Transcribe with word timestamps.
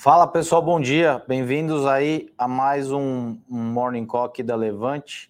Fala 0.00 0.28
pessoal, 0.28 0.62
bom 0.62 0.80
dia. 0.80 1.24
Bem-vindos 1.26 1.84
aí 1.84 2.32
a 2.38 2.46
mais 2.46 2.92
um, 2.92 3.36
um 3.50 3.58
Morning 3.58 4.06
Call 4.06 4.26
aqui 4.26 4.44
da 4.44 4.54
Levante. 4.54 5.28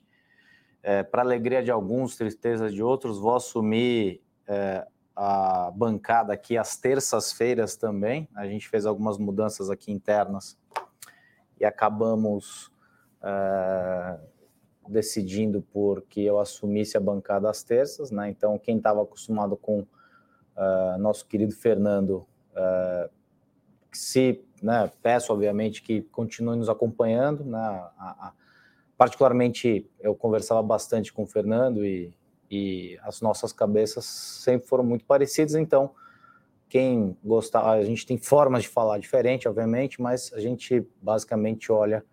É, 0.83 1.03
Para 1.03 1.23
alegria 1.23 1.63
de 1.63 1.71
alguns, 1.71 2.17
tristeza 2.17 2.71
de 2.71 2.83
outros, 2.83 3.19
vou 3.19 3.35
assumir 3.35 4.21
é, 4.47 4.87
a 5.17 5.71
bancada 5.75 6.35
aqui 6.35 6.59
às 6.59 6.77
terças-feiras 6.77 7.77
também. 7.77 8.29
A 8.35 8.47
gente 8.47 8.69
fez 8.69 8.85
algumas 8.85 9.17
mudanças 9.17 9.71
aqui 9.71 9.91
internas 9.91 10.59
e 11.59 11.65
acabamos 11.65 12.71
é, 13.23 14.21
decidindo 14.87 15.63
por 15.63 16.03
que 16.03 16.23
eu 16.23 16.39
assumisse 16.39 16.95
a 16.95 17.01
bancada 17.01 17.49
às 17.49 17.63
terças, 17.63 18.11
né? 18.11 18.29
Então, 18.29 18.59
quem 18.59 18.77
estava 18.77 19.03
acostumado 19.03 19.57
com 19.57 19.81
uh, 19.81 20.99
nosso 20.99 21.27
querido 21.27 21.55
Fernando, 21.55 22.27
uh, 22.53 23.11
se 23.91 24.47
né, 24.63 24.91
peço, 25.03 25.33
obviamente, 25.33 25.83
que 25.83 26.03
continue 26.03 26.57
nos 26.57 26.69
acompanhando. 26.69 27.45
Né, 27.45 27.59
a, 27.59 27.91
a, 27.99 28.33
particularmente, 28.97 29.89
eu 30.01 30.15
conversava 30.15 30.63
bastante 30.63 31.13
com 31.13 31.23
o 31.23 31.27
Fernando 31.27 31.85
e, 31.85 32.13
e 32.51 32.99
as 33.03 33.21
nossas 33.21 33.53
cabeças 33.53 34.05
sempre 34.05 34.67
foram 34.67 34.85
muito 34.85 35.05
parecidas, 35.05 35.55
então 35.55 35.91
quem 36.69 37.17
gostar, 37.25 37.67
a 37.71 37.83
gente 37.83 38.07
tem 38.07 38.19
formas 38.19 38.63
de 38.63 38.69
falar 38.69 38.99
diferente, 38.99 39.49
obviamente, 39.49 40.01
mas 40.01 40.33
a 40.35 40.41
gente 40.41 40.87
basicamente 41.01 41.73
olha 41.73 42.05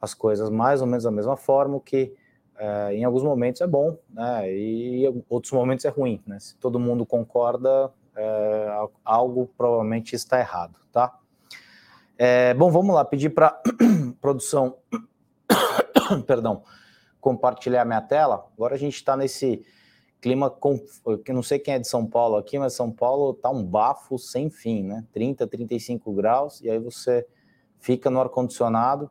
as 0.00 0.12
coisas 0.12 0.50
mais 0.50 0.80
ou 0.80 0.86
menos 0.86 1.04
da 1.04 1.10
mesma 1.10 1.36
forma, 1.36 1.80
que 1.80 2.12
é, 2.58 2.94
em 2.94 3.04
alguns 3.04 3.22
momentos 3.22 3.60
é 3.60 3.66
bom, 3.66 3.96
né, 4.10 4.52
e 4.52 5.06
em 5.06 5.24
outros 5.28 5.52
momentos 5.52 5.84
é 5.84 5.88
ruim, 5.88 6.20
né, 6.26 6.38
se 6.40 6.56
todo 6.56 6.80
mundo 6.80 7.06
concorda, 7.06 7.92
é, 8.16 8.88
algo 9.04 9.50
provavelmente 9.56 10.14
está 10.14 10.38
errado, 10.38 10.78
tá? 10.90 11.18
É, 12.24 12.54
bom, 12.54 12.70
vamos 12.70 12.94
lá, 12.94 13.04
pedir 13.04 13.30
para 13.30 13.60
produção, 14.22 14.76
perdão, 16.24 16.62
compartilhar 17.20 17.84
minha 17.84 18.00
tela. 18.00 18.46
Agora 18.54 18.76
a 18.76 18.78
gente 18.78 18.94
está 18.94 19.16
nesse 19.16 19.66
clima, 20.20 20.48
com, 20.48 20.78
que 21.24 21.32
não 21.32 21.42
sei 21.42 21.58
quem 21.58 21.74
é 21.74 21.80
de 21.80 21.88
São 21.88 22.06
Paulo 22.06 22.36
aqui, 22.36 22.60
mas 22.60 22.74
São 22.74 22.92
Paulo 22.92 23.34
tá 23.34 23.50
um 23.50 23.64
bafo 23.64 24.20
sem 24.20 24.48
fim, 24.50 24.84
né? 24.84 25.04
30, 25.12 25.48
35 25.48 26.12
graus, 26.12 26.60
e 26.60 26.70
aí 26.70 26.78
você 26.78 27.26
fica 27.80 28.08
no 28.08 28.20
ar-condicionado, 28.20 29.10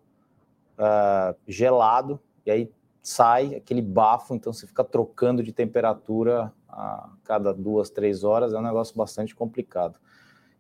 uh, 0.80 1.36
gelado, 1.46 2.18
e 2.46 2.52
aí 2.52 2.72
sai 3.02 3.56
aquele 3.56 3.82
bafo, 3.82 4.34
então 4.36 4.54
você 4.54 4.66
fica 4.66 4.86
trocando 4.86 5.44
de 5.44 5.52
temperatura 5.52 6.54
a 6.70 7.10
cada 7.26 7.54
duas, 7.54 7.90
três 7.90 8.24
horas, 8.24 8.54
é 8.54 8.58
um 8.58 8.62
negócio 8.62 8.96
bastante 8.96 9.36
complicado 9.36 10.00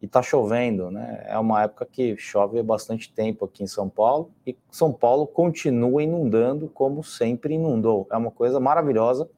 e 0.01 0.05
está 0.05 0.21
chovendo, 0.21 0.89
né? 0.89 1.23
É 1.27 1.37
uma 1.37 1.61
época 1.61 1.85
que 1.85 2.17
chove 2.17 2.61
bastante 2.63 3.13
tempo 3.13 3.45
aqui 3.45 3.63
em 3.63 3.67
São 3.67 3.87
Paulo 3.87 4.31
e 4.45 4.57
São 4.71 4.91
Paulo 4.91 5.27
continua 5.27 6.01
inundando 6.01 6.67
como 6.67 7.03
sempre 7.03 7.53
inundou. 7.53 8.07
É 8.11 8.17
uma 8.17 8.31
coisa 8.31 8.59
maravilhosa. 8.59 9.29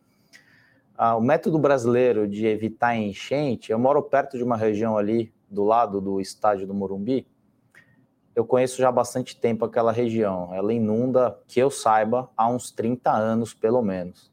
Ah, 0.98 1.18
o 1.18 1.22
método 1.22 1.60
brasileiro 1.60 2.28
de 2.28 2.48
evitar 2.48 2.96
enchente, 2.96 3.72
eu 3.72 3.80
moro 3.80 4.02
perto 4.02 4.38
de 4.38 4.44
uma 4.44 4.56
região 4.56 4.98
ali 4.98 5.34
do 5.50 5.66
lado 5.66 6.00
do 6.00 6.22
estádio 6.22 6.66
do 6.66 6.74
Morumbi. 6.74 7.28
Eu 8.34 8.46
conheço 8.46 8.78
já 8.78 8.88
há 8.88 8.92
bastante 8.92 9.40
tempo 9.40 9.66
aquela 9.66 9.92
região. 9.92 10.54
Ela 10.54 10.74
inunda, 10.74 11.38
que 11.48 11.60
eu 11.60 11.70
saiba, 11.70 12.30
há 12.38 12.48
uns 12.48 12.72
30 12.72 13.12
anos 13.12 13.54
pelo 13.54 13.82
menos. 13.82 14.33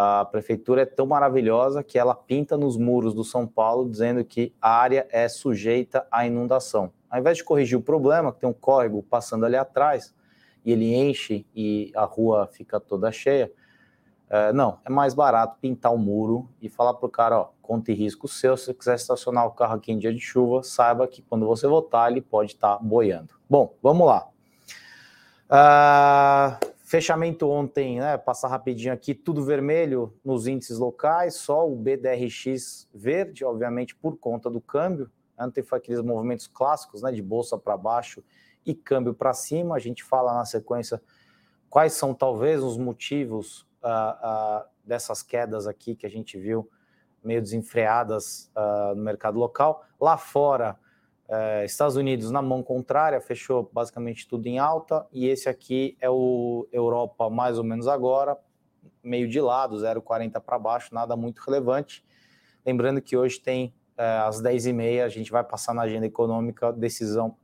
A 0.00 0.24
prefeitura 0.24 0.82
é 0.82 0.86
tão 0.86 1.06
maravilhosa 1.06 1.82
que 1.82 1.98
ela 1.98 2.14
pinta 2.14 2.56
nos 2.56 2.76
muros 2.76 3.12
do 3.12 3.24
São 3.24 3.48
Paulo 3.48 3.90
dizendo 3.90 4.24
que 4.24 4.54
a 4.62 4.70
área 4.70 5.08
é 5.10 5.28
sujeita 5.28 6.06
à 6.08 6.24
inundação. 6.24 6.92
Ao 7.10 7.18
invés 7.18 7.36
de 7.36 7.42
corrigir 7.42 7.76
o 7.76 7.82
problema, 7.82 8.32
que 8.32 8.38
tem 8.38 8.48
um 8.48 8.52
córrego 8.52 9.02
passando 9.02 9.44
ali 9.44 9.56
atrás 9.56 10.14
e 10.64 10.70
ele 10.70 10.94
enche 10.94 11.44
e 11.52 11.90
a 11.96 12.04
rua 12.04 12.46
fica 12.46 12.78
toda 12.78 13.10
cheia, 13.10 13.50
é, 14.30 14.52
não, 14.52 14.78
é 14.84 14.88
mais 14.88 15.14
barato 15.14 15.58
pintar 15.60 15.92
o 15.92 15.98
muro 15.98 16.48
e 16.62 16.68
falar 16.68 16.94
para 16.94 17.06
o 17.06 17.10
cara, 17.10 17.40
ó, 17.40 17.48
conta 17.60 17.90
e 17.90 17.94
risco 17.96 18.28
seu, 18.28 18.56
se 18.56 18.66
você 18.66 18.74
quiser 18.74 18.94
estacionar 18.94 19.48
o 19.48 19.50
carro 19.50 19.74
aqui 19.74 19.90
em 19.90 19.98
dia 19.98 20.14
de 20.14 20.20
chuva, 20.20 20.62
saiba 20.62 21.08
que 21.08 21.22
quando 21.22 21.44
você 21.44 21.66
voltar 21.66 22.08
ele 22.08 22.20
pode 22.20 22.52
estar 22.52 22.76
tá 22.76 22.80
boiando. 22.80 23.34
Bom, 23.50 23.74
vamos 23.82 24.06
lá. 24.06 24.28
Uh, 25.50 26.67
Fechamento 26.88 27.46
ontem, 27.50 28.00
né? 28.00 28.16
Passar 28.16 28.48
rapidinho 28.48 28.94
aqui, 28.94 29.14
tudo 29.14 29.44
vermelho 29.44 30.18
nos 30.24 30.46
índices 30.46 30.78
locais, 30.78 31.34
só 31.34 31.68
o 31.70 31.76
BDRX 31.76 32.88
verde, 32.94 33.44
obviamente 33.44 33.94
por 33.94 34.16
conta 34.16 34.48
do 34.48 34.58
câmbio. 34.58 35.10
Ontem 35.38 35.62
foi 35.62 35.76
aqueles 35.76 36.00
movimentos 36.00 36.46
clássicos, 36.46 37.02
né? 37.02 37.12
De 37.12 37.20
bolsa 37.20 37.58
para 37.58 37.76
baixo 37.76 38.24
e 38.64 38.74
câmbio 38.74 39.12
para 39.12 39.34
cima. 39.34 39.76
A 39.76 39.78
gente 39.78 40.02
fala 40.02 40.32
na 40.32 40.46
sequência 40.46 40.98
quais 41.68 41.92
são 41.92 42.14
talvez 42.14 42.62
os 42.62 42.78
motivos 42.78 43.68
uh, 43.84 44.62
uh, 44.62 44.64
dessas 44.82 45.22
quedas 45.22 45.66
aqui 45.66 45.94
que 45.94 46.06
a 46.06 46.10
gente 46.10 46.38
viu 46.38 46.70
meio 47.22 47.42
desenfreadas 47.42 48.50
uh, 48.56 48.94
no 48.94 49.02
mercado 49.02 49.38
local. 49.38 49.84
Lá 50.00 50.16
fora, 50.16 50.78
é, 51.28 51.64
Estados 51.64 51.96
Unidos 51.96 52.30
na 52.30 52.40
mão 52.40 52.62
contrária, 52.62 53.20
fechou 53.20 53.68
basicamente 53.72 54.26
tudo 54.26 54.46
em 54.46 54.58
alta, 54.58 55.06
e 55.12 55.26
esse 55.26 55.48
aqui 55.48 55.96
é 56.00 56.08
o 56.08 56.66
Europa 56.72 57.28
mais 57.28 57.58
ou 57.58 57.64
menos 57.64 57.86
agora, 57.86 58.38
meio 59.02 59.28
de 59.28 59.40
lado, 59.40 59.76
0,40 59.76 60.40
para 60.40 60.58
baixo, 60.58 60.94
nada 60.94 61.14
muito 61.16 61.40
relevante. 61.40 62.04
Lembrando 62.64 63.02
que 63.02 63.16
hoje 63.16 63.38
tem 63.40 63.74
é, 63.96 64.18
às 64.18 64.42
10h30, 64.42 65.04
a 65.04 65.08
gente 65.08 65.30
vai 65.30 65.44
passar 65.44 65.74
na 65.74 65.82
agenda 65.82 66.06
econômica 66.06 66.72
decisão, 66.72 67.36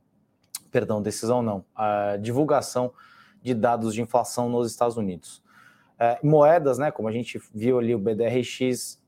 perdão, 0.70 1.02
decisão 1.02 1.42
não, 1.42 1.64
divulgação 2.20 2.92
de 3.42 3.52
dados 3.52 3.94
de 3.94 4.00
inflação 4.00 4.48
nos 4.48 4.70
Estados 4.70 4.96
Unidos. 4.96 5.42
É, 5.98 6.18
moedas, 6.22 6.78
né, 6.78 6.90
como 6.90 7.06
a 7.06 7.12
gente 7.12 7.38
viu 7.54 7.78
ali 7.78 7.94
o 7.94 7.98
BDRX, 7.98 9.00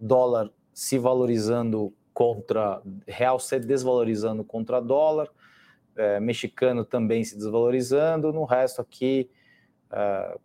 dólar 0.00 0.50
se 0.72 0.98
valorizando 0.98 1.94
contra 2.22 2.80
real 3.04 3.40
se 3.40 3.58
desvalorizando 3.58 4.44
contra 4.44 4.80
dólar, 4.80 5.28
é, 5.96 6.20
mexicano 6.20 6.84
também 6.84 7.24
se 7.24 7.36
desvalorizando, 7.36 8.32
no 8.32 8.44
resto 8.44 8.80
aqui 8.80 9.28
é, 9.90 10.38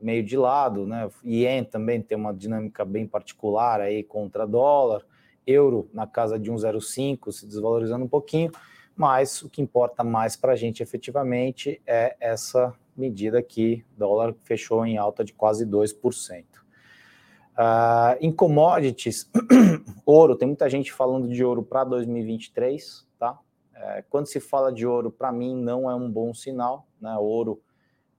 meio 0.00 0.22
de 0.22 0.36
lado, 0.36 0.86
né? 0.86 1.10
Ien 1.24 1.64
também 1.64 2.00
tem 2.00 2.16
uma 2.16 2.32
dinâmica 2.32 2.84
bem 2.84 3.04
particular 3.04 3.80
aí 3.80 4.04
contra 4.04 4.46
dólar, 4.46 5.04
euro 5.44 5.90
na 5.92 6.06
casa 6.06 6.38
de 6.38 6.52
1,05 6.52 7.32
se 7.32 7.46
desvalorizando 7.48 8.04
um 8.04 8.08
pouquinho, 8.08 8.52
mas 8.94 9.42
o 9.42 9.50
que 9.50 9.60
importa 9.60 10.04
mais 10.04 10.36
para 10.36 10.52
a 10.52 10.56
gente 10.56 10.84
efetivamente 10.84 11.82
é 11.84 12.16
essa 12.20 12.72
medida 12.96 13.40
aqui, 13.40 13.84
dólar 13.96 14.36
fechou 14.44 14.86
em 14.86 14.96
alta 14.96 15.24
de 15.24 15.32
quase 15.32 15.66
2%. 15.66 16.44
Uh, 17.58 18.14
em 18.20 18.30
commodities, 18.30 19.28
ouro, 20.06 20.36
tem 20.36 20.46
muita 20.46 20.70
gente 20.70 20.92
falando 20.92 21.26
de 21.26 21.44
ouro 21.44 21.60
para 21.60 21.82
2023, 21.82 23.04
tá? 23.18 23.36
É, 23.74 24.04
quando 24.08 24.26
se 24.26 24.38
fala 24.38 24.72
de 24.72 24.86
ouro, 24.86 25.10
para 25.10 25.32
mim 25.32 25.56
não 25.56 25.90
é 25.90 25.94
um 25.94 26.08
bom 26.08 26.32
sinal, 26.32 26.86
né? 27.00 27.16
Ouro 27.16 27.60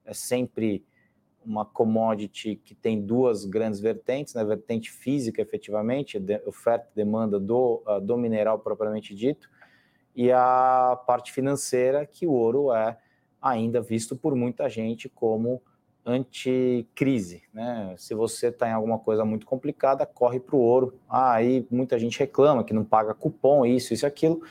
é 0.04 0.14
sempre 0.14 0.86
uma 1.46 1.64
commodity 1.64 2.58
que 2.58 2.76
tem 2.76 3.02
duas 3.02 3.46
grandes 3.46 3.80
vertentes, 3.80 4.34
né? 4.34 4.44
Vertente 4.44 4.92
física, 4.92 5.42
efetivamente, 5.42 6.20
de, 6.20 6.42
oferta 6.46 6.90
e 6.92 6.96
demanda 6.98 7.40
do, 7.40 7.82
uh, 7.88 8.02
do 8.02 8.18
mineral 8.18 8.60
propriamente 8.60 9.16
dito, 9.16 9.50
e 10.14 10.34
a 10.34 11.02
parte 11.08 11.32
financeira, 11.32 12.06
que 12.06 12.28
o 12.28 12.34
ouro 12.34 12.74
é 12.74 12.98
ainda 13.42 13.80
visto 13.80 14.18
por 14.18 14.36
muita 14.36 14.68
gente 14.68 15.08
como 15.08 15.62
anticrise, 16.06 17.44
né? 17.54 17.94
Se 17.98 18.14
você 18.16 18.48
está 18.48 18.68
em 18.68 18.74
alguma 18.74 19.00
coisa 19.00 19.24
muito 19.26 19.46
complicada, 19.46 20.06
corre 20.06 20.40
para 20.40 20.56
o 20.56 20.60
ouro. 20.60 21.00
Ah, 21.08 21.34
aí 21.34 21.66
muita 21.70 22.00
gente 22.00 22.18
reclama 22.20 22.64
que 22.64 22.74
não 22.74 22.84
paga 22.84 23.14
cupom, 23.14 23.66
isso, 23.66 23.94
isso, 23.94 24.06
aquilo, 24.06 24.42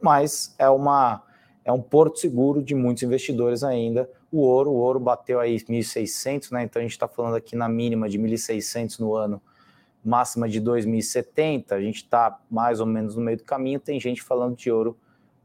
mas 0.00 0.54
é 0.58 0.68
uma 0.68 1.22
é 1.64 1.72
um 1.72 1.82
porto 1.82 2.18
seguro 2.18 2.62
de 2.62 2.74
muitos 2.74 3.02
investidores 3.02 3.62
ainda. 3.62 4.10
O 4.32 4.40
ouro, 4.40 4.70
o 4.70 4.76
ouro 4.76 4.98
bateu 4.98 5.38
aí 5.38 5.56
1.600, 5.56 6.52
né? 6.52 6.62
Então 6.64 6.80
a 6.80 6.82
gente 6.82 6.92
está 6.92 7.06
falando 7.06 7.36
aqui 7.36 7.54
na 7.54 7.68
mínima 7.68 8.08
de 8.08 8.18
1.600 8.18 8.98
no 8.98 9.14
ano, 9.14 9.42
máxima 10.04 10.48
de 10.48 10.60
2.070. 10.60 11.72
A 11.72 11.80
gente 11.80 11.96
está 11.96 12.40
mais 12.50 12.80
ou 12.80 12.86
menos 12.86 13.14
no 13.14 13.22
meio 13.22 13.36
do 13.36 13.44
caminho. 13.44 13.78
Tem 13.78 14.00
gente 14.00 14.22
falando 14.22 14.56
de 14.56 14.70
ouro 14.70 14.96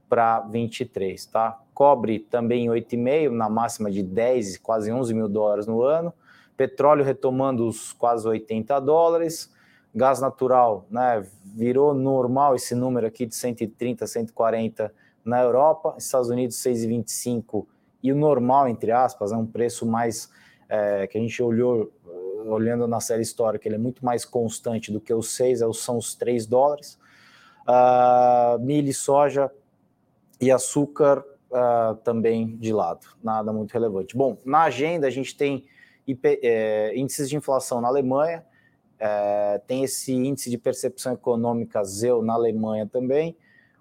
para 0.08 0.40
23, 0.42 1.26
tá? 1.26 1.62
Cobre 1.76 2.20
também 2.20 2.68
8,5, 2.68 3.30
na 3.30 3.50
máxima 3.50 3.92
de 3.92 4.02
10, 4.02 4.58
quase 4.58 4.92
11 4.92 5.14
mil 5.14 5.28
dólares 5.30 5.68
no 5.68 5.84
ano. 5.84 6.12
Petróleo 6.58 7.04
retomando 7.04 7.68
os 7.68 7.94
quase 7.94 8.28
80 8.28 8.80
dólares. 8.80 9.54
Gás 9.94 10.20
natural, 10.20 10.88
né? 10.90 11.24
Virou 11.44 11.94
normal 11.94 12.56
esse 12.56 12.74
número 12.74 13.06
aqui 13.06 13.26
de 13.26 13.36
130, 13.36 14.08
140 14.08 14.94
na 15.24 15.42
Europa. 15.42 15.96
Estados 15.98 16.30
Unidos 16.30 16.56
6,25 16.58 17.68
e 18.02 18.12
o 18.12 18.16
normal, 18.16 18.70
entre 18.70 18.92
aspas, 18.92 19.32
é 19.32 19.36
um 19.36 19.46
preço 19.46 19.86
mais 19.86 20.30
é, 20.70 21.06
que 21.08 21.18
a 21.18 21.22
gente 21.22 21.44
olhou 21.44 21.92
olhando 22.48 22.88
na 22.88 23.00
série 23.00 23.22
histórica, 23.22 23.68
ele 23.68 23.76
é 23.76 23.80
muito 23.80 24.06
mais 24.06 24.24
constante 24.24 24.92
do 24.92 25.02
que 25.02 25.14
os 25.14 25.32
6, 25.32 25.62
é 25.62 25.74
são 25.74 25.98
os 25.98 26.16
3 26.16 26.46
dólares. 26.46 26.98
Uh, 27.68 28.60
milho 28.60 28.90
e 28.90 28.94
soja 28.94 29.52
e 30.40 30.52
açúcar 30.52 31.26
uh, 31.52 31.96
também 31.98 32.56
de 32.58 32.74
lado, 32.74 33.08
nada 33.24 33.52
muito 33.52 33.72
relevante. 33.72 34.16
Bom, 34.16 34.38
na 34.46 34.64
agenda 34.64 35.08
a 35.08 35.10
gente 35.10 35.36
tem 35.36 35.66
IP, 36.08 36.40
é, 36.44 36.96
índices 36.96 37.30
de 37.30 37.36
inflação 37.36 37.82
na 37.82 37.88
Alemanha, 37.88 38.46
é, 39.00 39.62
tem 39.68 39.84
esse 39.84 40.14
índice 40.14 40.50
de 40.50 40.58
percepção 40.58 41.14
econômica 41.14 41.84
ZEU 41.84 42.22
na 42.22 42.34
Alemanha 42.34 42.88
também. 42.88 43.36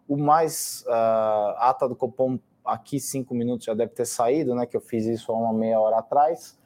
O 0.08 0.16
mais 0.16 0.84
uh, 0.86 1.56
ata 1.58 1.88
do 1.88 1.96
Copom 1.96 2.38
aqui 2.64 2.98
cinco 3.00 3.34
minutos 3.34 3.64
já 3.66 3.74
deve 3.74 3.92
ter 3.92 4.04
saído, 4.04 4.54
né? 4.54 4.66
Que 4.66 4.76
eu 4.76 4.80
fiz 4.80 5.06
isso 5.06 5.32
há 5.32 5.36
uma 5.36 5.52
meia 5.52 5.80
hora 5.80 5.98
atrás. 5.98 6.58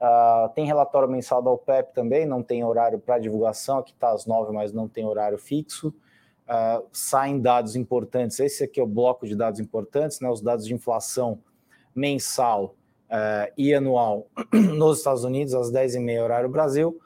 Uh, 0.00 0.48
tem 0.54 0.66
relatório 0.66 1.08
mensal 1.08 1.40
da 1.40 1.50
OPEP 1.50 1.94
também, 1.94 2.26
não 2.26 2.42
tem 2.42 2.64
horário 2.64 2.98
para 2.98 3.20
divulgação, 3.20 3.78
aqui 3.78 3.92
está 3.92 4.10
às 4.10 4.26
nove, 4.26 4.52
mas 4.52 4.72
não 4.72 4.88
tem 4.88 5.04
horário 5.04 5.38
fixo. 5.38 5.94
Uh, 6.52 6.86
saem 6.92 7.40
dados 7.40 7.76
importantes, 7.76 8.38
esse 8.38 8.64
aqui 8.64 8.78
é 8.78 8.82
o 8.82 8.86
bloco 8.86 9.26
de 9.26 9.34
dados 9.34 9.58
importantes, 9.58 10.20
né, 10.20 10.28
os 10.28 10.42
dados 10.42 10.66
de 10.66 10.74
inflação 10.74 11.38
mensal 11.94 12.76
uh, 13.08 13.50
e 13.56 13.72
anual 13.72 14.26
nos 14.52 14.98
Estados 14.98 15.24
Unidos, 15.24 15.54
às 15.54 15.72
10h30 15.72 16.22
horário 16.22 16.50
Brasil, 16.50 17.00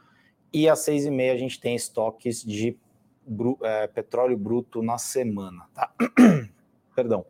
e 0.52 0.68
às 0.68 0.80
6h30 0.80 1.32
a 1.32 1.36
gente 1.36 1.60
tem 1.60 1.76
estoques 1.76 2.42
de 2.42 2.76
bru 3.24 3.56
petróleo 3.94 4.36
bruto 4.36 4.82
na 4.82 4.98
semana. 4.98 5.68
Tá? 5.72 5.92
Perdão. 6.96 7.24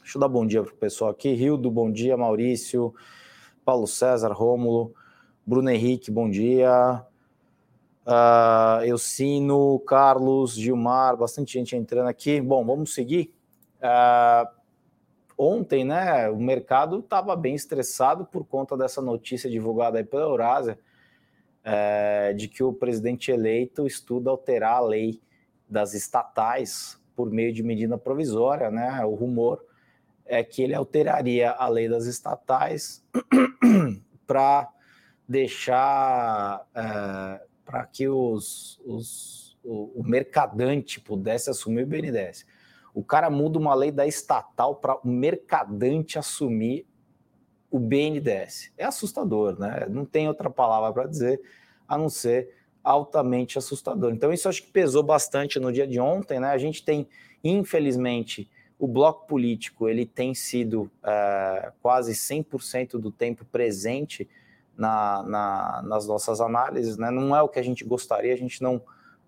Deixa 0.00 0.16
eu 0.16 0.20
dar 0.20 0.28
bom 0.28 0.44
dia 0.44 0.62
para 0.62 0.72
o 0.72 0.76
pessoal 0.76 1.10
aqui. 1.12 1.32
Rildo, 1.34 1.70
bom 1.70 1.90
dia. 1.90 2.16
Maurício, 2.16 2.92
Paulo 3.64 3.86
César, 3.86 4.32
Rômulo, 4.32 4.92
Bruno 5.46 5.70
Henrique, 5.70 6.10
bom 6.10 6.28
dia. 6.28 7.04
Uh, 8.04 8.84
Elcino, 8.84 9.78
Carlos, 9.80 10.54
Gilmar, 10.54 11.16
bastante 11.16 11.52
gente 11.52 11.76
entrando 11.76 12.08
aqui. 12.08 12.40
Bom, 12.40 12.64
vamos 12.64 12.92
seguir. 12.94 13.32
Uh, 13.78 14.48
ontem, 15.38 15.84
né, 15.84 16.28
o 16.28 16.36
mercado 16.36 16.98
estava 16.98 17.36
bem 17.36 17.54
estressado 17.54 18.24
por 18.24 18.44
conta 18.44 18.76
dessa 18.76 19.00
notícia 19.00 19.48
divulgada 19.48 19.98
aí 19.98 20.04
pela 20.04 20.24
Eurásia, 20.24 20.78
uh, 21.64 22.34
de 22.34 22.48
que 22.48 22.62
o 22.62 22.72
presidente 22.72 23.30
eleito 23.30 23.86
estuda 23.86 24.30
alterar 24.30 24.76
a 24.78 24.80
lei 24.80 25.20
das 25.68 25.94
estatais 25.94 27.00
por 27.14 27.30
meio 27.30 27.52
de 27.52 27.62
medida 27.62 27.96
provisória, 27.96 28.70
né? 28.70 29.04
O 29.04 29.14
rumor 29.14 29.64
é 30.26 30.42
que 30.42 30.62
ele 30.62 30.74
alteraria 30.74 31.50
a 31.52 31.68
lei 31.68 31.88
das 31.88 32.06
estatais 32.06 33.04
para 34.26 34.68
deixar 35.28 36.66
é, 36.74 37.40
para 37.64 37.84
que 37.86 38.08
os, 38.08 38.80
os, 38.84 39.56
o, 39.62 40.00
o, 40.00 40.02
mercadante 40.04 41.00
pudesse 41.00 41.50
assumir 41.50 41.84
o 41.84 41.86
BNDES. 41.86 42.44
O 42.94 43.02
cara 43.02 43.30
muda 43.30 43.58
uma 43.58 43.74
lei 43.74 43.90
da 43.90 44.06
estatal 44.06 44.76
para 44.76 44.96
o 44.96 45.08
mercadante 45.08 46.18
assumir 46.18 46.86
o 47.70 47.78
BNDES. 47.78 48.72
É 48.76 48.84
assustador, 48.84 49.58
né? 49.58 49.86
Não 49.88 50.04
tem 50.04 50.28
outra 50.28 50.50
palavra 50.50 50.92
para 50.92 51.08
dizer 51.08 51.40
a 51.88 51.96
não 51.96 52.08
ser 52.08 52.54
altamente 52.84 53.56
assustador. 53.56 54.12
Então, 54.12 54.32
isso 54.32 54.48
acho 54.48 54.62
que 54.62 54.70
pesou 54.70 55.02
bastante 55.02 55.58
no 55.58 55.72
dia 55.72 55.86
de 55.86 56.00
ontem, 56.00 56.40
né? 56.40 56.48
A 56.48 56.58
gente 56.58 56.84
tem, 56.84 57.08
infelizmente, 57.42 58.50
o 58.78 58.86
bloco 58.86 59.26
político 59.26 59.88
ele 59.88 60.04
tem 60.04 60.34
sido 60.34 60.90
é, 61.04 61.72
quase 61.80 62.12
100% 62.12 62.98
do 62.98 63.12
tempo 63.12 63.44
presente 63.44 64.28
na, 64.76 65.22
na, 65.22 65.82
nas 65.82 66.06
nossas 66.06 66.40
análises, 66.40 66.96
né? 66.96 67.10
não 67.10 67.36
é 67.36 67.42
o 67.42 67.48
que 67.48 67.58
a 67.58 67.62
gente 67.62 67.84
gostaria, 67.84 68.32
a 68.32 68.36
gente 68.36 68.62
não. 68.62 68.82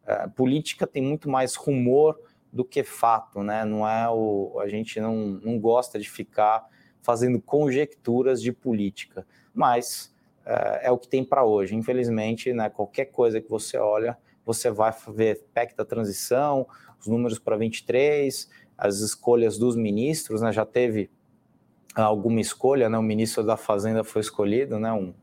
É, 0.07 0.29
política 0.29 0.87
tem 0.87 1.03
muito 1.03 1.31
mais 1.31 1.55
rumor 1.55 2.19
do 2.53 2.65
que 2.65 2.85
fato, 2.85 3.43
né? 3.43 3.65
Não 3.65 3.89
é 3.89 4.09
o. 4.09 4.59
A 4.61 4.69
gente 4.69 5.01
não, 5.01 5.17
não 5.43 5.59
gosta 5.59 5.99
de 5.99 6.09
ficar 6.09 6.65
fazendo 7.03 7.41
conjecturas 7.41 8.41
de 8.41 8.53
política, 8.53 9.27
mas 9.53 10.15
é, 10.47 10.89
é 10.89 10.91
o 10.91 10.99
que 10.99 11.09
tem 11.09 11.25
para 11.25 11.45
hoje. 11.45 11.75
Infelizmente, 11.75 12.53
né, 12.53 12.71
qualquer 12.71 13.07
coisa 13.07 13.41
que 13.41 13.51
você 13.51 13.77
olha, 13.77 14.17
você 14.45 14.71
vai 14.71 14.95
ver 15.09 15.45
PEC 15.53 15.75
da 15.75 15.85
transição, 15.85 16.67
os 17.01 17.07
números 17.07 17.39
para 17.39 17.57
23, 17.57 18.49
as 18.77 19.01
escolhas 19.01 19.59
dos 19.59 19.75
ministros, 19.75 20.43
né? 20.43 20.53
Já 20.53 20.65
teve 20.65 21.11
alguma 21.95 22.41
escolha, 22.41 22.89
né? 22.89 22.99
O 22.99 23.03
ministro 23.03 23.43
da 23.43 23.57
Fazenda 23.57 24.05
foi 24.05 24.21
escolhido, 24.21 24.79
né? 24.79 24.93
Um, 24.93 25.15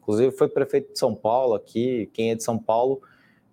inclusive 0.00 0.32
foi 0.32 0.48
prefeito 0.48 0.92
de 0.92 0.98
São 0.98 1.14
Paulo 1.14 1.54
aqui. 1.54 2.10
Quem 2.12 2.30
é 2.30 2.34
de 2.34 2.42
São 2.42 2.58
Paulo 2.58 3.00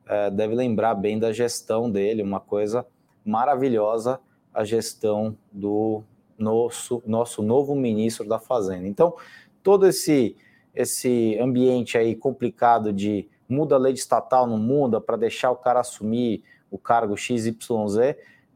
é, 0.07 0.31
deve 0.31 0.55
lembrar 0.55 0.95
bem 0.95 1.19
da 1.19 1.31
gestão 1.31 1.91
dele, 1.91 2.23
uma 2.23 2.39
coisa 2.39 2.85
maravilhosa 3.23 4.19
a 4.53 4.63
gestão 4.63 5.37
do 5.51 6.01
nosso, 6.37 7.03
nosso 7.05 7.43
novo 7.43 7.75
ministro 7.75 8.27
da 8.27 8.39
Fazenda. 8.39 8.87
Então, 8.87 9.13
todo 9.61 9.85
esse, 9.85 10.35
esse 10.73 11.37
ambiente 11.39 11.97
aí 11.97 12.15
complicado 12.15 12.91
de 12.91 13.27
muda 13.47 13.75
a 13.75 13.77
lei 13.77 13.93
estatal, 13.93 14.47
não 14.47 14.57
muda, 14.57 14.99
para 14.99 15.15
deixar 15.15 15.51
o 15.51 15.55
cara 15.55 15.79
assumir 15.79 16.43
o 16.71 16.77
cargo 16.77 17.15
XYZ, 17.15 17.55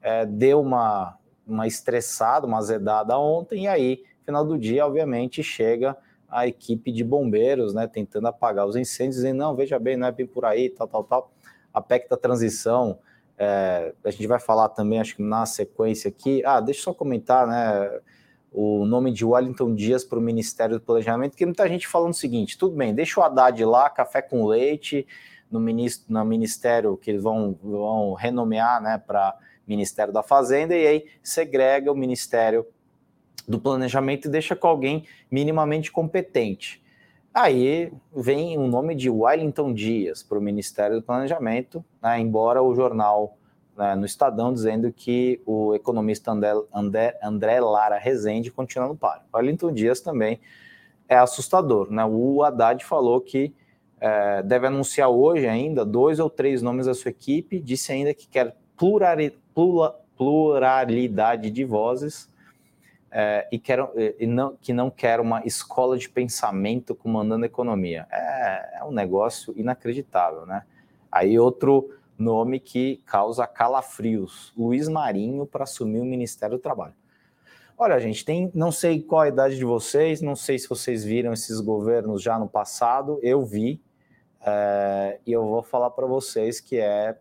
é, 0.01 0.25
deu 0.25 0.59
uma, 0.61 1.17
uma 1.45 1.67
estressada, 1.67 2.47
uma 2.47 2.57
azedada 2.57 3.17
ontem, 3.17 3.65
e 3.65 3.67
aí, 3.67 4.03
final 4.25 4.45
do 4.45 4.57
dia, 4.57 4.85
obviamente, 4.85 5.43
chega 5.43 5.95
a 6.31 6.47
equipe 6.47 6.91
de 6.91 7.03
bombeiros, 7.03 7.73
né, 7.73 7.85
tentando 7.85 8.27
apagar 8.27 8.65
os 8.65 8.77
incêndios, 8.77 9.17
dizendo, 9.17 9.37
não, 9.37 9.55
veja 9.55 9.77
bem, 9.77 9.97
não 9.97 10.07
é 10.07 10.11
bem 10.11 10.25
por 10.25 10.45
aí, 10.45 10.69
tal, 10.69 10.87
tal, 10.87 11.03
tal. 11.03 11.31
A 11.73 11.81
PEC 11.81 12.09
da 12.09 12.15
transição, 12.15 12.97
é, 13.37 13.93
a 14.03 14.09
gente 14.09 14.25
vai 14.27 14.39
falar 14.39 14.69
também, 14.69 14.99
acho 14.99 15.17
que 15.17 15.21
na 15.21 15.45
sequência 15.45 16.07
aqui, 16.07 16.41
ah, 16.45 16.61
deixa 16.61 16.79
eu 16.79 16.83
só 16.85 16.93
comentar, 16.93 17.45
né, 17.45 17.99
o 18.51 18.85
nome 18.85 19.11
de 19.11 19.25
Wellington 19.25 19.75
Dias 19.75 20.03
para 20.03 20.19
o 20.19 20.21
Ministério 20.21 20.79
do 20.79 20.81
Planejamento, 20.81 21.35
que 21.35 21.45
muita 21.45 21.67
gente 21.67 21.87
falando 21.87 22.11
o 22.11 22.17
seguinte, 22.17 22.57
tudo 22.57 22.75
bem, 22.75 22.93
deixa 22.93 23.19
o 23.19 23.23
Haddad 23.23 23.63
lá, 23.65 23.89
café 23.89 24.21
com 24.21 24.45
leite, 24.45 25.05
no, 25.49 25.59
ministro, 25.59 26.13
no 26.13 26.23
ministério 26.23 26.95
que 26.95 27.11
eles 27.11 27.21
vão, 27.21 27.57
vão 27.61 28.13
renomear, 28.13 28.81
né, 28.81 28.97
para 28.97 29.37
Ministério 29.67 30.13
da 30.13 30.23
Fazenda, 30.23 30.75
e 30.75 30.87
aí 30.87 31.05
segrega 31.21 31.91
o 31.91 31.95
Ministério 31.95 32.65
do 33.47 33.59
Planejamento 33.59 34.27
e 34.27 34.31
deixa 34.31 34.55
com 34.55 34.67
alguém 34.67 35.05
minimamente 35.29 35.91
competente. 35.91 36.81
Aí 37.33 37.91
vem 38.13 38.57
o 38.57 38.67
nome 38.67 38.93
de 38.93 39.09
Wellington 39.09 39.73
Dias 39.73 40.21
para 40.21 40.37
o 40.37 40.41
Ministério 40.41 40.97
do 40.97 41.01
Planejamento, 41.01 41.83
né, 42.01 42.19
embora 42.19 42.61
o 42.61 42.75
jornal 42.75 43.37
né, 43.77 43.95
no 43.95 44.05
Estadão 44.05 44.53
dizendo 44.53 44.91
que 44.91 45.41
o 45.45 45.73
economista 45.73 46.31
André, 46.31 46.53
André, 46.73 47.17
André 47.23 47.59
Lara 47.61 47.97
Rezende 47.97 48.51
continua 48.51 48.89
no 48.89 48.97
par. 48.97 49.25
Wellington 49.33 49.71
Dias 49.71 50.01
também 50.01 50.39
é 51.07 51.15
assustador. 51.15 51.91
Né? 51.91 52.03
O 52.05 52.43
Haddad 52.43 52.83
falou 52.83 53.21
que 53.21 53.53
é, 53.99 54.43
deve 54.43 54.67
anunciar 54.67 55.09
hoje 55.09 55.47
ainda 55.47 55.85
dois 55.85 56.19
ou 56.19 56.29
três 56.29 56.61
nomes 56.61 56.85
da 56.85 56.93
sua 56.93 57.11
equipe, 57.11 57.59
disse 57.59 57.91
ainda 57.91 58.13
que 58.13 58.27
quer 58.27 58.55
pluralidade 60.17 61.49
de 61.51 61.63
vozes 61.63 62.30
é, 63.11 63.47
e, 63.51 63.59
quer, 63.59 63.79
e 64.19 64.25
não, 64.25 64.55
que 64.55 64.71
não 64.71 64.89
quer 64.89 65.19
uma 65.19 65.45
escola 65.45 65.97
de 65.97 66.09
pensamento 66.09 66.95
comandando 66.95 67.43
a 67.43 67.47
economia. 67.47 68.07
É, 68.09 68.79
é 68.79 68.83
um 68.83 68.91
negócio 68.91 69.53
inacreditável, 69.57 70.45
né? 70.45 70.63
Aí 71.11 71.37
outro 71.37 71.93
nome 72.17 72.59
que 72.59 73.01
causa 73.05 73.45
calafrios, 73.45 74.53
Luiz 74.55 74.87
Marinho 74.87 75.45
para 75.45 75.63
assumir 75.63 75.99
o 75.99 76.05
Ministério 76.05 76.57
do 76.57 76.61
Trabalho. 76.61 76.93
Olha, 77.77 77.99
gente, 77.99 78.23
tem, 78.23 78.51
não 78.53 78.71
sei 78.71 79.01
qual 79.01 79.21
a 79.21 79.27
idade 79.27 79.57
de 79.57 79.65
vocês, 79.65 80.21
não 80.21 80.35
sei 80.35 80.59
se 80.59 80.69
vocês 80.69 81.03
viram 81.03 81.33
esses 81.33 81.59
governos 81.59 82.21
já 82.21 82.37
no 82.37 82.47
passado, 82.47 83.19
eu 83.23 83.43
vi, 83.43 83.81
é, 84.45 85.19
e 85.25 85.31
eu 85.31 85.43
vou 85.43 85.63
falar 85.63 85.89
para 85.89 86.05
vocês 86.05 86.59
que 86.59 86.77
é 86.77 87.17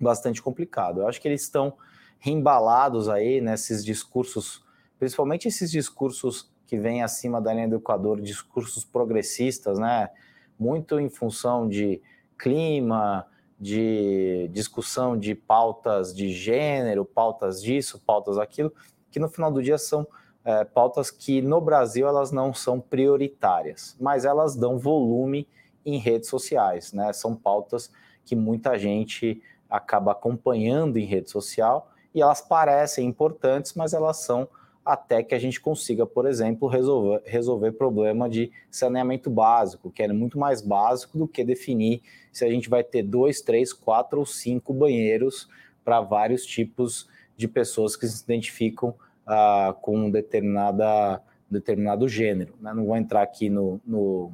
bastante 0.00 0.42
complicado. 0.42 1.00
Eu 1.00 1.08
acho 1.08 1.20
que 1.20 1.28
eles 1.28 1.42
estão 1.42 1.74
reembalados 2.18 3.08
aí 3.08 3.40
nesses 3.40 3.84
discursos, 3.84 4.64
principalmente 4.98 5.48
esses 5.48 5.70
discursos 5.70 6.50
que 6.66 6.78
vêm 6.78 7.02
acima 7.02 7.40
da 7.40 7.52
linha 7.52 7.68
do 7.68 7.76
Equador, 7.76 8.20
discursos 8.20 8.84
progressistas, 8.84 9.78
né? 9.78 10.10
Muito 10.58 10.98
em 11.00 11.08
função 11.08 11.68
de 11.68 12.02
clima, 12.36 13.26
de 13.58 14.48
discussão 14.52 15.18
de 15.18 15.34
pautas 15.34 16.14
de 16.14 16.30
gênero, 16.30 17.04
pautas 17.04 17.62
disso, 17.62 18.00
pautas 18.04 18.38
aquilo, 18.38 18.72
que 19.10 19.18
no 19.18 19.28
final 19.28 19.50
do 19.50 19.62
dia 19.62 19.78
são 19.78 20.06
é, 20.44 20.64
pautas 20.64 21.10
que 21.10 21.42
no 21.42 21.60
Brasil 21.60 22.06
elas 22.06 22.30
não 22.30 22.54
são 22.54 22.80
prioritárias, 22.80 23.96
mas 24.00 24.24
elas 24.24 24.54
dão 24.54 24.78
volume 24.78 25.48
em 25.84 25.98
redes 25.98 26.28
sociais, 26.28 26.92
né? 26.92 27.12
São 27.12 27.34
pautas 27.34 27.90
que 28.24 28.36
muita 28.36 28.78
gente 28.78 29.42
acaba 29.68 30.12
acompanhando 30.12 30.98
em 30.98 31.04
rede 31.04 31.30
social 31.30 31.90
e 32.14 32.22
elas 32.22 32.40
parecem 32.40 33.06
importantes, 33.06 33.74
mas 33.74 33.92
elas 33.92 34.18
são 34.18 34.48
até 34.88 35.22
que 35.22 35.34
a 35.34 35.38
gente 35.38 35.60
consiga, 35.60 36.06
por 36.06 36.26
exemplo, 36.26 36.66
resolver, 36.66 37.20
resolver 37.26 37.72
problema 37.72 38.26
de 38.26 38.50
saneamento 38.70 39.28
básico, 39.28 39.90
que 39.90 40.02
é 40.02 40.08
muito 40.08 40.38
mais 40.38 40.62
básico 40.62 41.18
do 41.18 41.28
que 41.28 41.44
definir 41.44 42.00
se 42.32 42.42
a 42.42 42.50
gente 42.50 42.70
vai 42.70 42.82
ter 42.82 43.02
dois, 43.02 43.42
três, 43.42 43.70
quatro 43.70 44.20
ou 44.20 44.24
cinco 44.24 44.72
banheiros 44.72 45.46
para 45.84 46.00
vários 46.00 46.46
tipos 46.46 47.06
de 47.36 47.46
pessoas 47.46 47.96
que 47.96 48.08
se 48.08 48.24
identificam 48.24 48.94
uh, 49.26 49.74
com 49.82 50.06
um 50.06 50.10
determinada, 50.10 51.22
determinado 51.50 52.08
gênero. 52.08 52.54
Né? 52.58 52.72
Não 52.72 52.86
vou 52.86 52.96
entrar 52.96 53.20
aqui 53.20 53.50
no, 53.50 53.78
no, 53.84 54.32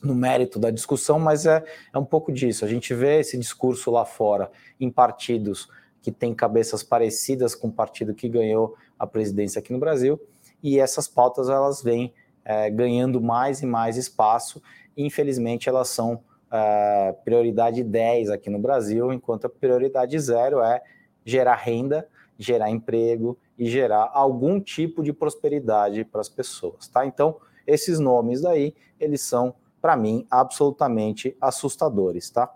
no 0.00 0.14
mérito 0.14 0.60
da 0.60 0.70
discussão, 0.70 1.18
mas 1.18 1.44
é, 1.44 1.64
é 1.92 1.98
um 1.98 2.04
pouco 2.04 2.30
disso. 2.30 2.64
A 2.64 2.68
gente 2.68 2.94
vê 2.94 3.18
esse 3.18 3.36
discurso 3.36 3.90
lá 3.90 4.04
fora 4.04 4.48
em 4.78 4.90
partidos 4.90 5.68
que 6.06 6.12
têm 6.12 6.32
cabeças 6.32 6.84
parecidas 6.84 7.52
com 7.52 7.66
o 7.66 7.72
partido 7.72 8.14
que 8.14 8.28
ganhou 8.28 8.76
a 8.96 9.08
presidência 9.08 9.58
aqui 9.58 9.72
no 9.72 9.80
Brasil, 9.80 10.20
e 10.62 10.78
essas 10.78 11.08
pautas 11.08 11.48
elas 11.48 11.82
vêm 11.82 12.14
é, 12.44 12.70
ganhando 12.70 13.20
mais 13.20 13.60
e 13.60 13.66
mais 13.66 13.96
espaço, 13.96 14.62
e 14.96 15.04
infelizmente 15.04 15.68
elas 15.68 15.88
são 15.88 16.22
é, 16.48 17.12
prioridade 17.24 17.82
10 17.82 18.30
aqui 18.30 18.48
no 18.48 18.60
Brasil, 18.60 19.12
enquanto 19.12 19.46
a 19.46 19.48
prioridade 19.48 20.16
zero 20.20 20.60
é 20.60 20.80
gerar 21.24 21.56
renda, 21.56 22.06
gerar 22.38 22.70
emprego 22.70 23.36
e 23.58 23.68
gerar 23.68 24.08
algum 24.14 24.60
tipo 24.60 25.02
de 25.02 25.12
prosperidade 25.12 26.04
para 26.04 26.20
as 26.20 26.28
pessoas, 26.28 26.86
tá? 26.86 27.04
Então, 27.04 27.38
esses 27.66 27.98
nomes 27.98 28.42
daí, 28.42 28.76
eles 29.00 29.22
são, 29.22 29.56
para 29.82 29.96
mim, 29.96 30.24
absolutamente 30.30 31.36
assustadores, 31.40 32.30
tá? 32.30 32.48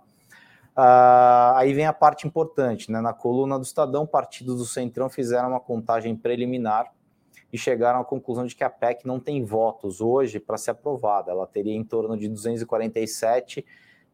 Uh, 0.81 1.57
aí 1.57 1.75
vem 1.75 1.85
a 1.85 1.93
parte 1.93 2.27
importante, 2.27 2.91
né? 2.91 3.03
Na 3.03 3.13
coluna 3.13 3.59
do 3.59 3.65
Estadão, 3.65 4.07
partidos 4.07 4.57
do 4.57 4.65
Centrão 4.65 5.11
fizeram 5.11 5.51
uma 5.51 5.61
contagem 5.61 6.17
preliminar 6.17 6.91
e 7.53 7.59
chegaram 7.59 8.01
à 8.01 8.05
conclusão 8.05 8.47
de 8.47 8.57
que 8.57 8.65
a 8.65 8.71
PEC 8.71 9.07
não 9.07 9.21
tem 9.21 9.45
votos 9.45 10.01
hoje 10.01 10.41
para 10.41 10.57
ser 10.57 10.71
aprovada. 10.71 11.33
Ela 11.33 11.47
teria 11.47 11.75
em 11.75 11.85
torno 11.85 12.17
de 12.17 12.27
247, 12.29 13.63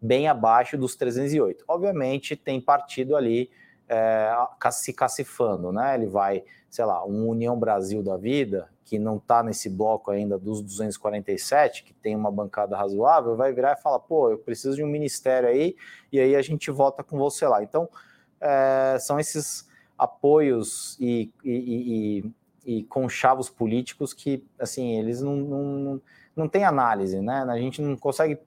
bem 0.02 0.26
abaixo 0.26 0.76
dos 0.76 0.96
308. 0.96 1.64
Obviamente, 1.68 2.34
tem 2.34 2.60
partido 2.60 3.14
ali 3.14 3.48
é, 3.88 4.34
se 4.72 4.92
cacifando, 4.92 5.70
né? 5.70 5.94
Ele 5.94 6.06
vai, 6.06 6.42
sei 6.68 6.84
lá, 6.84 7.06
um 7.06 7.28
União 7.28 7.56
Brasil 7.56 8.02
da 8.02 8.16
vida, 8.16 8.68
que 8.86 9.00
não 9.00 9.16
está 9.16 9.42
nesse 9.42 9.68
bloco 9.68 10.12
ainda 10.12 10.38
dos 10.38 10.62
247, 10.62 11.82
que 11.82 11.92
tem 11.92 12.14
uma 12.14 12.30
bancada 12.30 12.76
razoável, 12.76 13.34
vai 13.34 13.52
virar 13.52 13.72
e 13.72 13.82
falar, 13.82 13.98
pô, 13.98 14.30
eu 14.30 14.38
preciso 14.38 14.76
de 14.76 14.84
um 14.84 14.86
ministério 14.86 15.48
aí, 15.48 15.76
e 16.12 16.20
aí 16.20 16.36
a 16.36 16.40
gente 16.40 16.70
vota 16.70 17.02
com 17.02 17.18
você 17.18 17.48
lá. 17.48 17.64
Então, 17.64 17.88
é, 18.40 18.96
são 19.00 19.18
esses 19.18 19.68
apoios 19.98 20.96
e, 21.00 21.32
e, 21.44 22.22
e, 22.64 22.78
e, 22.78 22.84
conchavos 22.84 23.50
políticos 23.50 24.14
que, 24.14 24.44
assim, 24.56 25.00
eles 25.00 25.20
não, 25.20 25.34
não, 25.34 26.02
não 26.36 26.48
têm 26.48 26.64
análise, 26.64 27.20
né? 27.20 27.44
A 27.48 27.58
gente 27.58 27.82
não 27.82 27.96
consegue, 27.96 28.38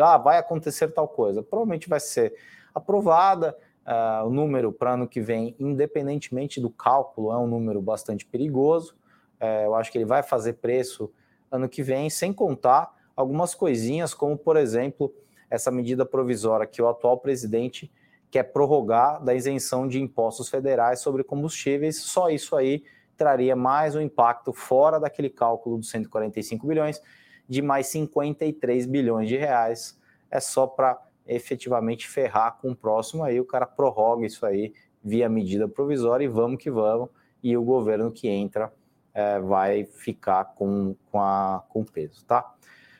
ah, 0.00 0.18
vai 0.18 0.38
acontecer 0.38 0.88
tal 0.88 1.06
coisa. 1.06 1.40
Provavelmente 1.40 1.88
vai 1.88 2.00
ser 2.00 2.34
aprovada, 2.74 3.56
Uh, 3.86 4.26
o 4.26 4.30
número 4.30 4.72
para 4.72 4.94
ano 4.94 5.06
que 5.06 5.20
vem, 5.20 5.54
independentemente 5.60 6.60
do 6.60 6.68
cálculo, 6.68 7.30
é 7.30 7.38
um 7.38 7.46
número 7.46 7.80
bastante 7.80 8.26
perigoso. 8.26 8.96
Uh, 9.40 9.64
eu 9.64 9.74
acho 9.74 9.92
que 9.92 9.98
ele 9.98 10.04
vai 10.04 10.22
fazer 10.22 10.54
preço 10.54 11.12
ano 11.50 11.68
que 11.68 11.82
vem, 11.82 12.10
sem 12.10 12.32
contar 12.32 12.94
algumas 13.14 13.54
coisinhas, 13.54 14.12
como, 14.12 14.36
por 14.36 14.56
exemplo, 14.56 15.12
essa 15.50 15.70
medida 15.70 16.04
provisória 16.04 16.66
que 16.66 16.82
o 16.82 16.88
atual 16.88 17.18
presidente 17.18 17.90
quer 18.30 18.44
prorrogar 18.44 19.22
da 19.22 19.34
isenção 19.34 19.86
de 19.86 20.00
impostos 20.00 20.48
federais 20.48 21.00
sobre 21.00 21.22
combustíveis. 21.22 21.96
Só 21.96 22.28
isso 22.28 22.56
aí 22.56 22.84
traria 23.16 23.56
mais 23.56 23.94
um 23.94 24.00
impacto 24.00 24.52
fora 24.52 25.00
daquele 25.00 25.30
cálculo 25.30 25.78
dos 25.78 25.88
145 25.90 26.66
bilhões, 26.66 27.00
de 27.48 27.62
mais 27.62 27.86
53 27.86 28.86
bilhões 28.86 29.28
de 29.28 29.36
reais. 29.36 29.98
É 30.30 30.40
só 30.40 30.66
para 30.66 31.00
efetivamente 31.26 32.06
ferrar 32.06 32.58
com 32.60 32.70
o 32.70 32.76
próximo, 32.76 33.24
aí 33.24 33.40
o 33.40 33.44
cara 33.44 33.66
prorroga 33.66 34.26
isso 34.26 34.44
aí 34.44 34.72
via 35.02 35.28
medida 35.28 35.68
provisória 35.68 36.24
e 36.24 36.28
vamos 36.28 36.62
que 36.62 36.70
vamos, 36.70 37.08
e 37.42 37.56
o 37.56 37.62
governo 37.62 38.10
que 38.10 38.28
entra 38.28 38.72
é, 39.16 39.40
vai 39.40 39.86
ficar 39.86 40.44
com, 40.44 40.94
com, 41.10 41.18
a, 41.18 41.64
com 41.70 41.82
peso, 41.82 42.22
tá? 42.26 42.52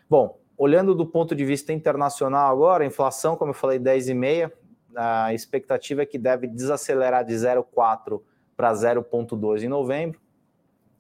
Bom, 0.09 0.39
olhando 0.57 0.95
do 0.95 1.05
ponto 1.05 1.35
de 1.35 1.45
vista 1.45 1.75
internacional 1.75 2.51
agora, 2.51 2.85
a 2.85 2.87
inflação, 2.87 3.37
como 3.37 3.51
eu 3.51 3.55
falei, 3.55 3.79
10,5, 3.79 4.51
a 4.97 5.35
expectativa 5.35 6.01
é 6.01 6.07
que 6.07 6.17
deve 6.17 6.47
desacelerar 6.47 7.23
de 7.23 7.35
0,4 7.35 8.23
para 8.57 8.73
0,2 8.73 9.63
em 9.63 9.69
novembro, 9.69 10.19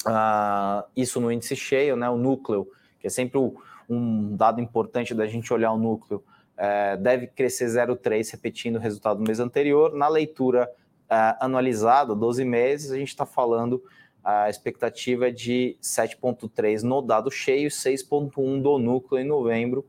uh, 0.06 0.86
isso 0.94 1.18
no 1.18 1.32
índice 1.32 1.56
cheio, 1.56 1.96
né, 1.96 2.10
o 2.10 2.18
núcleo, 2.18 2.68
que 3.00 3.06
é 3.06 3.10
sempre 3.10 3.38
o, 3.38 3.56
um 3.88 4.36
dado 4.36 4.60
importante 4.60 5.14
da 5.14 5.26
gente 5.26 5.50
olhar 5.50 5.72
o 5.72 5.78
núcleo, 5.78 6.22
é, 6.58 6.94
deve 6.98 7.26
crescer 7.26 7.66
0,3, 7.66 8.32
repetindo 8.32 8.76
o 8.76 8.80
resultado 8.80 9.18
do 9.18 9.24
mês 9.24 9.40
anterior. 9.40 9.94
Na 9.94 10.08
leitura 10.08 10.70
é, 11.08 11.36
anualizada, 11.38 12.14
12 12.14 12.44
meses, 12.44 12.90
a 12.90 12.96
gente 12.96 13.08
está 13.08 13.24
falando 13.26 13.82
a 14.26 14.50
expectativa 14.50 15.28
é 15.28 15.30
de 15.30 15.78
7,3 15.80 16.82
no 16.82 17.00
dado 17.00 17.30
cheio, 17.30 17.70
6,1 17.70 18.60
do 18.60 18.76
núcleo 18.76 19.20
em 19.20 19.24
novembro, 19.24 19.86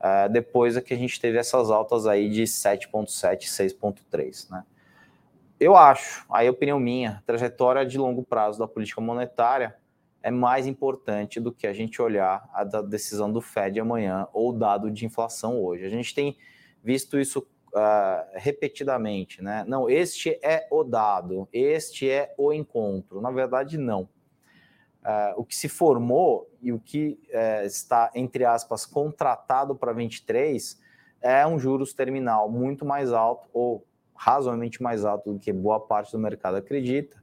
é, 0.00 0.26
depois 0.26 0.74
é 0.74 0.80
que 0.80 0.94
a 0.94 0.96
gente 0.96 1.20
teve 1.20 1.36
essas 1.36 1.70
altas 1.70 2.06
aí 2.06 2.30
de 2.30 2.44
7,7, 2.44 3.40
6,3, 3.42 4.50
né? 4.50 4.64
Eu 5.60 5.76
acho, 5.76 6.24
aí 6.30 6.48
opinião 6.48 6.80
minha, 6.80 7.22
trajetória 7.26 7.84
de 7.84 7.98
longo 7.98 8.22
prazo 8.22 8.58
da 8.58 8.66
política 8.66 9.02
monetária 9.02 9.76
é 10.22 10.30
mais 10.30 10.66
importante 10.66 11.38
do 11.38 11.52
que 11.52 11.66
a 11.66 11.72
gente 11.74 12.00
olhar 12.00 12.48
a 12.54 12.64
decisão 12.64 13.30
do 13.30 13.42
Fed 13.42 13.78
amanhã 13.78 14.26
ou 14.32 14.48
o 14.48 14.52
dado 14.52 14.90
de 14.90 15.04
inflação 15.04 15.62
hoje. 15.62 15.84
A 15.84 15.90
gente 15.90 16.14
tem 16.14 16.38
visto 16.82 17.18
isso 17.18 17.46
uh, 17.74 18.30
repetidamente, 18.34 19.42
né? 19.42 19.64
Não, 19.66 19.90
este 19.90 20.38
é 20.42 20.66
o 20.70 20.84
dado, 20.84 21.48
este 21.52 22.08
é 22.08 22.32
o 22.38 22.52
encontro. 22.52 23.20
Na 23.20 23.30
verdade, 23.30 23.76
não. 23.76 24.02
Uh, 25.04 25.36
o 25.36 25.44
que 25.44 25.54
se 25.54 25.68
formou 25.68 26.48
e 26.62 26.72
o 26.72 26.80
que 26.80 27.20
uh, 27.28 27.66
está, 27.66 28.10
entre 28.14 28.44
aspas, 28.44 28.86
contratado 28.86 29.74
para 29.74 29.92
23 29.92 30.80
é 31.20 31.46
um 31.46 31.58
juros 31.58 31.92
terminal 31.92 32.50
muito 32.50 32.86
mais 32.86 33.12
alto, 33.12 33.48
ou 33.52 33.86
razoavelmente 34.14 34.82
mais 34.82 35.04
alto 35.04 35.34
do 35.34 35.38
que 35.38 35.52
boa 35.52 35.78
parte 35.78 36.12
do 36.12 36.18
mercado 36.18 36.56
acredita, 36.56 37.16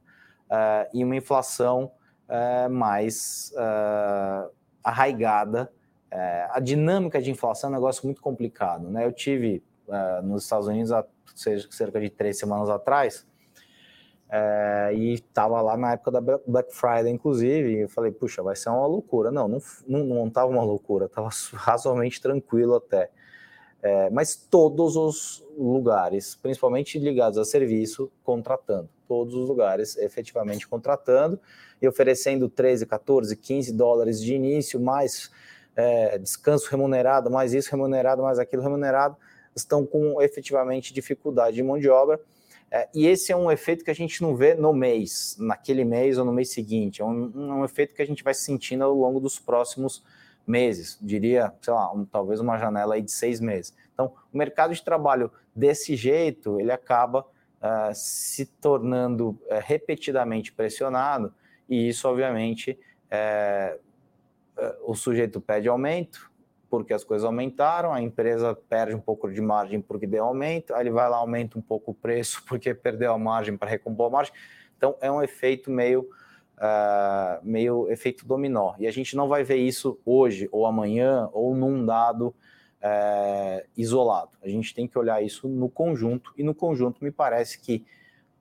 uh, 0.46 0.88
e 0.92 1.02
uma 1.02 1.16
inflação 1.16 1.90
é, 2.28 2.66
mais 2.68 3.52
arraigada. 4.82 5.70
É, 6.10 6.48
a 6.50 6.60
dinâmica 6.60 7.20
de 7.20 7.30
inflação 7.30 7.68
é 7.68 7.72
um 7.72 7.74
negócio 7.74 8.04
muito 8.06 8.22
complicado. 8.22 8.88
Né? 8.88 9.04
Eu 9.04 9.12
tive 9.12 9.62
é, 9.88 10.22
nos 10.22 10.44
Estados 10.44 10.66
Unidos 10.66 10.92
há 10.92 11.04
cerca 11.34 12.00
de 12.00 12.10
três 12.10 12.38
semanas 12.38 12.68
atrás, 12.68 13.26
é, 14.34 14.94
e 14.94 15.12
estava 15.12 15.60
lá 15.60 15.76
na 15.76 15.92
época 15.92 16.10
da 16.10 16.20
Black 16.20 16.74
Friday, 16.74 17.10
inclusive, 17.10 17.70
e 17.70 17.80
eu 17.80 17.88
falei, 17.90 18.10
puxa, 18.10 18.42
vai 18.42 18.56
ser 18.56 18.70
uma 18.70 18.86
loucura. 18.86 19.30
Não, 19.30 19.46
não, 19.46 19.58
não, 19.86 20.04
não 20.04 20.30
tava 20.30 20.50
uma 20.50 20.62
loucura, 20.62 21.04
estava 21.04 21.28
razoavelmente 21.52 22.18
tranquilo 22.18 22.76
até. 22.76 23.10
É, 23.82 24.08
mas 24.08 24.34
todos 24.34 24.96
os 24.96 25.44
lugares, 25.58 26.34
principalmente 26.36 26.98
ligados 26.98 27.36
a 27.36 27.44
serviço, 27.44 28.10
contratando. 28.24 28.88
Todos 29.06 29.34
os 29.34 29.46
lugares 29.46 29.98
efetivamente 29.98 30.66
contratando 30.66 31.38
e 31.80 31.86
oferecendo 31.86 32.48
13, 32.48 32.86
14, 32.86 33.36
15 33.36 33.72
dólares 33.74 34.22
de 34.22 34.34
início, 34.34 34.80
mais 34.80 35.30
é, 35.76 36.16
descanso 36.16 36.70
remunerado, 36.70 37.30
mais 37.30 37.52
isso 37.52 37.70
remunerado, 37.70 38.22
mais 38.22 38.38
aquilo 38.38 38.62
remunerado, 38.62 39.14
estão 39.54 39.86
com 39.86 40.20
efetivamente 40.20 40.92
dificuldade 40.92 41.56
de 41.56 41.62
mão 41.62 41.78
de 41.78 41.88
obra. 41.88 42.20
É, 42.70 42.88
e 42.94 43.06
esse 43.06 43.32
é 43.32 43.36
um 43.36 43.50
efeito 43.50 43.84
que 43.84 43.90
a 43.90 43.94
gente 43.94 44.22
não 44.22 44.34
vê 44.34 44.54
no 44.54 44.72
mês, 44.72 45.36
naquele 45.38 45.84
mês 45.84 46.16
ou 46.16 46.24
no 46.24 46.32
mês 46.32 46.50
seguinte. 46.50 47.02
É 47.02 47.04
um, 47.04 47.30
um 47.34 47.64
efeito 47.64 47.94
que 47.94 48.00
a 48.00 48.06
gente 48.06 48.24
vai 48.24 48.32
sentindo 48.32 48.84
ao 48.84 48.94
longo 48.94 49.20
dos 49.20 49.38
próximos 49.38 50.02
meses, 50.46 50.98
diria, 51.00 51.52
sei 51.60 51.72
lá, 51.72 51.92
um, 51.92 52.04
talvez 52.04 52.40
uma 52.40 52.58
janela 52.58 52.94
aí 52.94 53.02
de 53.02 53.12
seis 53.12 53.40
meses. 53.40 53.74
Então, 53.92 54.14
o 54.32 54.38
mercado 54.38 54.74
de 54.74 54.82
trabalho 54.82 55.30
desse 55.54 55.94
jeito, 55.94 56.58
ele 56.58 56.72
acaba 56.72 57.20
uh, 57.20 57.94
se 57.94 58.46
tornando 58.46 59.30
uh, 59.30 59.38
repetidamente 59.60 60.52
pressionado 60.52 61.32
e 61.68 61.88
isso, 61.88 62.08
obviamente, 62.08 62.78
é, 63.10 63.78
o 64.84 64.94
sujeito 64.94 65.40
pede 65.40 65.68
aumento, 65.68 66.30
porque 66.72 66.94
as 66.94 67.04
coisas 67.04 67.22
aumentaram, 67.22 67.92
a 67.92 68.00
empresa 68.00 68.54
perde 68.54 68.94
um 68.94 68.98
pouco 68.98 69.30
de 69.30 69.42
margem 69.42 69.78
porque 69.78 70.06
deu 70.06 70.24
aumento, 70.24 70.74
aí 70.74 70.80
ele 70.80 70.90
vai 70.90 71.06
lá, 71.06 71.18
aumenta 71.18 71.58
um 71.58 71.60
pouco 71.60 71.90
o 71.90 71.94
preço 71.94 72.42
porque 72.48 72.72
perdeu 72.72 73.12
a 73.12 73.18
margem 73.18 73.58
para 73.58 73.68
recompor 73.68 74.06
a 74.06 74.10
margem. 74.10 74.32
Então, 74.74 74.96
é 74.98 75.12
um 75.12 75.22
efeito 75.22 75.70
meio, 75.70 76.08
uh, 76.56 77.44
meio 77.44 77.90
efeito 77.90 78.26
dominó. 78.26 78.72
E 78.78 78.86
a 78.86 78.90
gente 78.90 79.14
não 79.14 79.28
vai 79.28 79.44
ver 79.44 79.56
isso 79.56 80.00
hoje, 80.02 80.48
ou 80.50 80.64
amanhã, 80.64 81.28
ou 81.34 81.54
num 81.54 81.84
dado 81.84 82.28
uh, 82.28 83.68
isolado. 83.76 84.30
A 84.42 84.48
gente 84.48 84.74
tem 84.74 84.88
que 84.88 84.98
olhar 84.98 85.22
isso 85.22 85.46
no 85.46 85.68
conjunto, 85.68 86.32
e 86.38 86.42
no 86.42 86.54
conjunto 86.54 87.04
me 87.04 87.10
parece 87.10 87.60
que 87.60 87.84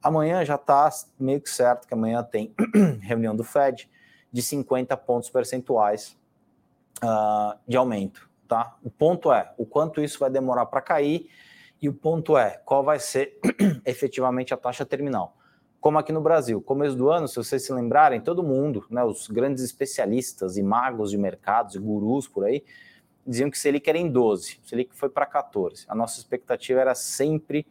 Amanhã 0.03 0.43
já 0.43 0.55
está 0.55 0.89
meio 1.19 1.39
que 1.39 1.49
certo 1.49 1.87
que 1.87 1.93
amanhã 1.93 2.23
tem 2.23 2.55
reunião 3.03 3.35
do 3.35 3.43
Fed 3.43 3.87
de 4.31 4.41
50 4.41 4.97
pontos 4.97 5.29
percentuais 5.29 6.17
uh, 7.03 7.57
de 7.67 7.77
aumento. 7.77 8.29
Tá? 8.47 8.75
O 8.83 8.89
ponto 8.89 9.31
é 9.31 9.53
o 9.57 9.65
quanto 9.65 10.01
isso 10.01 10.19
vai 10.19 10.29
demorar 10.29 10.65
para 10.65 10.81
cair 10.81 11.29
e 11.81 11.89
o 11.89 11.93
ponto 11.93 12.37
é 12.37 12.61
qual 12.65 12.83
vai 12.83 12.99
ser 12.99 13.39
efetivamente 13.85 14.53
a 14.53 14.57
taxa 14.57 14.85
terminal. 14.85 15.35
como 15.79 15.97
aqui 15.97 16.11
no 16.11 16.21
Brasil. 16.21 16.61
Começo 16.61 16.95
do 16.95 17.09
ano, 17.09 17.27
se 17.27 17.35
vocês 17.35 17.65
se 17.65 17.73
lembrarem, 17.73 18.21
todo 18.21 18.43
mundo, 18.43 18.85
né, 18.89 19.03
os 19.03 19.27
grandes 19.27 19.63
especialistas 19.63 20.57
e 20.57 20.61
magos 20.61 21.09
de 21.09 21.17
mercados 21.17 21.75
e 21.75 21.79
gurus 21.79 22.27
por 22.27 22.43
aí, 22.43 22.63
diziam 23.25 23.49
que 23.49 23.57
Selic 23.57 23.89
era 23.89 23.97
em 23.97 24.09
12, 24.09 24.59
Selic 24.63 24.95
foi 24.95 25.09
para 25.09 25.25
14. 25.25 25.85
A 25.87 25.95
nossa 25.95 26.19
expectativa 26.19 26.79
era 26.79 26.93
sempre 26.93 27.65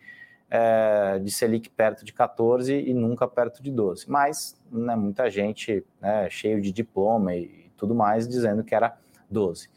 é, 0.51 1.21
de 1.21 1.31
Selic 1.31 1.71
perto 1.71 2.05
de 2.05 2.13
14 2.13 2.75
e 2.75 2.93
nunca 2.93 3.29
perto 3.29 3.63
de 3.63 3.71
12. 3.71 4.11
Mas 4.11 4.61
né, 4.71 4.97
muita 4.97 5.31
gente 5.31 5.85
né, 6.01 6.29
cheio 6.29 6.61
de 6.61 6.73
diploma 6.73 7.35
e 7.37 7.71
tudo 7.77 7.95
mais 7.95 8.27
dizendo 8.27 8.65
que 8.65 8.75
era 8.75 8.99
12. 9.31 9.69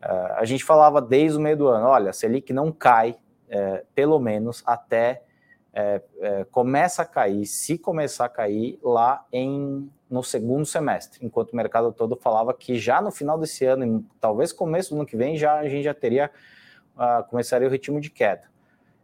É, 0.00 0.08
a 0.36 0.44
gente 0.44 0.64
falava 0.64 1.00
desde 1.00 1.38
o 1.38 1.40
meio 1.40 1.56
do 1.56 1.68
ano, 1.68 1.86
olha, 1.86 2.12
Selic 2.12 2.52
não 2.52 2.70
cai, 2.72 3.16
é, 3.48 3.84
pelo 3.94 4.18
menos 4.18 4.62
até 4.66 5.22
é, 5.72 6.02
é, 6.20 6.44
começa 6.44 7.02
a 7.02 7.06
cair, 7.06 7.46
se 7.46 7.78
começar 7.78 8.26
a 8.26 8.28
cair 8.28 8.78
lá 8.82 9.24
em 9.32 9.90
no 10.10 10.22
segundo 10.22 10.66
semestre, 10.66 11.24
enquanto 11.24 11.52
o 11.52 11.56
mercado 11.56 11.90
todo 11.90 12.14
falava 12.16 12.52
que 12.52 12.78
já 12.78 13.00
no 13.00 13.10
final 13.10 13.38
desse 13.38 13.64
ano, 13.64 14.04
talvez 14.20 14.52
começo 14.52 14.90
do 14.90 14.96
ano 14.96 15.06
que 15.06 15.16
vem, 15.16 15.38
já 15.38 15.58
a 15.58 15.66
gente 15.66 15.84
já 15.84 15.94
teria 15.94 16.30
uh, 16.94 17.26
começaria 17.30 17.66
o 17.66 17.70
ritmo 17.70 17.98
de 17.98 18.10
queda. 18.10 18.42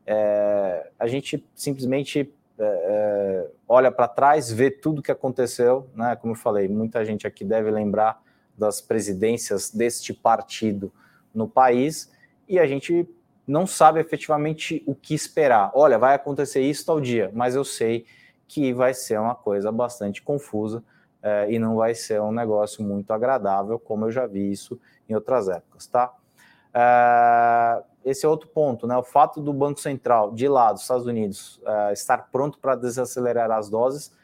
É, 0.07 0.91
a 0.99 1.07
gente 1.07 1.43
simplesmente 1.55 2.31
é, 2.59 2.65
é 2.65 3.51
olha 3.67 3.91
para 3.91 4.07
trás, 4.07 4.53
vê 4.53 4.71
tudo 4.71 5.01
que 5.01 5.11
aconteceu, 5.11 5.89
né? 5.95 6.15
Como 6.17 6.33
eu 6.33 6.37
falei, 6.37 6.69
muita 6.69 7.03
gente 7.07 7.27
aqui 7.27 7.43
deve 7.43 7.71
lembrar 7.71 8.21
das 8.59 8.81
presidências 8.81 9.71
deste 9.71 10.13
partido 10.13 10.93
no 11.35 11.49
país 11.49 12.11
e 12.49 12.59
a 12.59 12.67
gente 12.67 13.09
não 13.47 13.67
sabe 13.67 14.01
efetivamente 14.01 14.83
o 14.87 14.95
que 14.95 15.15
esperar. 15.15 15.71
Olha, 15.75 15.99
vai 15.99 16.15
acontecer 16.15 16.61
isso 16.61 16.85
tal 16.85 17.01
dia, 17.01 17.31
mas 17.33 17.55
eu 17.55 17.65
sei 17.65 18.05
que 18.47 18.73
vai 18.73 18.93
ser 18.93 19.19
uma 19.19 19.35
coisa 19.35 19.71
bastante 19.73 20.23
confusa 20.23 20.83
é, 21.23 21.51
e 21.51 21.59
não 21.59 21.77
vai 21.77 21.95
ser 21.95 22.21
um 22.21 22.33
negócio 22.33 22.85
muito 22.85 23.13
agradável, 23.13 23.79
como 23.79 24.07
eu 24.07 24.11
já 24.11 24.27
vi 24.27 24.51
isso 24.51 24.79
em 25.09 25.15
outras 25.15 25.49
épocas, 25.49 25.87
tá? 25.87 26.15
É, 26.73 27.83
esse 28.05 28.25
é 28.25 28.29
outro 28.29 28.49
ponto, 28.49 28.87
né? 28.87 28.97
O 28.97 29.03
fato 29.03 29.41
do 29.41 29.53
Banco 29.53 29.81
Central 29.81 30.33
de 30.33 30.49
lá 30.49 30.73
dos 30.73 30.83
Estados 30.83 31.07
Unidos 31.07 31.61
é, 31.65 31.93
estar 31.93 32.29
pronto 32.31 32.59
para 32.59 32.75
desacelerar 32.75 33.51
as 33.51 33.69
doses 33.69 34.17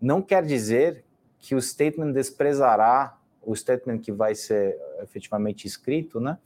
não 0.00 0.20
quer 0.20 0.44
dizer 0.44 1.04
que 1.38 1.54
o 1.54 1.62
statement 1.62 2.12
desprezará 2.12 3.16
o 3.42 3.54
statement 3.54 3.98
que 3.98 4.12
vai 4.12 4.34
ser 4.34 4.78
efetivamente 5.02 5.66
escrito, 5.66 6.20
né? 6.20 6.38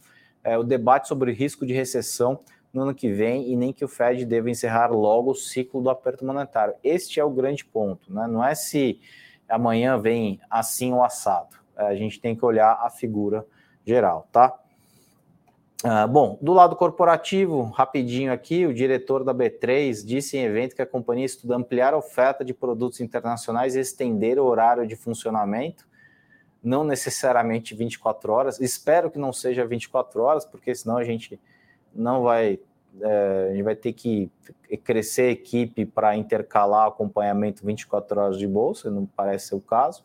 é, 0.46 0.56
o 0.56 0.62
debate 0.62 1.08
sobre 1.08 1.32
o 1.32 1.34
risco 1.34 1.66
de 1.66 1.74
recessão 1.74 2.38
no 2.72 2.82
ano 2.82 2.94
que 2.94 3.12
vem 3.12 3.50
e 3.50 3.56
nem 3.56 3.72
que 3.72 3.84
o 3.84 3.88
Fed 3.88 4.24
deva 4.24 4.48
encerrar 4.48 4.92
logo 4.92 5.32
o 5.32 5.34
ciclo 5.34 5.82
do 5.82 5.90
aperto 5.90 6.24
monetário. 6.24 6.74
Este 6.84 7.18
é 7.18 7.24
o 7.24 7.30
grande 7.30 7.64
ponto, 7.64 8.12
né? 8.12 8.28
não 8.28 8.44
é 8.44 8.54
se 8.54 9.00
amanhã 9.48 9.98
vem 9.98 10.40
assim 10.48 10.92
ou 10.92 11.02
assado. 11.02 11.56
É, 11.76 11.86
a 11.86 11.96
gente 11.96 12.20
tem 12.20 12.36
que 12.36 12.44
olhar 12.44 12.78
a 12.80 12.88
figura 12.88 13.44
geral, 13.84 14.28
tá? 14.30 14.56
Ah, 15.84 16.06
bom, 16.06 16.38
do 16.40 16.52
lado 16.52 16.74
corporativo, 16.76 17.62
rapidinho 17.64 18.32
aqui, 18.32 18.66
o 18.66 18.72
diretor 18.72 19.24
da 19.24 19.34
B3 19.34 20.04
disse 20.04 20.36
em 20.36 20.44
evento 20.44 20.74
que 20.74 20.82
a 20.82 20.86
companhia 20.86 21.26
estuda 21.26 21.56
ampliar 21.56 21.92
a 21.92 21.98
oferta 21.98 22.44
de 22.44 22.54
produtos 22.54 23.00
internacionais 23.00 23.74
e 23.74 23.80
estender 23.80 24.38
o 24.38 24.44
horário 24.44 24.86
de 24.86 24.96
funcionamento 24.96 25.86
não 26.66 26.82
necessariamente 26.82 27.76
24 27.76 28.32
horas. 28.32 28.60
Espero 28.60 29.08
que 29.08 29.18
não 29.18 29.32
seja 29.32 29.64
24 29.64 30.20
horas, 30.20 30.44
porque 30.44 30.74
senão 30.74 30.96
a 30.96 31.04
gente 31.04 31.38
não 31.94 32.22
vai. 32.22 32.58
É, 33.00 33.48
a 33.50 33.52
gente 33.52 33.62
vai 33.62 33.76
ter 33.76 33.92
que 33.92 34.28
crescer 34.82 35.22
a 35.22 35.30
equipe 35.30 35.86
para 35.86 36.16
intercalar 36.16 36.88
acompanhamento 36.88 37.64
24 37.64 38.20
horas 38.20 38.38
de 38.38 38.48
bolsa, 38.48 38.90
não 38.90 39.06
parece 39.06 39.48
ser 39.48 39.54
o 39.54 39.60
caso. 39.60 40.02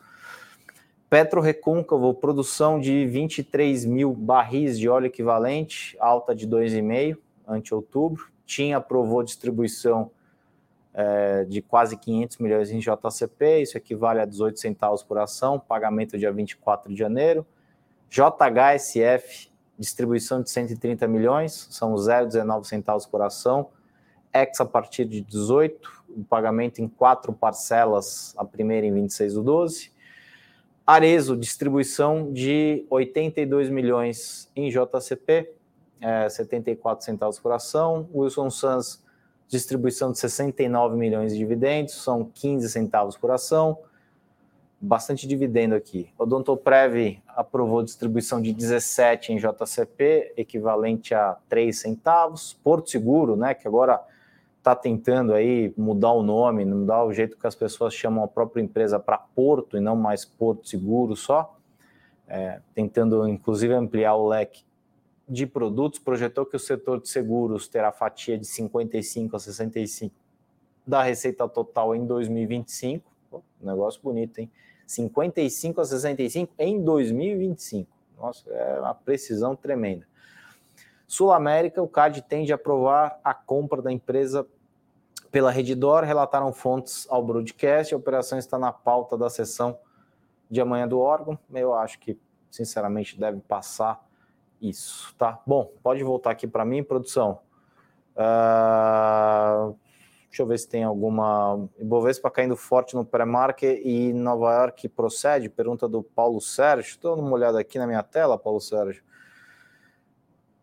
Petro 1.09 1.41
Recôncavo, 1.41 2.13
produção 2.13 2.79
de 2.79 3.05
23 3.07 3.83
mil 3.85 4.13
barris 4.13 4.77
de 4.77 4.87
óleo 4.87 5.07
equivalente, 5.07 5.97
alta 5.99 6.35
de 6.35 6.47
2,5 6.47 7.17
ante 7.47 7.73
outubro. 7.73 8.29
Tinha 8.45 8.77
aprovou 8.77 9.23
distribuição 9.23 10.11
é, 10.93 11.45
de 11.45 11.61
quase 11.61 11.97
500 11.97 12.37
milhões 12.37 12.71
em 12.71 12.79
JCP, 12.79 13.61
isso 13.61 13.77
equivale 13.77 14.19
a 14.19 14.25
18 14.25 14.59
centavos 14.59 15.03
por 15.03 15.17
ação, 15.17 15.59
pagamento 15.59 16.17
dia 16.17 16.31
24 16.31 16.91
de 16.91 16.97
janeiro. 16.97 17.45
JHSF, 18.09 19.49
distribuição 19.79 20.41
de 20.41 20.49
130 20.49 21.07
milhões, 21.07 21.67
são 21.71 21.93
0,19 21.95 22.65
centavos 22.65 23.05
por 23.05 23.21
ação. 23.21 23.69
Ex 24.33 24.59
a 24.59 24.65
partir 24.65 25.05
de 25.05 25.21
18, 25.21 26.03
o 26.09 26.23
pagamento 26.23 26.81
em 26.81 26.87
quatro 26.87 27.31
parcelas, 27.31 28.33
a 28.37 28.43
primeira 28.43 28.85
em 28.85 28.93
26 28.93 29.35
do 29.35 29.43
12. 29.43 29.91
Arezo, 30.85 31.37
distribuição 31.37 32.33
de 32.33 32.85
82 32.89 33.69
milhões 33.69 34.51
em 34.55 34.69
JCP, 34.69 35.53
é, 36.01 36.27
74 36.27 37.05
centavos 37.05 37.39
por 37.39 37.51
ação. 37.51 38.09
Wilson 38.13 38.49
Sons, 38.49 39.01
distribuição 39.51 40.13
de 40.13 40.17
69 40.17 40.95
milhões 40.95 41.33
de 41.33 41.37
dividendos, 41.37 41.95
são 41.95 42.23
15 42.23 42.69
centavos 42.69 43.17
por 43.17 43.31
ação, 43.31 43.77
bastante 44.79 45.27
dividendo 45.27 45.75
aqui. 45.75 46.09
Odontoprev 46.17 47.21
aprovou 47.27 47.83
distribuição 47.83 48.41
de 48.41 48.53
17 48.53 49.33
em 49.33 49.37
JCP, 49.37 50.33
equivalente 50.37 51.13
a 51.13 51.37
3 51.49 51.77
centavos. 51.77 52.57
Porto 52.63 52.89
Seguro, 52.89 53.35
né, 53.35 53.53
que 53.53 53.67
agora 53.67 54.01
está 54.57 54.73
tentando 54.73 55.33
aí 55.33 55.73
mudar 55.77 56.13
o 56.13 56.23
nome, 56.23 56.63
mudar 56.63 57.03
o 57.03 57.11
jeito 57.11 57.37
que 57.37 57.45
as 57.45 57.55
pessoas 57.55 57.93
chamam 57.93 58.23
a 58.23 58.27
própria 58.29 58.61
empresa 58.61 58.99
para 58.99 59.17
Porto 59.17 59.75
e 59.75 59.81
não 59.81 59.97
mais 59.97 60.23
Porto 60.23 60.65
Seguro 60.65 61.13
só, 61.15 61.57
é, 62.25 62.61
tentando 62.73 63.27
inclusive 63.27 63.73
ampliar 63.73 64.15
o 64.15 64.29
leque 64.29 64.63
de 65.31 65.47
produtos 65.47 65.97
projetou 65.97 66.45
que 66.45 66.57
o 66.57 66.59
setor 66.59 66.99
de 66.99 67.07
seguros 67.07 67.65
terá 67.65 67.89
fatia 67.89 68.37
de 68.37 68.45
55 68.45 69.33
a 69.33 69.39
65 69.39 70.13
da 70.85 71.01
receita 71.01 71.47
total 71.47 71.95
em 71.95 72.05
2025. 72.05 73.09
Pô, 73.29 73.41
negócio 73.61 74.01
bonito, 74.03 74.39
hein? 74.39 74.51
55 74.85 75.79
a 75.79 75.85
65 75.85 76.53
em 76.59 76.83
2025. 76.83 77.89
Nossa, 78.17 78.51
é 78.51 78.81
uma 78.81 78.93
precisão 78.93 79.55
tremenda. 79.55 80.05
Sul 81.07 81.31
América, 81.31 81.81
o 81.81 81.87
CAD 81.87 82.23
tende 82.23 82.51
a 82.51 82.55
aprovar 82.55 83.17
a 83.23 83.33
compra 83.33 83.81
da 83.81 83.89
empresa 83.89 84.45
pela 85.31 85.49
Redditor, 85.49 86.03
relataram 86.03 86.51
fontes 86.51 87.07
ao 87.09 87.23
broadcast. 87.23 87.93
A 87.93 87.97
operação 87.97 88.37
está 88.37 88.59
na 88.59 88.73
pauta 88.73 89.17
da 89.17 89.29
sessão 89.29 89.79
de 90.49 90.59
amanhã 90.59 90.89
do 90.89 90.99
órgão. 90.99 91.39
Eu 91.53 91.73
acho 91.73 91.97
que, 91.99 92.19
sinceramente, 92.49 93.17
deve 93.17 93.39
passar 93.39 94.10
isso, 94.61 95.13
tá? 95.17 95.41
Bom, 95.45 95.73
pode 95.81 96.03
voltar 96.03 96.31
aqui 96.31 96.47
para 96.47 96.63
mim, 96.63 96.83
produção. 96.83 97.39
Uh, 98.11 99.75
deixa 100.27 100.43
eu 100.43 100.45
ver 100.45 100.59
se 100.59 100.69
tem 100.69 100.83
alguma. 100.83 101.67
Ibovespa 101.79 102.29
caindo 102.29 102.55
forte 102.55 102.95
no 102.95 103.03
pré-market 103.03 103.81
e 103.83 104.13
Nova 104.13 104.53
York 104.53 104.87
procede? 104.89 105.49
Pergunta 105.49 105.87
do 105.87 106.03
Paulo 106.03 106.39
Sérgio. 106.39 106.91
Estou 106.91 107.15
dando 107.15 107.25
uma 107.25 107.35
olhada 107.35 107.59
aqui 107.59 107.79
na 107.79 107.87
minha 107.87 108.03
tela, 108.03 108.37
Paulo 108.37 108.59
Sérgio. 108.59 109.03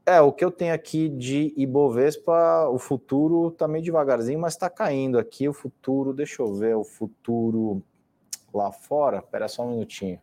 É, 0.07 0.23
o 0.23 0.33
que 0.33 0.43
eu 0.43 0.51
tenho 0.51 0.73
aqui 0.73 1.07
de 1.07 1.53
Ibovespa, 1.55 2.67
o 2.71 2.79
futuro 2.79 3.51
tá 3.51 3.69
meio 3.69 3.85
devagarzinho, 3.85 4.39
mas 4.39 4.55
está 4.55 4.71
caindo 4.71 5.19
aqui. 5.19 5.47
O 5.47 5.53
futuro, 5.53 6.15
deixa 6.15 6.41
eu 6.41 6.55
ver 6.55 6.75
o 6.77 6.85
futuro 6.85 7.83
lá 8.55 8.73
fora. 8.73 9.19
Espera 9.19 9.49
só 9.49 9.65
um 9.65 9.73
minutinho. 9.73 10.19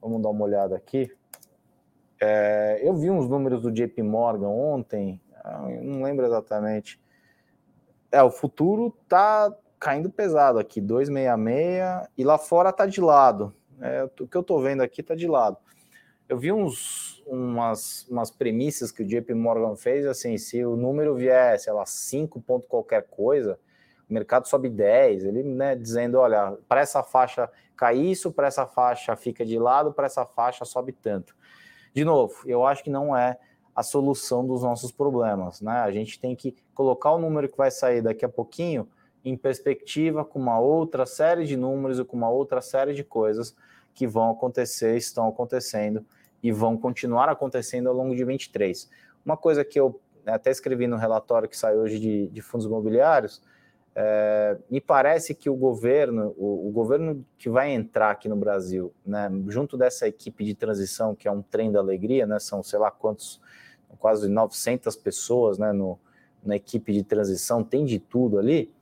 Vamos 0.00 0.22
dar 0.22 0.28
uma 0.28 0.44
olhada 0.44 0.76
aqui. 0.76 1.10
É, 2.24 2.78
eu 2.80 2.94
vi 2.94 3.10
uns 3.10 3.28
números 3.28 3.60
do 3.60 3.72
JP 3.72 4.00
Morgan 4.00 4.46
ontem, 4.46 5.20
não 5.82 6.04
lembro 6.04 6.24
exatamente. 6.24 7.00
É, 8.12 8.22
o 8.22 8.30
futuro 8.30 8.96
tá 9.08 9.52
caindo 9.80 10.08
pesado 10.08 10.60
aqui, 10.60 10.80
266, 10.80 12.08
e 12.16 12.22
lá 12.22 12.38
fora 12.38 12.72
tá 12.72 12.86
de 12.86 13.00
lado. 13.00 13.52
É, 13.80 14.04
o 14.04 14.28
que 14.28 14.36
eu 14.36 14.42
tô 14.44 14.60
vendo 14.60 14.82
aqui 14.82 15.02
tá 15.02 15.16
de 15.16 15.26
lado. 15.26 15.56
Eu 16.28 16.38
vi 16.38 16.52
uns, 16.52 17.24
umas, 17.26 18.06
umas 18.08 18.30
premissas 18.30 18.92
que 18.92 19.02
o 19.02 19.04
JP 19.04 19.34
Morgan 19.34 19.74
fez, 19.74 20.06
assim, 20.06 20.38
se 20.38 20.64
o 20.64 20.76
número 20.76 21.16
vier, 21.16 21.58
sei 21.58 21.72
lá, 21.72 21.84
5 21.84 22.40
ponto 22.40 22.68
qualquer 22.68 23.02
coisa, 23.08 23.58
o 24.08 24.14
mercado 24.14 24.46
sobe 24.46 24.68
10, 24.68 25.24
ele, 25.24 25.42
né, 25.42 25.74
dizendo, 25.74 26.20
olha, 26.20 26.56
para 26.68 26.82
essa 26.82 27.02
faixa 27.02 27.50
cai 27.76 27.96
isso, 27.96 28.30
para 28.30 28.46
essa 28.46 28.64
faixa 28.64 29.16
fica 29.16 29.44
de 29.44 29.58
lado, 29.58 29.92
para 29.92 30.06
essa 30.06 30.24
faixa 30.24 30.64
sobe 30.64 30.92
tanto. 30.92 31.34
De 31.94 32.04
novo, 32.04 32.34
eu 32.46 32.64
acho 32.66 32.82
que 32.82 32.90
não 32.90 33.16
é 33.16 33.38
a 33.74 33.82
solução 33.82 34.46
dos 34.46 34.62
nossos 34.62 34.92
problemas, 34.92 35.60
né? 35.60 35.78
A 35.78 35.90
gente 35.90 36.18
tem 36.18 36.36
que 36.36 36.54
colocar 36.74 37.12
o 37.12 37.18
número 37.18 37.48
que 37.48 37.56
vai 37.56 37.70
sair 37.70 38.02
daqui 38.02 38.24
a 38.24 38.28
pouquinho 38.28 38.88
em 39.24 39.36
perspectiva 39.36 40.24
com 40.24 40.38
uma 40.38 40.58
outra 40.58 41.06
série 41.06 41.44
de 41.44 41.56
números 41.56 41.98
e 41.98 42.04
com 42.04 42.16
uma 42.16 42.28
outra 42.28 42.60
série 42.60 42.92
de 42.92 43.04
coisas 43.04 43.54
que 43.94 44.06
vão 44.06 44.30
acontecer, 44.30 44.96
estão 44.96 45.28
acontecendo 45.28 46.04
e 46.42 46.50
vão 46.50 46.76
continuar 46.76 47.28
acontecendo 47.28 47.88
ao 47.88 47.94
longo 47.94 48.14
de 48.14 48.24
23. 48.24 48.90
Uma 49.24 49.36
coisa 49.36 49.64
que 49.64 49.78
eu 49.78 50.00
até 50.26 50.50
escrevi 50.50 50.86
no 50.86 50.96
relatório 50.96 51.48
que 51.48 51.56
saiu 51.56 51.80
hoje 51.80 51.98
de, 51.98 52.28
de 52.28 52.42
fundos 52.42 52.66
imobiliários 52.66 53.42
é, 53.94 54.56
me 54.70 54.80
parece 54.80 55.34
que 55.34 55.50
o 55.50 55.54
governo, 55.54 56.34
o, 56.38 56.68
o, 56.68 56.70
governo 56.70 57.24
que 57.36 57.50
vai 57.50 57.70
entrar 57.70 58.10
aqui 58.10 58.26
no 58.26 58.36
Brasil, 58.36 58.92
né, 59.04 59.30
junto 59.48 59.76
dessa 59.76 60.08
equipe 60.08 60.44
de 60.44 60.54
transição, 60.54 61.14
que 61.14 61.28
é 61.28 61.30
um 61.30 61.42
trem 61.42 61.70
da 61.70 61.78
alegria, 61.78 62.26
né, 62.26 62.38
são 62.38 62.62
sei 62.62 62.78
lá 62.78 62.90
quantos, 62.90 63.40
quase 63.98 64.28
900 64.28 64.96
pessoas 64.96 65.58
né, 65.58 65.72
no, 65.72 65.98
na 66.42 66.56
equipe 66.56 66.92
de 66.92 67.02
transição, 67.02 67.62
tem 67.62 67.84
de 67.84 67.98
tudo 67.98 68.38
ali. 68.38 68.72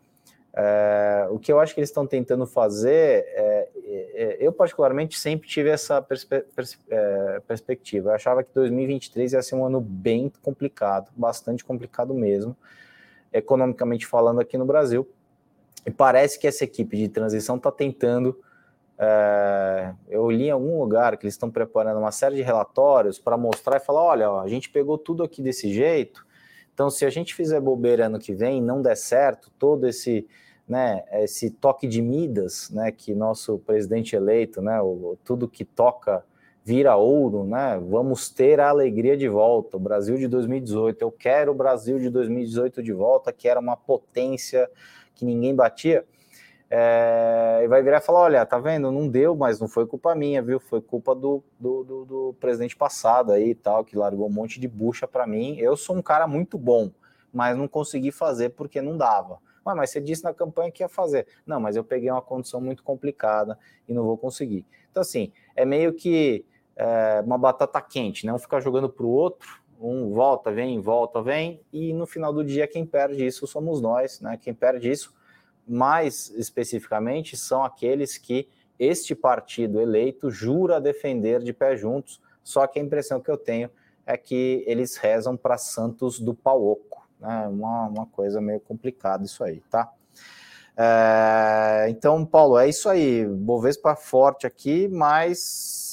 É, 0.53 1.27
o 1.31 1.38
que 1.38 1.53
eu 1.53 1.59
acho 1.59 1.75
que 1.75 1.81
eles 1.81 1.90
estão 1.90 2.07
tentando 2.07 2.46
fazer, 2.46 3.25
é, 3.29 3.68
é, 3.85 4.11
é 4.14 4.37
eu 4.40 4.53
particularmente 4.53 5.18
sempre 5.18 5.49
tive 5.49 5.70
essa 5.70 6.01
perspe 6.01 6.40
pers 6.55 6.79
é, 6.88 7.40
perspectiva. 7.46 8.11
Eu 8.11 8.14
achava 8.14 8.44
que 8.44 8.51
2023 8.55 9.33
ia 9.33 9.42
ser 9.42 9.57
um 9.57 9.64
ano 9.64 9.81
bem 9.81 10.31
complicado, 10.42 11.11
bastante 11.16 11.64
complicado 11.64 12.14
mesmo 12.14 12.57
economicamente 13.33 14.07
falando 14.07 14.40
aqui 14.40 14.57
no 14.59 14.64
Brasil. 14.64 15.09
E 15.87 15.90
parece 15.90 16.38
que 16.38 16.47
essa 16.47 16.64
equipe 16.64 16.97
de 16.97 17.09
transição 17.09 17.57
está 17.57 17.71
tentando. 17.71 18.38
É, 18.99 19.95
eu 20.09 20.31
li 20.31 20.49
em 20.49 20.51
algum 20.51 20.79
lugar 20.79 21.16
que 21.16 21.25
eles 21.25 21.35
estão 21.35 21.51
preparando 21.51 21.99
uma 21.99 22.12
série 22.12 22.37
de 22.37 22.43
relatórios 22.43 23.19
para 23.19 23.37
mostrar 23.37 23.79
e 23.79 23.81
falar: 23.81 24.03
olha, 24.03 24.31
ó, 24.31 24.40
a 24.40 24.49
gente 24.49 24.69
pegou 24.69 24.99
tudo 24.99 25.23
aqui 25.23 25.40
desse 25.40 25.73
jeito, 25.73 26.27
então 26.75 26.90
se 26.90 27.07
a 27.07 27.11
gente 27.11 27.35
fizer 27.35 27.61
bobeira 27.61 28.07
ano 28.07 28.19
que 28.19 28.35
vem 28.35 28.61
não 28.61 28.83
der 28.83 28.97
certo, 28.97 29.51
todo 29.59 29.88
esse, 29.88 30.29
né, 30.69 31.03
esse 31.12 31.51
toque 31.51 31.87
de 31.87 32.03
Midas, 32.03 32.69
né, 32.71 32.93
que 32.93 33.14
nosso 33.14 33.59
presidente 33.61 34.14
eleito, 34.14 34.61
né, 34.61 34.81
o, 34.83 35.16
tudo 35.25 35.49
que 35.49 35.64
toca 35.64 36.23
vira 36.64 36.96
ouro, 36.96 37.44
né? 37.44 37.81
Vamos 37.88 38.29
ter 38.29 38.61
a 38.61 38.68
alegria 38.68 39.16
de 39.16 39.29
volta. 39.29 39.77
O 39.77 39.81
Brasil 39.81 40.16
de 40.16 40.29
2018. 40.29 41.03
Eu 41.03 41.11
quero 41.11 41.53
o 41.53 41.55
Brasil 41.55 41.99
de 41.99 42.11
2018 42.11 42.83
de 42.83 42.92
volta, 42.92 43.33
que 43.33 43.49
era 43.49 43.59
uma 43.59 43.77
potência 43.77 44.70
que 45.14 45.25
ninguém 45.25 45.55
batia. 45.55 46.05
É, 46.73 47.62
e 47.64 47.68
vai 47.68 47.83
virar 47.83 47.99
e 47.99 48.01
falar: 48.01 48.20
olha, 48.20 48.46
tá 48.46 48.59
vendo? 48.59 48.92
Não 48.92 49.09
deu, 49.09 49.35
mas 49.35 49.59
não 49.59 49.66
foi 49.66 49.87
culpa 49.87 50.14
minha, 50.14 50.40
viu? 50.40 50.61
Foi 50.61 50.81
culpa 50.81 51.14
do, 51.14 51.42
do, 51.59 51.83
do, 51.83 52.05
do 52.05 52.37
presidente 52.38 52.77
passado 52.77 53.33
aí 53.33 53.51
e 53.51 53.55
tal, 53.55 53.85
que 53.85 53.96
largou 53.96 54.29
um 54.29 54.33
monte 54.33 54.61
de 54.61 54.68
bucha 54.68 55.09
para 55.09 55.27
mim. 55.27 55.57
Eu 55.59 55.77
sou 55.77 55.96
um 55.96 56.03
cara 56.03 56.29
muito 56.29 56.57
bom, 56.57 56.90
mas 57.33 57.57
não 57.57 57.66
consegui 57.66 58.12
fazer 58.12 58.51
porque 58.51 58.81
não 58.81 58.96
dava. 58.96 59.40
Ah, 59.64 59.75
mas 59.75 59.90
você 59.90 60.01
disse 60.01 60.25
na 60.25 60.35
campanha 60.35 60.70
que 60.70 60.83
ia 60.83 60.88
fazer. 60.88 61.27
Não, 61.46 61.61
mas 61.61 61.77
eu 61.77 61.85
peguei 61.85 62.11
uma 62.11 62.23
condição 62.23 62.61
muito 62.61 62.83
complicada 62.83 63.59
e 63.88 63.92
não 63.92 64.05
vou 64.05 64.18
conseguir. 64.18 64.66
Então, 64.90 65.01
assim, 65.01 65.33
é 65.55 65.64
meio 65.64 65.92
que 65.92 66.44
é, 66.81 67.21
uma 67.21 67.37
batata 67.37 67.79
quente, 67.83 68.25
né? 68.25 68.33
Um 68.33 68.38
ficar 68.38 68.61
jogando 68.61 68.88
para 68.88 69.05
o 69.05 69.11
outro, 69.11 69.61
um 69.79 70.11
volta, 70.14 70.51
vem, 70.51 70.81
volta, 70.81 71.21
vem, 71.21 71.61
e 71.71 71.93
no 71.93 72.07
final 72.07 72.33
do 72.33 72.43
dia 72.43 72.66
quem 72.66 72.87
perde 72.87 73.27
isso 73.27 73.47
somos 73.47 73.83
nós, 73.83 74.19
né? 74.21 74.38
Quem 74.40 74.55
perde 74.55 74.90
isso, 74.90 75.12
mais 75.69 76.31
especificamente, 76.31 77.37
são 77.37 77.62
aqueles 77.62 78.16
que 78.16 78.49
este 78.79 79.14
partido 79.14 79.79
eleito 79.79 80.31
jura 80.31 80.81
defender 80.81 81.43
de 81.43 81.53
pé 81.53 81.77
juntos, 81.77 82.19
só 82.43 82.66
que 82.66 82.79
a 82.79 82.83
impressão 82.83 83.21
que 83.21 83.31
eu 83.31 83.37
tenho 83.37 83.71
é 84.07 84.16
que 84.16 84.64
eles 84.66 84.97
rezam 84.97 85.37
para 85.37 85.59
santos 85.59 86.19
do 86.19 86.33
pau 86.33 86.64
oco, 86.64 87.07
né? 87.21 87.47
Uma, 87.47 87.88
uma 87.88 88.07
coisa 88.07 88.40
meio 88.40 88.61
complicada 88.61 89.23
isso 89.23 89.45
aí, 89.45 89.62
tá? 89.71 89.93
É, 90.75 91.90
então, 91.90 92.25
Paulo, 92.25 92.57
é 92.57 92.71
isso 92.71 92.88
aí. 92.88 93.27
Bovespa 93.27 93.95
forte 93.95 94.47
aqui, 94.47 94.88
mas 94.88 95.89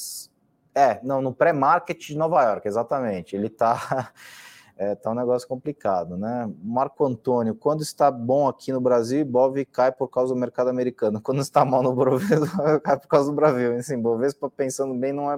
é, 0.74 1.00
não, 1.02 1.20
no 1.20 1.32
pré-market 1.32 1.98
de 1.98 2.16
Nova 2.16 2.42
York, 2.42 2.66
exatamente. 2.66 3.34
Ele 3.34 3.48
está 3.48 4.12
é, 4.76 4.94
tá 4.94 5.10
um 5.10 5.14
negócio 5.14 5.46
complicado, 5.48 6.16
né? 6.16 6.48
Marco 6.62 7.04
Antônio, 7.04 7.54
quando 7.54 7.82
está 7.82 8.10
bom 8.10 8.46
aqui 8.46 8.72
no 8.72 8.80
Brasil, 8.80 9.24
Bov 9.24 9.64
cai 9.66 9.90
por 9.90 10.08
causa 10.08 10.32
do 10.32 10.38
mercado 10.38 10.70
americano. 10.70 11.20
Quando 11.20 11.40
está 11.40 11.64
mal 11.64 11.82
no 11.82 11.92
Bovespa, 11.92 12.78
cai 12.80 12.98
por 12.98 13.08
causa 13.08 13.30
do 13.30 13.34
Brasil. 13.34 13.76
Assim, 13.76 14.00
Bovespa, 14.00 14.48
pensando 14.48 14.94
bem, 14.94 15.12
não 15.12 15.32
é, 15.32 15.36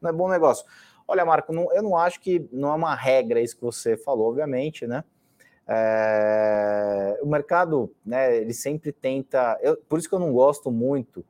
não 0.00 0.10
é 0.10 0.12
bom 0.12 0.28
negócio. 0.28 0.64
Olha, 1.08 1.24
Marco, 1.24 1.52
não, 1.52 1.72
eu 1.72 1.82
não 1.82 1.96
acho 1.96 2.20
que 2.20 2.48
não 2.52 2.70
é 2.70 2.74
uma 2.74 2.94
regra 2.94 3.40
isso 3.40 3.56
que 3.56 3.62
você 3.62 3.96
falou, 3.96 4.28
obviamente, 4.28 4.86
né? 4.86 5.02
É, 5.66 7.18
o 7.22 7.26
mercado, 7.26 7.92
né, 8.04 8.36
ele 8.36 8.52
sempre 8.52 8.92
tenta... 8.92 9.58
Eu, 9.60 9.76
por 9.76 9.98
isso 9.98 10.08
que 10.08 10.14
eu 10.14 10.18
não 10.18 10.32
gosto 10.32 10.70
muito 10.70 11.24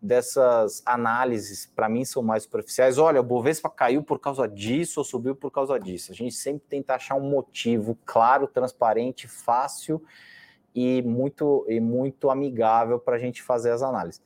dessas 0.00 0.82
análises, 0.86 1.66
para 1.66 1.88
mim, 1.88 2.04
são 2.04 2.22
mais 2.22 2.44
superficiais. 2.44 2.98
Olha, 2.98 3.20
o 3.20 3.24
Bovespa 3.24 3.68
caiu 3.68 4.02
por 4.02 4.18
causa 4.18 4.46
disso 4.46 5.00
ou 5.00 5.04
subiu 5.04 5.34
por 5.34 5.50
causa 5.50 5.78
disso. 5.78 6.12
A 6.12 6.14
gente 6.14 6.34
sempre 6.34 6.62
tenta 6.68 6.94
achar 6.94 7.16
um 7.16 7.28
motivo 7.28 7.98
claro, 8.04 8.46
transparente, 8.46 9.26
fácil 9.26 10.02
e 10.74 11.02
muito, 11.02 11.66
e 11.68 11.80
muito 11.80 12.30
amigável 12.30 12.98
para 12.98 13.16
a 13.16 13.18
gente 13.18 13.42
fazer 13.42 13.70
as 13.70 13.82
análises. 13.82 14.22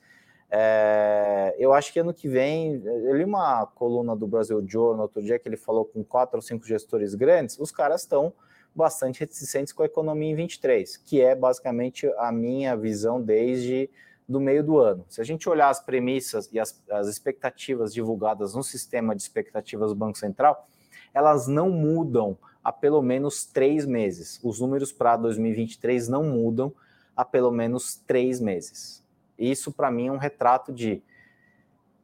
É, 0.54 1.56
eu 1.58 1.72
acho 1.72 1.90
que 1.90 1.98
ano 1.98 2.12
que 2.12 2.28
vem, 2.28 2.82
eu 2.84 3.16
li 3.16 3.24
uma 3.24 3.64
coluna 3.64 4.14
do 4.14 4.26
Brasil 4.26 4.62
Journal 4.66 5.04
outro 5.04 5.22
dia 5.22 5.38
que 5.38 5.48
ele 5.48 5.56
falou 5.56 5.86
com 5.86 6.04
quatro 6.04 6.36
ou 6.36 6.42
cinco 6.42 6.66
gestores 6.66 7.14
grandes, 7.14 7.58
os 7.58 7.72
caras 7.72 8.02
estão 8.02 8.34
bastante 8.74 9.20
reticentes 9.20 9.72
com 9.72 9.82
a 9.82 9.86
economia 9.86 10.30
em 10.30 10.34
23, 10.34 10.98
que 10.98 11.22
é 11.22 11.34
basicamente 11.34 12.06
a 12.18 12.30
minha 12.30 12.76
visão 12.76 13.20
desde 13.20 13.88
do 14.32 14.40
meio 14.40 14.64
do 14.64 14.78
ano. 14.78 15.04
Se 15.08 15.20
a 15.20 15.24
gente 15.24 15.48
olhar 15.48 15.68
as 15.68 15.80
premissas 15.80 16.48
e 16.52 16.58
as, 16.58 16.82
as 16.90 17.06
expectativas 17.06 17.92
divulgadas 17.92 18.54
no 18.54 18.62
sistema 18.62 19.14
de 19.14 19.22
expectativas 19.22 19.90
do 19.90 19.94
Banco 19.94 20.18
Central, 20.18 20.66
elas 21.14 21.46
não 21.46 21.70
mudam 21.70 22.36
há 22.64 22.72
pelo 22.72 23.02
menos 23.02 23.44
três 23.44 23.84
meses. 23.84 24.40
Os 24.42 24.60
números 24.60 24.90
para 24.92 25.16
2023 25.16 26.08
não 26.08 26.24
mudam 26.24 26.72
há 27.16 27.24
pelo 27.24 27.50
menos 27.50 27.96
três 27.96 28.40
meses. 28.40 29.04
Isso, 29.38 29.72
para 29.72 29.90
mim, 29.90 30.08
é 30.08 30.12
um 30.12 30.16
retrato 30.16 30.72
de 30.72 31.02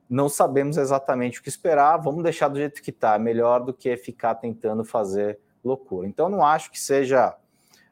não 0.09 0.29
sabemos 0.29 0.77
exatamente 0.77 1.39
o 1.39 1.43
que 1.43 1.49
esperar, 1.49 1.99
vamos 1.99 2.23
deixar 2.23 2.49
do 2.49 2.57
jeito 2.57 2.83
que 2.83 2.91
está, 2.91 3.19
melhor 3.19 3.63
do 3.63 3.75
que 3.75 3.97
ficar 3.97 4.35
tentando 4.37 4.85
fazer 4.85 5.39
loucura. 5.63 6.07
Então, 6.07 6.29
não 6.29 6.45
acho 6.45 6.71
que 6.71 6.81
seja 6.81 7.37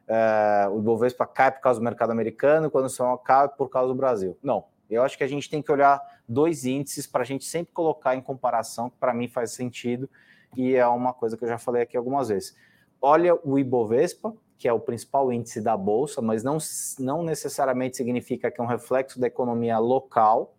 é, 0.07 0.67
o 0.71 0.79
Ibovespa 0.79 1.25
cai 1.25 1.51
por 1.51 1.61
causa 1.61 1.79
do 1.79 1.83
mercado 1.83 2.11
americano, 2.11 2.71
quando 2.71 2.85
o 2.85 2.89
São 2.89 3.17
cai 3.17 3.49
por 3.49 3.69
causa 3.69 3.89
do 3.89 3.95
Brasil. 3.95 4.37
Não. 4.41 4.65
Eu 4.89 5.03
acho 5.03 5.17
que 5.17 5.23
a 5.23 5.27
gente 5.27 5.49
tem 5.49 5.61
que 5.61 5.71
olhar 5.71 6.01
dois 6.27 6.65
índices 6.65 7.05
para 7.05 7.21
a 7.21 7.25
gente 7.25 7.43
sempre 7.43 7.73
colocar 7.73 8.15
em 8.15 8.21
comparação, 8.21 8.89
que 8.89 8.95
para 8.97 9.13
mim 9.13 9.27
faz 9.27 9.51
sentido, 9.51 10.09
e 10.55 10.75
é 10.75 10.87
uma 10.87 11.13
coisa 11.13 11.35
que 11.35 11.43
eu 11.43 11.49
já 11.49 11.57
falei 11.57 11.81
aqui 11.83 11.97
algumas 11.97 12.29
vezes. 12.29 12.55
Olha 13.01 13.37
o 13.43 13.59
Ibovespa, 13.59 14.33
que 14.57 14.67
é 14.67 14.73
o 14.73 14.79
principal 14.79 15.31
índice 15.31 15.61
da 15.61 15.75
Bolsa, 15.75 16.21
mas 16.21 16.43
não, 16.43 16.57
não 16.99 17.21
necessariamente 17.21 17.97
significa 17.97 18.49
que 18.49 18.59
é 18.59 18.63
um 18.63 18.67
reflexo 18.67 19.19
da 19.19 19.27
economia 19.27 19.77
local, 19.77 20.55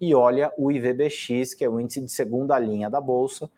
e 0.00 0.14
olha 0.14 0.52
o 0.58 0.70
IVBX, 0.72 1.54
que 1.54 1.64
é 1.64 1.68
o 1.68 1.80
índice 1.80 2.00
de 2.00 2.10
segunda 2.10 2.58
linha 2.58 2.90
da 2.90 3.00
Bolsa, 3.00 3.50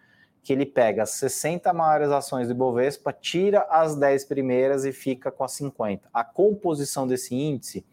que 0.43 0.53
ele 0.53 0.65
pega 0.65 1.03
as 1.03 1.11
60 1.11 1.73
maiores 1.73 2.11
ações 2.11 2.49
do 2.49 2.55
Ibovespa, 2.55 3.13
tira 3.13 3.67
as 3.71 3.97
10 3.97 4.25
primeiras 4.25 4.85
e 4.85 4.93
fica 4.93 5.31
com 5.31 5.45
as 5.45 5.53
50. 5.53 6.09
A 6.13 6.25
composição 6.25 7.07
desse 7.07 7.35
índice, 7.35 7.85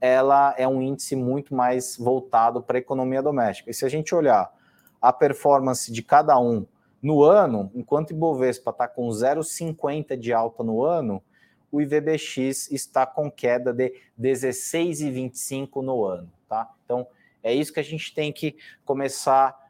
ela 0.00 0.54
é 0.56 0.66
um 0.68 0.80
índice 0.80 1.16
muito 1.16 1.54
mais 1.54 1.96
voltado 1.96 2.62
para 2.62 2.78
a 2.78 2.80
economia 2.80 3.22
doméstica. 3.22 3.70
E 3.70 3.74
se 3.74 3.84
a 3.84 3.88
gente 3.88 4.14
olhar 4.14 4.52
a 5.00 5.12
performance 5.12 5.92
de 5.92 6.02
cada 6.02 6.38
um 6.38 6.66
no 7.02 7.22
ano, 7.22 7.70
enquanto 7.74 8.10
o 8.10 8.14
Ibovespa 8.14 8.70
está 8.70 8.88
com 8.88 9.08
0,50 9.08 10.16
de 10.16 10.32
alta 10.32 10.62
no 10.62 10.84
ano, 10.84 11.22
o 11.70 11.80
IVBX 11.80 12.70
está 12.70 13.06
com 13.06 13.30
queda 13.30 13.72
de 13.72 13.94
16,25 14.18 15.82
no 15.82 16.04
ano, 16.04 16.32
tá? 16.48 16.70
Então, 16.84 17.06
é 17.42 17.54
isso 17.54 17.72
que 17.72 17.80
a 17.80 17.84
gente 17.84 18.14
tem 18.14 18.32
que 18.32 18.56
começar 18.84 19.67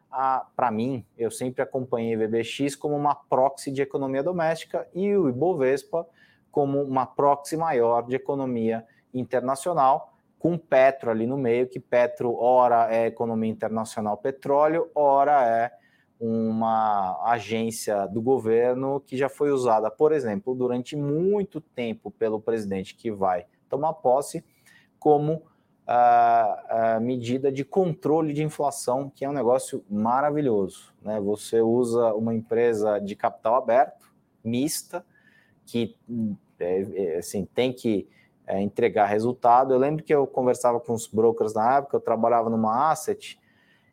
para 0.57 0.71
mim, 0.71 1.05
eu 1.17 1.31
sempre 1.31 1.63
acompanhei 1.63 2.15
IBBX 2.15 2.75
como 2.75 2.97
uma 2.97 3.15
proxy 3.15 3.71
de 3.71 3.83
economia 3.83 4.23
doméstica 4.23 4.89
e 4.93 5.17
o 5.17 5.29
Ibovespa 5.29 6.07
como 6.51 6.83
uma 6.83 7.07
proxy 7.07 7.57
maior 7.57 8.03
de 8.03 8.17
economia 8.17 8.85
internacional, 9.15 10.15
com 10.39 10.59
Petro 10.59 11.11
ali 11.11 11.27
no 11.27 11.37
meio, 11.37 11.69
que 11.69 11.79
Petro 11.79 12.35
ora 12.35 12.93
é 12.93 13.07
economia 13.07 13.51
internacional 13.51 14.17
petróleo, 14.17 14.91
ora 14.95 15.47
é 15.47 15.71
uma 16.19 17.21
agência 17.31 18.07
do 18.07 18.21
governo 18.21 19.01
que 19.07 19.17
já 19.17 19.29
foi 19.29 19.53
usada, 19.53 19.89
por 19.89 20.11
exemplo, 20.11 20.53
durante 20.55 20.97
muito 20.97 21.61
tempo 21.61 22.11
pelo 22.11 22.41
presidente 22.41 22.97
que 22.97 23.11
vai 23.11 23.47
tomar 23.69 23.93
posse 23.95 24.45
como 24.99 25.43
a, 25.89 26.99
medida 27.01 27.51
de 27.51 27.65
controle 27.65 28.35
de 28.35 28.43
inflação, 28.43 29.11
que 29.15 29.25
é 29.25 29.29
um 29.29 29.33
negócio 29.33 29.83
maravilhoso. 29.89 30.93
Né? 31.03 31.19
Você 31.21 31.63
usa 31.63 32.13
uma 32.13 32.35
empresa 32.35 32.99
de 32.99 33.17
capital 33.17 33.55
aberto, 33.55 34.07
mista, 34.45 35.05
que 35.65 35.97
é, 36.61 36.87
é, 36.95 37.17
assim, 37.19 37.47
tem 37.47 37.73
que 37.73 38.07
é, 38.47 38.61
entregar 38.61 39.07
resultado. 39.07 39.73
Eu 39.73 39.79
lembro 39.79 40.05
que 40.05 40.15
eu 40.15 40.27
conversava 40.27 40.79
com 40.79 40.93
os 40.93 41.07
brokers 41.07 41.55
na 41.55 41.79
época, 41.79 41.97
eu 41.97 42.01
trabalhava 42.01 42.51
numa 42.51 42.91
asset, 42.91 43.41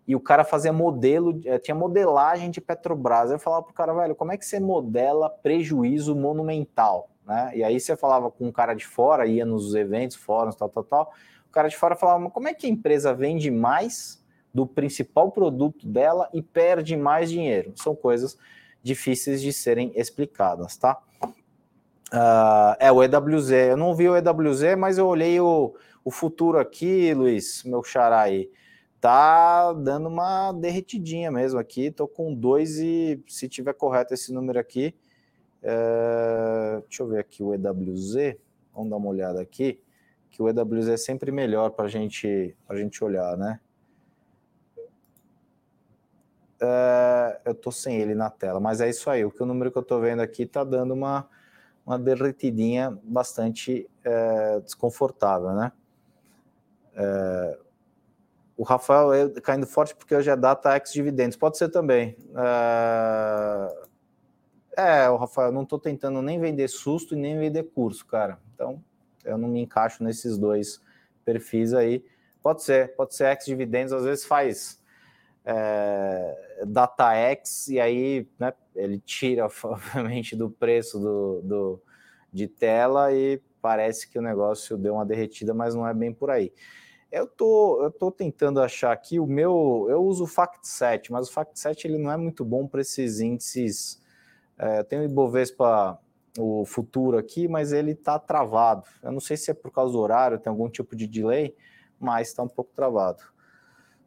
e 0.07 0.15
o 0.15 0.19
cara 0.19 0.43
fazia 0.43 0.71
modelo, 0.71 1.39
tinha 1.63 1.73
modelagem 1.73 2.51
de 2.51 2.61
Petrobras. 2.61 3.31
Eu 3.31 3.39
falava 3.39 3.63
para 3.63 3.71
o 3.71 3.73
cara, 3.73 3.93
velho, 3.93 4.13
como 4.13 4.31
é 4.31 4.37
que 4.37 4.45
você 4.45 4.59
modela 4.59 5.29
prejuízo 5.29 6.15
monumental? 6.15 7.09
né? 7.25 7.51
E 7.55 7.63
aí 7.63 7.79
você 7.79 7.95
falava 7.95 8.29
com 8.29 8.47
um 8.47 8.51
cara 8.51 8.73
de 8.73 8.85
fora, 8.85 9.25
ia 9.25 9.45
nos 9.45 9.73
eventos, 9.73 10.15
fóruns, 10.15 10.55
tal, 10.55 10.69
tal, 10.69 10.83
tal. 10.83 11.13
Cara 11.55 11.69
de 11.69 11.77
fora 11.77 11.95
falava, 11.95 12.19
mas 12.19 12.33
como 12.33 12.49
é 12.49 12.53
que 12.53 12.67
a 12.67 12.69
empresa 12.69 13.13
vende 13.13 13.49
mais 13.49 14.21
do 14.53 14.67
principal 14.67 15.31
produto 15.31 15.87
dela 15.87 16.29
e 16.33 16.41
perde 16.41 16.97
mais 16.97 17.31
dinheiro? 17.31 17.71
São 17.77 17.95
coisas 17.95 18.37
difíceis 18.83 19.41
de 19.41 19.53
serem 19.53 19.93
explicadas, 19.95 20.75
tá? 20.75 21.01
Uh, 22.11 22.75
é 22.77 22.91
o 22.91 23.01
EWZ. 23.01 23.51
Eu 23.51 23.77
não 23.77 23.95
vi 23.95 24.09
o 24.09 24.17
EWZ, 24.17 24.75
mas 24.77 24.97
eu 24.97 25.07
olhei 25.07 25.39
o, 25.39 25.73
o 26.03 26.11
futuro 26.11 26.59
aqui, 26.59 27.13
Luiz, 27.13 27.63
meu 27.63 27.81
xará 27.81 28.19
aí. 28.19 28.51
Tá 28.99 29.71
dando 29.71 30.09
uma 30.09 30.51
derretidinha 30.51 31.31
mesmo 31.31 31.57
aqui. 31.57 31.89
Tô 31.89 32.05
com 32.05 32.33
dois 32.33 32.79
e 32.79 33.23
se 33.29 33.47
tiver 33.47 33.73
correto 33.75 34.13
esse 34.13 34.33
número 34.33 34.59
aqui, 34.59 34.93
é, 35.63 36.81
deixa 36.81 37.01
eu 37.01 37.07
ver 37.07 37.19
aqui 37.19 37.41
o 37.41 37.53
EWZ. 37.53 38.35
Vamos 38.73 38.89
dar 38.89 38.97
uma 38.97 39.07
olhada 39.07 39.39
aqui. 39.39 39.79
Que 40.35 40.41
o 40.43 40.49
EWZ 40.49 40.89
é 40.89 40.97
sempre 40.97 41.31
melhor 41.31 41.69
para 41.71 41.87
gente, 41.87 42.53
a 42.67 42.75
gente 42.75 43.01
olhar, 43.01 43.37
né? 43.37 43.57
É, 46.61 47.39
eu 47.45 47.55
tô 47.55 47.71
sem 47.71 47.95
ele 48.01 48.13
na 48.13 48.29
tela, 48.29 48.59
mas 48.59 48.81
é 48.81 48.89
isso 48.89 49.09
aí. 49.09 49.23
O 49.23 49.31
que 49.31 49.41
o 49.41 49.45
número 49.45 49.71
que 49.71 49.77
eu 49.77 49.83
tô 49.83 49.97
vendo 50.01 50.21
aqui 50.21 50.45
tá 50.45 50.65
dando 50.65 50.93
uma 50.93 51.29
uma 51.85 51.97
derretidinha 51.97 52.99
bastante 53.03 53.87
é, 54.03 54.59
desconfortável, 54.59 55.53
né? 55.53 55.71
É, 56.95 57.59
o 58.57 58.63
Rafael 58.63 59.13
é 59.13 59.29
caindo 59.39 59.65
forte 59.65 59.95
porque 59.95 60.13
hoje 60.15 60.29
é 60.29 60.35
data 60.35 60.75
ex 60.75 60.91
dividendos. 60.91 61.37
Pode 61.37 61.57
ser 61.57 61.69
também. 61.69 62.17
É, 64.75 65.05
é 65.05 65.09
o 65.09 65.15
Rafael, 65.15 65.51
não 65.51 65.63
estou 65.63 65.79
tentando 65.79 66.21
nem 66.21 66.39
vender 66.39 66.67
susto 66.67 67.15
e 67.15 67.17
nem 67.17 67.37
vender 67.37 67.63
curso, 67.63 68.05
cara. 68.05 68.39
Então, 68.53 68.83
eu 69.25 69.37
não 69.37 69.49
me 69.49 69.61
encaixo 69.61 70.03
nesses 70.03 70.37
dois 70.37 70.81
perfis 71.23 71.73
aí. 71.73 72.03
Pode 72.41 72.63
ser, 72.63 72.95
pode 72.95 73.15
ser 73.15 73.25
ex 73.31 73.45
dividendos, 73.45 73.91
às 73.91 74.03
vezes 74.03 74.25
faz 74.25 74.79
é, 75.43 76.63
data 76.65 77.13
X 77.13 77.67
e 77.67 77.79
aí 77.79 78.27
né, 78.39 78.53
ele 78.75 78.99
tira, 78.99 79.45
obviamente, 79.63 80.35
do 80.35 80.49
preço 80.49 80.99
do, 80.99 81.41
do, 81.41 81.81
de 82.31 82.47
tela 82.47 83.13
e 83.13 83.41
parece 83.61 84.07
que 84.07 84.19
o 84.19 84.21
negócio 84.21 84.77
deu 84.77 84.93
uma 84.93 85.05
derretida, 85.05 85.53
mas 85.53 85.73
não 85.73 85.87
é 85.87 85.93
bem 85.93 86.13
por 86.13 86.29
aí. 86.29 86.53
Eu 87.11 87.27
tô, 87.27 87.81
eu 87.81 87.91
tô 87.91 88.11
tentando 88.11 88.59
achar 88.59 88.91
aqui 88.91 89.19
o 89.19 89.25
meu. 89.25 89.87
Eu 89.89 90.03
uso 90.03 90.25
o 90.25 90.27
FactSet, 90.27 91.11
mas 91.11 91.29
o 91.29 91.31
FactSet 91.31 91.87
ele 91.87 91.97
não 91.97 92.11
é 92.11 92.17
muito 92.17 92.43
bom 92.43 92.67
para 92.67 92.81
esses 92.81 93.21
índices. 93.21 94.01
É, 94.57 94.83
tem 94.83 94.99
o 94.99 95.03
Ibovespa, 95.03 95.97
o 96.37 96.65
futuro 96.65 97.17
aqui, 97.17 97.47
mas 97.47 97.71
ele 97.71 97.91
está 97.91 98.19
travado. 98.19 98.83
Eu 99.01 99.11
não 99.11 99.19
sei 99.19 99.37
se 99.37 99.51
é 99.51 99.53
por 99.53 99.71
causa 99.71 99.93
do 99.93 99.99
horário, 99.99 100.39
tem 100.39 100.49
algum 100.49 100.69
tipo 100.69 100.95
de 100.95 101.07
delay, 101.07 101.55
mas 101.99 102.29
está 102.29 102.43
um 102.43 102.47
pouco 102.47 102.71
travado. 102.75 103.21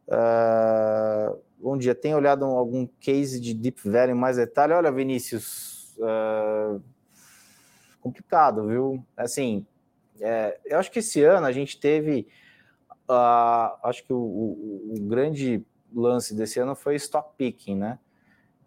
Uh, 0.08 1.38
bom 1.58 1.76
dia. 1.76 1.94
Tem 1.94 2.14
olhado 2.14 2.44
algum 2.44 2.86
case 3.00 3.40
de 3.40 3.52
Deep 3.54 3.80
Value 3.88 4.12
em 4.12 4.14
mais 4.14 4.36
detalhe? 4.36 4.72
Olha, 4.72 4.90
Vinícius, 4.90 5.96
uh, 5.98 6.82
complicado, 8.00 8.66
viu? 8.66 9.04
Assim, 9.16 9.66
é, 10.20 10.58
eu 10.64 10.78
acho 10.78 10.90
que 10.90 10.98
esse 11.00 11.22
ano 11.22 11.46
a 11.46 11.52
gente 11.52 11.78
teve. 11.78 12.26
Uh, 13.08 13.72
acho 13.84 14.04
que 14.04 14.12
o, 14.12 14.18
o, 14.18 14.94
o, 14.96 15.00
grande 15.00 15.64
lance 15.94 16.34
desse 16.34 16.60
ano 16.60 16.74
foi 16.74 16.94
stock 16.96 17.30
picking, 17.38 17.76
né? 17.76 17.98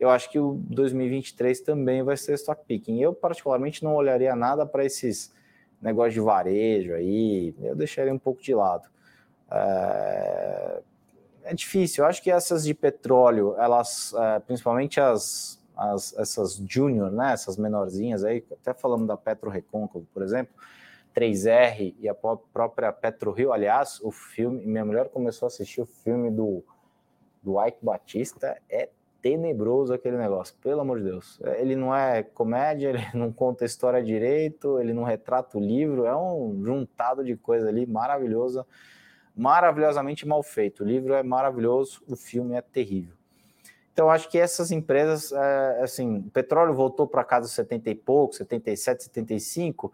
Eu 0.01 0.09
acho 0.09 0.31
que 0.31 0.39
o 0.39 0.53
2023 0.67 1.61
também 1.61 2.01
vai 2.01 2.17
ser 2.17 2.33
stock 2.33 2.65
picking. 2.65 2.99
Eu, 2.99 3.13
particularmente, 3.13 3.83
não 3.83 3.93
olharia 3.93 4.35
nada 4.35 4.65
para 4.65 4.83
esses 4.83 5.31
negócios 5.79 6.15
de 6.15 6.19
varejo 6.19 6.95
aí, 6.95 7.53
eu 7.61 7.75
deixaria 7.75 8.11
um 8.11 8.17
pouco 8.17 8.41
de 8.41 8.55
lado. 8.55 8.89
É, 9.51 10.81
é 11.43 11.53
difícil. 11.53 12.03
Eu 12.03 12.09
acho 12.09 12.19
que 12.23 12.31
essas 12.31 12.63
de 12.63 12.73
petróleo, 12.73 13.55
elas, 13.59 14.11
é, 14.17 14.39
principalmente 14.39 14.99
as, 14.99 15.61
as, 15.77 16.17
essas 16.17 16.55
junior, 16.67 17.11
né, 17.11 17.33
essas 17.33 17.55
menorzinhas 17.55 18.23
aí, 18.23 18.43
até 18.51 18.73
falamos 18.73 19.07
da 19.07 19.15
Petro 19.15 19.51
Recôncavo, 19.51 20.07
por 20.11 20.23
exemplo, 20.23 20.51
3R 21.15 21.93
e 21.99 22.09
a 22.09 22.15
própria 22.15 22.91
Petro 22.91 23.31
Rio. 23.31 23.53
Aliás, 23.53 23.99
o 24.01 24.09
filme, 24.09 24.65
minha 24.65 24.83
mulher 24.83 25.09
começou 25.09 25.45
a 25.45 25.47
assistir 25.47 25.79
o 25.79 25.85
filme 25.85 26.31
do, 26.31 26.63
do 27.43 27.63
Ike 27.63 27.85
Batista, 27.85 28.59
é 28.67 28.89
tenebroso 29.21 29.93
aquele 29.93 30.17
negócio, 30.17 30.55
pelo 30.61 30.81
amor 30.81 30.99
de 30.99 31.05
Deus. 31.05 31.39
Ele 31.57 31.75
não 31.75 31.95
é 31.95 32.23
comédia, 32.23 32.89
ele 32.91 33.05
não 33.13 33.31
conta 33.31 33.63
a 33.63 33.67
história 33.67 34.03
direito, 34.03 34.79
ele 34.79 34.93
não 34.93 35.03
retrata 35.03 35.57
o 35.57 35.61
livro, 35.61 36.05
é 36.05 36.15
um 36.15 36.61
juntado 36.63 37.23
de 37.23 37.35
coisa 37.35 37.69
ali 37.69 37.85
maravilhosa 37.85 38.65
maravilhosamente 39.35 40.27
mal 40.27 40.43
feito. 40.43 40.83
O 40.83 40.85
livro 40.85 41.13
é 41.13 41.23
maravilhoso, 41.23 42.03
o 42.07 42.15
filme 42.15 42.55
é 42.55 42.61
terrível. 42.61 43.15
Então, 43.93 44.09
acho 44.09 44.29
que 44.29 44.37
essas 44.37 44.71
empresas, 44.71 45.31
é, 45.31 45.81
assim, 45.83 46.19
o 46.19 46.31
petróleo 46.31 46.73
voltou 46.73 47.07
para 47.07 47.23
casa 47.23 47.47
70 47.47 47.89
e 47.89 47.95
pouco, 47.95 48.35
77, 48.35 49.03
75, 49.03 49.91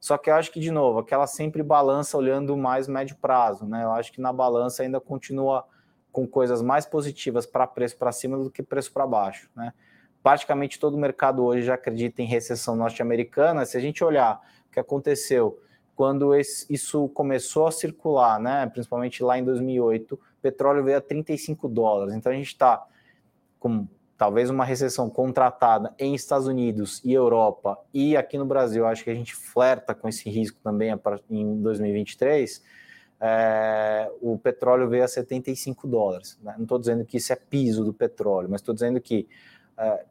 só 0.00 0.16
que 0.16 0.30
eu 0.30 0.34
acho 0.34 0.50
que, 0.52 0.60
de 0.60 0.70
novo, 0.70 0.98
aquela 0.98 1.26
sempre 1.26 1.62
balança 1.62 2.16
olhando 2.16 2.56
mais 2.56 2.88
médio 2.88 3.16
prazo, 3.16 3.64
né? 3.64 3.84
Eu 3.84 3.92
acho 3.92 4.12
que 4.12 4.20
na 4.20 4.32
balança 4.32 4.82
ainda 4.82 5.00
continua 5.00 5.64
com 6.12 6.26
coisas 6.26 6.60
mais 6.60 6.84
positivas 6.84 7.46
para 7.46 7.66
preço 7.66 7.96
para 7.96 8.12
cima 8.12 8.36
do 8.36 8.50
que 8.50 8.62
preço 8.62 8.92
para 8.92 9.06
baixo, 9.06 9.50
né? 9.56 9.72
Praticamente 10.22 10.78
todo 10.78 10.94
o 10.94 10.98
mercado 10.98 11.42
hoje 11.42 11.62
já 11.62 11.74
acredita 11.74 12.22
em 12.22 12.26
recessão 12.26 12.76
norte-americana. 12.76 13.66
Se 13.66 13.76
a 13.76 13.80
gente 13.80 14.04
olhar 14.04 14.40
o 14.68 14.72
que 14.72 14.78
aconteceu 14.78 15.58
quando 15.96 16.34
esse, 16.34 16.72
isso 16.72 17.08
começou 17.08 17.66
a 17.66 17.72
circular, 17.72 18.38
né, 18.38 18.66
principalmente 18.66 19.22
lá 19.22 19.36
em 19.38 19.44
2008, 19.44 20.14
o 20.14 20.18
petróleo 20.40 20.84
veio 20.84 20.98
a 20.98 21.00
35 21.00 21.68
dólares. 21.68 22.14
Então 22.14 22.30
a 22.30 22.34
gente 22.34 22.46
está 22.46 22.86
com 23.58 23.86
talvez 24.16 24.48
uma 24.48 24.64
recessão 24.64 25.10
contratada 25.10 25.92
em 25.98 26.14
Estados 26.14 26.46
Unidos 26.46 27.00
e 27.04 27.12
Europa 27.12 27.76
e 27.92 28.16
aqui 28.16 28.38
no 28.38 28.46
Brasil, 28.46 28.86
acho 28.86 29.02
que 29.02 29.10
a 29.10 29.14
gente 29.14 29.34
flerta 29.34 29.94
com 29.94 30.08
esse 30.08 30.30
risco 30.30 30.60
também 30.62 30.94
em 31.28 31.60
2023. 31.60 32.62
É, 33.24 34.10
o 34.20 34.36
petróleo 34.36 34.88
veio 34.88 35.04
a 35.04 35.08
75 35.08 35.86
dólares. 35.86 36.36
Né? 36.42 36.54
Não 36.56 36.64
estou 36.64 36.76
dizendo 36.76 37.04
que 37.04 37.18
isso 37.18 37.32
é 37.32 37.36
piso 37.36 37.84
do 37.84 37.92
petróleo, 37.92 38.48
mas 38.50 38.60
estou 38.60 38.74
dizendo 38.74 39.00
que, 39.00 39.28
é, 39.78 40.04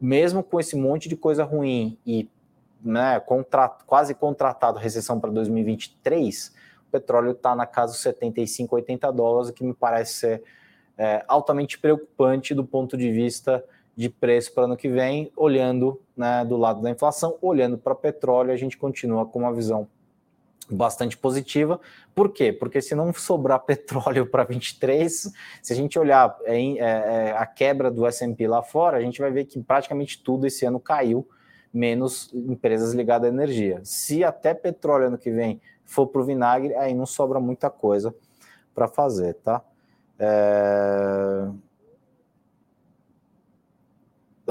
mesmo 0.00 0.42
com 0.42 0.58
esse 0.58 0.74
monte 0.74 1.08
de 1.08 1.16
coisa 1.16 1.44
ruim 1.44 1.96
e 2.04 2.28
né, 2.82 3.22
quase 3.86 4.12
contratado 4.12 4.76
recessão 4.76 5.20
para 5.20 5.30
2023, 5.30 6.52
o 6.88 6.90
petróleo 6.90 7.30
está 7.30 7.54
na 7.54 7.64
casa 7.64 7.92
dos 7.92 8.02
75, 8.02 8.74
80 8.74 9.12
dólares, 9.12 9.50
o 9.50 9.52
que 9.52 9.62
me 9.62 9.72
parece 9.72 10.14
ser 10.14 10.42
é, 10.98 11.24
altamente 11.28 11.78
preocupante 11.78 12.54
do 12.54 12.64
ponto 12.64 12.96
de 12.96 13.12
vista 13.12 13.64
de 13.94 14.08
preço 14.08 14.52
para 14.52 14.64
ano 14.64 14.76
que 14.76 14.88
vem, 14.88 15.30
olhando 15.36 16.02
né, 16.16 16.44
do 16.44 16.56
lado 16.56 16.82
da 16.82 16.90
inflação, 16.90 17.38
olhando 17.40 17.78
para 17.78 17.94
petróleo, 17.94 18.50
a 18.50 18.56
gente 18.56 18.76
continua 18.76 19.24
com 19.26 19.38
uma 19.38 19.54
visão 19.54 19.86
bastante 20.70 21.16
positiva. 21.16 21.80
Por 22.14 22.32
quê? 22.32 22.52
Porque 22.52 22.80
se 22.80 22.94
não 22.94 23.12
sobrar 23.12 23.60
petróleo 23.64 24.26
para 24.26 24.44
23, 24.44 25.32
se 25.62 25.72
a 25.72 25.76
gente 25.76 25.98
olhar 25.98 26.36
em, 26.46 26.78
é, 26.80 26.84
é, 26.84 27.36
a 27.36 27.46
quebra 27.46 27.90
do 27.90 28.06
S&P 28.06 28.46
lá 28.46 28.62
fora, 28.62 28.96
a 28.96 29.00
gente 29.00 29.20
vai 29.20 29.30
ver 29.30 29.44
que 29.44 29.60
praticamente 29.62 30.22
tudo 30.22 30.46
esse 30.46 30.64
ano 30.64 30.80
caiu 30.80 31.26
menos 31.72 32.30
empresas 32.34 32.92
ligadas 32.92 33.30
à 33.30 33.32
energia. 33.32 33.80
Se 33.82 34.22
até 34.22 34.52
petróleo 34.52 35.06
ano 35.06 35.18
que 35.18 35.30
vem 35.30 35.60
for 35.84 36.06
para 36.06 36.20
o 36.20 36.24
vinagre, 36.24 36.74
aí 36.74 36.94
não 36.94 37.06
sobra 37.06 37.40
muita 37.40 37.70
coisa 37.70 38.14
para 38.74 38.88
fazer, 38.88 39.34
tá? 39.34 39.62
É... 40.18 41.48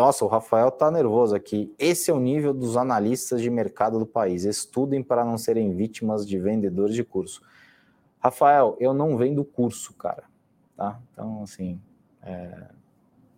Nossa, 0.02 0.26
o 0.26 0.28
Rafael 0.28 0.72
tá 0.72 0.90
nervoso 0.90 1.36
aqui. 1.36 1.72
Esse 1.78 2.10
é 2.10 2.14
o 2.14 2.20
nível 2.20 2.56
dos 2.56 2.76
analistas 2.76 3.40
de 3.40 3.52
mercado 3.52 4.00
do 4.00 4.06
país. 4.08 4.46
Estudem 4.46 5.04
para 5.04 5.24
não 5.24 5.38
serem 5.38 5.76
vítimas 5.76 6.28
de 6.28 6.40
vendedores 6.40 6.96
de 6.96 7.04
curso. 7.04 7.40
Rafael, 8.20 8.76
eu 8.80 8.96
não 8.96 9.16
vendo 9.16 9.46
curso, 9.46 9.94
cara. 9.94 10.24
Tá? 10.76 11.00
Então, 11.12 11.44
assim, 11.44 11.80
é... 12.24 12.70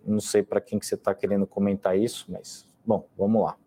não 0.05 0.21
sei 0.21 0.41
para 0.41 0.61
quem 0.61 0.79
que 0.79 0.85
você 0.85 0.95
está 0.95 1.13
querendo 1.13 1.45
comentar 1.45 1.97
isso, 1.99 2.27
mas, 2.29 2.65
bom, 2.85 3.09
vamos 3.17 3.43
lá. 3.43 3.57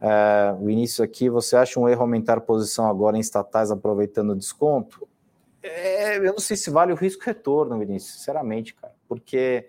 É, 0.00 0.56
o 0.58 0.70
início 0.70 1.04
aqui, 1.04 1.28
você 1.28 1.54
acha 1.54 1.78
um 1.78 1.86
erro 1.86 2.00
aumentar 2.00 2.40
posição 2.40 2.88
agora 2.88 3.18
em 3.18 3.20
estatais 3.20 3.70
aproveitando 3.70 4.30
o 4.30 4.36
desconto? 4.36 5.06
É, 5.62 6.16
eu 6.16 6.32
não 6.32 6.40
sei 6.40 6.56
se 6.56 6.70
vale 6.70 6.94
o 6.94 6.96
risco 6.96 7.22
retorno, 7.26 7.78
Vinícius, 7.78 8.14
sinceramente, 8.14 8.74
cara, 8.74 8.94
porque 9.06 9.68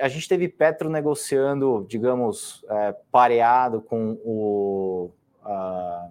a 0.00 0.08
gente 0.08 0.28
teve 0.28 0.48
Petro 0.48 0.90
negociando, 0.90 1.86
digamos, 1.88 2.64
é, 2.68 2.92
pareado 3.10 3.80
com 3.80 4.18
o 4.24 5.10
a, 5.44 6.08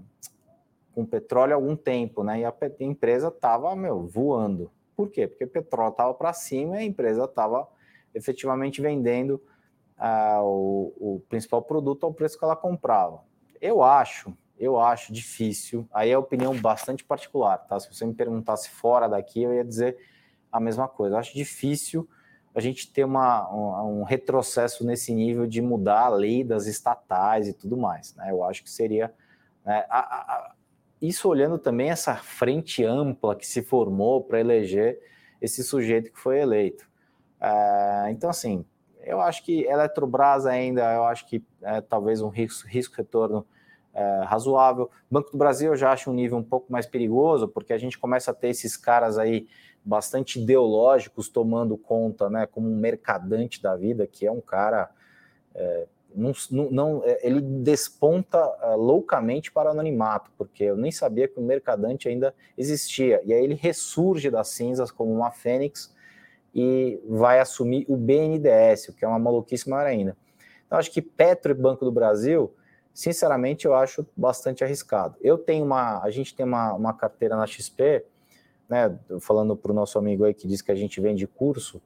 com 0.93 1.05
petróleo 1.05 1.53
há 1.53 1.55
algum 1.55 1.75
tempo, 1.75 2.23
né? 2.23 2.39
E 2.39 2.45
a, 2.45 2.49
a 2.49 2.83
empresa 2.83 3.29
estava, 3.29 3.75
meu, 3.75 4.07
voando. 4.07 4.71
Por 4.95 5.09
quê? 5.09 5.27
Porque 5.27 5.45
o 5.45 5.49
petróleo 5.49 5.91
estava 5.91 6.13
para 6.13 6.33
cima 6.33 6.75
e 6.75 6.79
a 6.79 6.83
empresa 6.83 7.25
estava 7.25 7.67
efetivamente 8.13 8.81
vendendo 8.81 9.41
o, 10.41 10.93
o 10.99 11.23
principal 11.29 11.61
produto 11.61 12.05
ao 12.05 12.13
preço 12.13 12.37
que 12.37 12.43
ela 12.43 12.55
comprava. 12.55 13.21
Eu 13.61 13.83
acho, 13.83 14.35
eu 14.57 14.79
acho 14.79 15.13
difícil, 15.13 15.87
aí 15.93 16.09
é 16.09 16.17
opinião 16.17 16.55
bastante 16.59 17.03
particular, 17.03 17.57
tá? 17.59 17.79
Se 17.79 17.93
você 17.93 18.05
me 18.05 18.13
perguntasse 18.13 18.69
fora 18.69 19.07
daqui, 19.07 19.43
eu 19.43 19.53
ia 19.53 19.63
dizer 19.63 19.97
a 20.51 20.59
mesma 20.59 20.87
coisa. 20.87 21.15
Eu 21.15 21.19
acho 21.19 21.33
difícil 21.33 22.07
a 22.53 22.59
gente 22.59 22.91
ter 22.91 23.03
uma, 23.03 23.49
um, 23.53 24.01
um, 24.01 24.03
retrocesso 24.03 24.85
nesse 24.85 25.13
nível 25.13 25.47
de 25.47 25.61
mudar 25.61 26.05
a 26.05 26.09
lei 26.09 26.43
das 26.43 26.65
estatais 26.65 27.47
e 27.47 27.53
tudo 27.53 27.77
mais. 27.77 28.15
Né? 28.15 28.31
Eu 28.31 28.43
acho 28.43 28.63
que 28.63 28.69
seria. 28.69 29.13
Né, 29.65 29.85
a, 29.89 29.99
a, 29.99 30.55
isso 31.01 31.27
olhando 31.27 31.57
também 31.57 31.89
essa 31.89 32.15
frente 32.15 32.83
ampla 32.83 33.35
que 33.35 33.47
se 33.47 33.63
formou 33.63 34.23
para 34.23 34.39
eleger 34.39 34.99
esse 35.41 35.63
sujeito 35.63 36.11
que 36.11 36.19
foi 36.19 36.39
eleito. 36.39 36.87
É, 37.39 38.11
então, 38.11 38.29
assim, 38.29 38.63
eu 39.03 39.19
acho 39.19 39.43
que 39.43 39.65
Eletrobras 39.65 40.45
ainda, 40.45 40.93
eu 40.93 41.03
acho 41.05 41.25
que 41.27 41.43
é, 41.61 41.81
talvez 41.81 42.21
um 42.21 42.29
risco, 42.29 42.67
risco 42.67 43.01
é, 43.93 44.23
razoável. 44.25 44.89
Banco 45.09 45.31
do 45.31 45.37
Brasil 45.37 45.71
eu 45.71 45.75
já 45.75 45.91
acho 45.91 46.11
um 46.11 46.13
nível 46.13 46.37
um 46.37 46.43
pouco 46.43 46.71
mais 46.71 46.85
perigoso, 46.85 47.47
porque 47.47 47.73
a 47.73 47.77
gente 47.77 47.97
começa 47.97 48.31
a 48.31 48.33
ter 48.33 48.49
esses 48.49 48.77
caras 48.77 49.17
aí 49.17 49.47
bastante 49.83 50.39
ideológicos 50.39 51.27
tomando 51.27 51.77
conta, 51.77 52.29
né, 52.29 52.45
como 52.45 52.69
um 52.69 52.75
mercadante 52.75 53.61
da 53.61 53.75
vida, 53.75 54.05
que 54.05 54.25
é 54.25 54.31
um 54.31 54.41
cara. 54.41 54.89
É, 55.53 55.87
não, 56.13 56.33
não, 56.69 57.01
é, 57.05 57.25
ele 57.25 57.39
desponta 57.39 58.37
é, 58.61 58.75
loucamente 58.75 59.51
para 59.51 59.69
o 59.69 59.71
anonimato, 59.71 60.29
porque 60.37 60.65
eu 60.65 60.75
nem 60.75 60.91
sabia 60.91 61.27
que 61.27 61.39
o 61.39 61.43
mercadante 61.43 62.09
ainda 62.09 62.35
existia. 62.57 63.21
E 63.23 63.33
aí 63.33 63.43
ele 63.43 63.55
ressurge 63.55 64.29
das 64.29 64.49
cinzas 64.49 64.91
como 64.91 65.13
uma 65.13 65.31
fênix 65.31 65.93
e 66.53 67.01
vai 67.07 67.39
assumir 67.39 67.85
o 67.87 67.95
BNDES, 67.95 68.89
o 68.89 68.93
que 68.93 69.05
é 69.05 69.07
uma 69.07 69.19
maluquice 69.19 69.69
maior 69.69 69.87
ainda. 69.87 70.17
Então, 70.65 70.77
acho 70.77 70.91
que 70.91 71.01
Petro 71.01 71.51
e 71.51 71.55
Banco 71.55 71.85
do 71.85 71.91
Brasil, 71.91 72.53
sinceramente, 72.93 73.65
eu 73.65 73.73
acho 73.73 74.05
bastante 74.15 74.63
arriscado. 74.63 75.15
Eu 75.21 75.37
tenho 75.37 75.65
uma, 75.65 76.01
a 76.01 76.09
gente 76.09 76.35
tem 76.35 76.45
uma, 76.45 76.73
uma 76.73 76.93
carteira 76.93 77.37
na 77.37 77.47
XP 77.47 78.05
né, 78.71 78.97
falando 79.19 79.53
para 79.53 79.73
o 79.73 79.75
nosso 79.75 79.99
amigo 79.99 80.23
aí 80.23 80.33
que 80.33 80.47
diz 80.47 80.61
que 80.61 80.71
a 80.71 80.75
gente 80.75 81.01
vende 81.01 81.27
curso, 81.27 81.81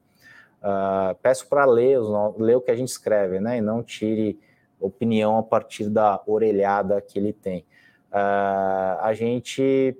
uh, 0.62 1.16
peço 1.20 1.48
para 1.48 1.64
ler, 1.64 1.98
ler 2.38 2.56
o 2.56 2.60
que 2.60 2.70
a 2.70 2.76
gente 2.76 2.90
escreve, 2.90 3.40
né, 3.40 3.58
e 3.58 3.60
não 3.60 3.82
tire 3.82 4.38
opinião 4.78 5.36
a 5.36 5.42
partir 5.42 5.88
da 5.88 6.22
orelhada 6.24 7.00
que 7.00 7.18
ele 7.18 7.32
tem. 7.32 7.66
Uh, 8.12 9.00
a 9.00 9.10
gente, 9.14 9.98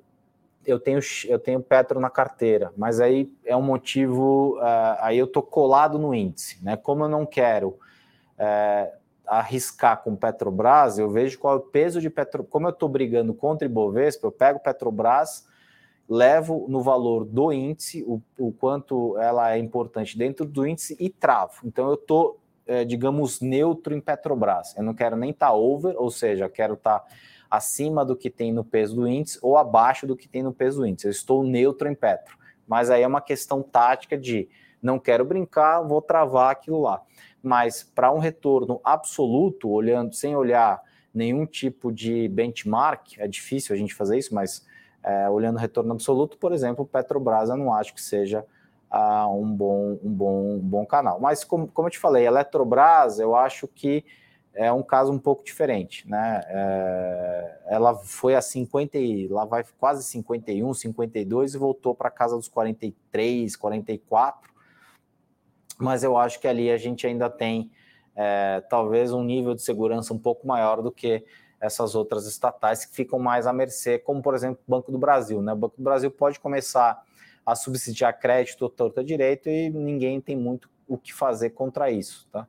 eu 0.64 0.79
tenho, 0.79 1.01
eu 1.25 1.40
tenho 1.40 1.61
Petro 1.61 1.99
na 1.99 2.09
carteira, 2.09 2.72
mas 2.77 3.01
aí 3.01 3.35
é 3.44 3.57
um 3.57 3.62
motivo, 3.62 4.57
uh, 4.59 4.96
aí 5.01 5.18
eu 5.18 5.27
tô 5.27 5.42
colado 5.42 5.99
no 5.99 6.14
índice, 6.14 6.62
né, 6.64 6.77
como 6.77 7.03
eu 7.03 7.09
não 7.09 7.27
quero 7.27 7.79
arriscar 9.27 10.03
com 10.03 10.14
Petrobras, 10.14 10.99
eu 10.99 11.09
vejo 11.09 11.38
qual 11.38 11.55
é 11.55 11.57
o 11.57 11.61
peso 11.61 12.03
de 12.03 12.11
Petro, 12.11 12.44
como 12.44 12.66
eu 12.66 12.70
estou 12.70 12.87
brigando 12.87 13.33
contra 13.33 13.66
Ibovespa, 13.66 14.27
eu 14.27 14.31
pego 14.31 14.61
Petrobras 14.61 15.46
levo 16.09 16.66
no 16.69 16.83
valor 16.83 17.25
do 17.25 17.53
índice 17.53 18.05
o, 18.07 18.23
o 18.38 18.53
quanto 18.53 19.19
ela 19.19 19.53
é 19.53 19.59
importante 19.59 20.16
dentro 20.16 20.47
do 20.47 20.66
índice 20.66 20.97
e 21.01 21.11
travo. 21.11 21.61
Então 21.64 21.88
eu 21.88 21.95
estou, 21.95 22.40
é, 22.66 22.85
digamos, 22.85 23.40
neutro 23.40 23.95
em 23.95 24.01
Petrobras. 24.01 24.77
Eu 24.77 24.85
não 24.85 24.95
quero 24.95 25.16
nem 25.16 25.31
estar 25.31 25.49
tá 25.49 25.55
over, 25.55 25.95
ou 25.97 26.11
seja, 26.11 26.49
quero 26.49 26.75
estar 26.75 27.01
tá 27.01 27.07
acima 27.51 28.05
do 28.05 28.16
que 28.16 28.31
tem 28.31 28.53
no 28.53 28.64
peso 28.64 28.95
do 28.95 29.09
índice 29.09 29.38
ou 29.42 29.57
abaixo 29.57 30.07
do 30.07 30.16
que 30.16 30.29
tem 30.29 30.42
no 30.42 30.53
peso 30.53 30.81
do 30.81 30.87
índice. 30.87 31.07
Eu 31.07 31.12
estou 31.12 31.42
neutro 31.42 31.88
em 31.88 31.95
Petro. 31.95 32.37
Mas 32.66 32.90
aí 32.90 33.03
é 33.03 33.07
uma 33.07 33.21
questão 33.21 33.62
tática 33.62 34.19
de 34.19 34.49
não 34.83 34.99
quero 34.99 35.25
brincar, 35.25 35.83
vou 35.83 36.03
travar 36.03 36.51
aquilo 36.51 36.81
lá. 36.81 37.03
Mas 37.42 37.83
para 37.83 38.12
um 38.12 38.19
retorno 38.19 38.81
absoluto, 38.85 39.69
olhando 39.69 40.14
sem 40.14 40.35
olhar 40.37 40.81
nenhum 41.14 41.47
tipo 41.47 41.92
de 41.92 42.29
benchmark, 42.29 43.19
é 43.19 43.27
difícil 43.27 43.75
a 43.75 43.79
gente 43.79 43.95
fazer 43.95 44.19
isso, 44.19 44.35
mas 44.35 44.66
é, 45.07 45.31
olhando 45.31 45.57
retorno 45.57 45.92
absoluto, 45.92 46.37
por 46.37 46.53
exemplo, 46.53 46.85
Petrobras 46.85 47.49
eu 47.49 47.57
não 47.57 47.73
acho 47.73 47.95
que 47.95 48.03
seja 48.03 48.45
ah, 48.90 49.29
um, 49.29 49.55
bom, 49.55 49.99
um, 50.03 50.12
bom, 50.12 50.55
um 50.55 50.59
bom 50.59 50.85
canal. 50.85 51.21
Mas, 51.21 51.45
como, 51.45 51.69
como 51.69 51.87
eu 51.87 51.92
te 51.92 51.99
falei, 51.99 52.27
Eletrobras 52.27 53.21
eu 53.21 53.37
acho 53.37 53.69
que 53.69 54.05
é 54.53 54.73
um 54.73 54.83
caso 54.83 55.12
um 55.12 55.19
pouco 55.19 55.45
diferente, 55.45 56.09
né? 56.09 56.40
É, 56.49 57.59
ela 57.66 57.95
foi 57.95 58.35
a 58.35 58.40
50, 58.40 58.99
lá 59.31 59.45
vai 59.45 59.64
quase 59.79 60.03
51, 60.03 60.75
52 60.75 61.55
e 61.55 61.59
voltou 61.59 61.95
para 61.95 62.11
casa 62.11 62.35
dos 62.35 62.49
43, 62.49 63.55
44. 63.55 64.53
Mas 65.79 66.03
eu 66.03 66.16
acho 66.16 66.40
que 66.40 66.49
ali 66.49 66.71
a 66.71 66.79
gente 66.79 67.07
ainda 67.07 67.29
tem 67.29 67.71
é, 68.16 68.62
talvez 68.69 69.12
um 69.12 69.23
nível 69.23 69.55
de 69.55 69.62
segurança 69.62 70.14
um 70.14 70.19
pouco 70.19 70.49
maior 70.49 70.81
do 70.83 70.90
que 70.90 71.23
essas 71.61 71.95
outras 71.95 72.27
estatais 72.27 72.85
que 72.85 72.95
ficam 72.95 73.19
mais 73.19 73.47
à 73.47 73.53
mercê, 73.53 73.99
como 73.99 74.23
por 74.23 74.35
exemplo 74.35 74.61
o 74.66 74.71
Banco 74.71 74.92
do 74.92 74.99
Brasil. 74.99 75.40
Né? 75.42 75.53
O 75.53 75.57
Banco 75.57 75.77
do 75.77 75.83
Brasil 75.83 76.11
pode 76.11 76.38
começar 76.38 77.03
a 77.45 77.55
subsidiar 77.55 78.19
crédito 78.19 78.69
torta 78.69 79.03
direito 79.05 79.49
e 79.49 79.71
ninguém 79.71 80.21
tem 80.21 80.37
muito 80.37 80.69
o 80.88 80.99
que 80.99 81.12
fazer 81.12 81.51
contra 81.51 81.90
isso. 81.90 82.29
Tá? 82.31 82.47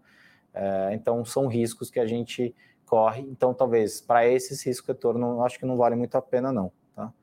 É, 0.54 0.90
então 0.94 1.24
são 1.24 1.48
riscos 1.48 1.90
que 1.90 2.00
a 2.00 2.08
gente 2.08 2.56
corre. 2.86 3.22
Então 3.22 3.54
talvez 3.54 4.02
para 4.02 4.28
esses 4.28 4.64
riscos 4.66 4.88
retorno 4.88 5.44
acho 5.44 5.60
que 5.60 5.66
não 5.66 5.78
vale 5.78 5.96
muito 5.96 6.16
a 6.16 6.22
pena 6.22 6.52
não. 6.52 6.72
Tá? 6.96 7.14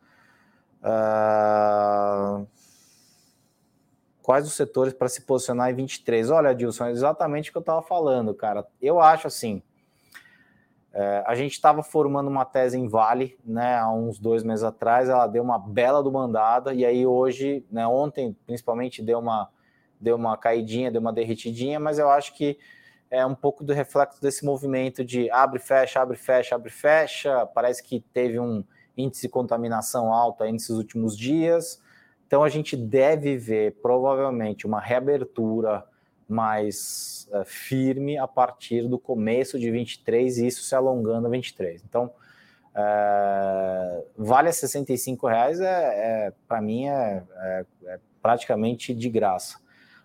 Uh... 0.83 2.47
Quais 4.25 4.47
os 4.47 4.55
setores 4.55 4.95
para 4.95 5.07
se 5.07 5.21
posicionar 5.21 5.71
em 5.71 5.75
23? 5.75 6.31
Olha, 6.31 6.55
Dilson, 6.55 6.87
é 6.87 6.93
exatamente 6.93 7.51
o 7.51 7.53
que 7.53 7.59
eu 7.59 7.61
estava 7.61 7.83
falando, 7.83 8.33
cara. 8.33 8.67
Eu 8.81 8.99
acho 8.99 9.27
assim, 9.27 9.63
é, 10.95 11.25
a 11.27 11.35
gente 11.35 11.53
estava 11.53 11.83
formando 11.83 12.29
uma 12.29 12.45
tese 12.45 12.79
em 12.79 12.87
Vale, 12.87 13.37
né, 13.45 13.79
há 13.79 13.91
uns 13.91 14.17
dois 14.21 14.45
meses 14.45 14.63
atrás, 14.63 15.09
ela 15.09 15.27
deu 15.27 15.43
uma 15.43 15.59
bela 15.59 16.01
do 16.01 16.13
mandada, 16.13 16.73
e 16.73 16.87
aí 16.87 17.05
hoje, 17.05 17.67
né, 17.69 17.85
ontem 17.85 18.37
principalmente 18.47 19.03
deu 19.03 19.19
uma, 19.19 19.49
deu 20.01 20.15
uma 20.15 20.37
caidinha, 20.37 20.93
deu 20.93 21.01
uma 21.01 21.13
derretidinha, 21.13 21.81
mas 21.81 21.99
eu 21.99 22.09
acho 22.09 22.33
que 22.35 22.57
é 23.11 23.27
um 23.27 23.35
pouco 23.35 23.65
do 23.65 23.73
reflexo 23.73 24.23
desse 24.23 24.45
movimento 24.45 25.05
de 25.05 25.29
abre, 25.33 25.59
fecha, 25.59 26.01
abre, 26.01 26.17
fecha, 26.17 26.55
abre, 26.55 26.71
fecha, 26.71 27.45
parece 27.45 27.83
que 27.83 27.99
teve 28.13 28.39
um 28.39 28.63
índice 28.97 29.23
de 29.23 29.29
contaminação 29.29 30.13
alto 30.13 30.45
aí 30.45 30.53
nesses 30.53 30.71
últimos 30.71 31.19
dias, 31.19 31.83
então 32.25 32.45
a 32.45 32.49
gente 32.49 32.77
deve 32.77 33.37
ver 33.37 33.81
provavelmente 33.83 34.65
uma 34.65 34.81
reabertura 34.81 35.85
mais 36.29 37.29
uh, 37.33 37.45
firme 37.45 38.19
a 38.19 38.27
partir 38.27 38.89
do 38.89 38.99
começo 38.99 39.59
de 39.59 39.71
23 39.71 40.39
e 40.39 40.47
isso 40.47 40.63
se 40.63 40.75
alongando 40.75 41.27
a 41.27 41.31
23. 41.31 41.83
Então, 41.83 42.11
uh, 42.75 44.05
vale 44.17 44.49
a 44.49 44.53
65 44.53 45.27
reais 45.27 45.61
é, 45.61 46.27
é 46.27 46.33
para 46.49 46.61
mim 46.61 46.87
é, 46.87 47.23
é, 47.37 47.67
é, 47.87 48.01
praticamente 48.23 48.95
de 48.95 49.09
graça. 49.09 49.59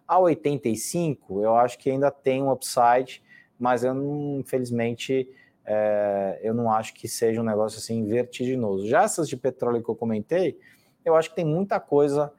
A 0.08 0.20
85 0.20 1.44
eu 1.44 1.56
acho 1.56 1.78
que 1.78 1.90
ainda 1.90 2.12
tem 2.12 2.42
um 2.42 2.52
upside, 2.52 3.24
mas 3.60 3.84
eu 3.84 3.94
não, 3.94 4.40
infelizmente 4.40 5.30
é, 5.66 6.40
eu 6.42 6.54
não 6.54 6.72
acho 6.72 6.94
que 6.96 7.08
seja 7.08 7.40
um 7.40 7.44
negócio 7.44 7.78
assim 7.78 8.06
vertiginoso. 8.08 8.88
Já 8.88 9.04
essas 9.04 9.30
de 9.30 9.38
petróleo 9.38 9.84
que 9.84 9.90
eu 9.90 9.96
comentei, 9.96 10.60
eu 11.06 11.16
acho 11.16 11.30
que 11.30 11.36
tem 11.36 11.46
muita 11.46 11.80
coisa 11.80 12.34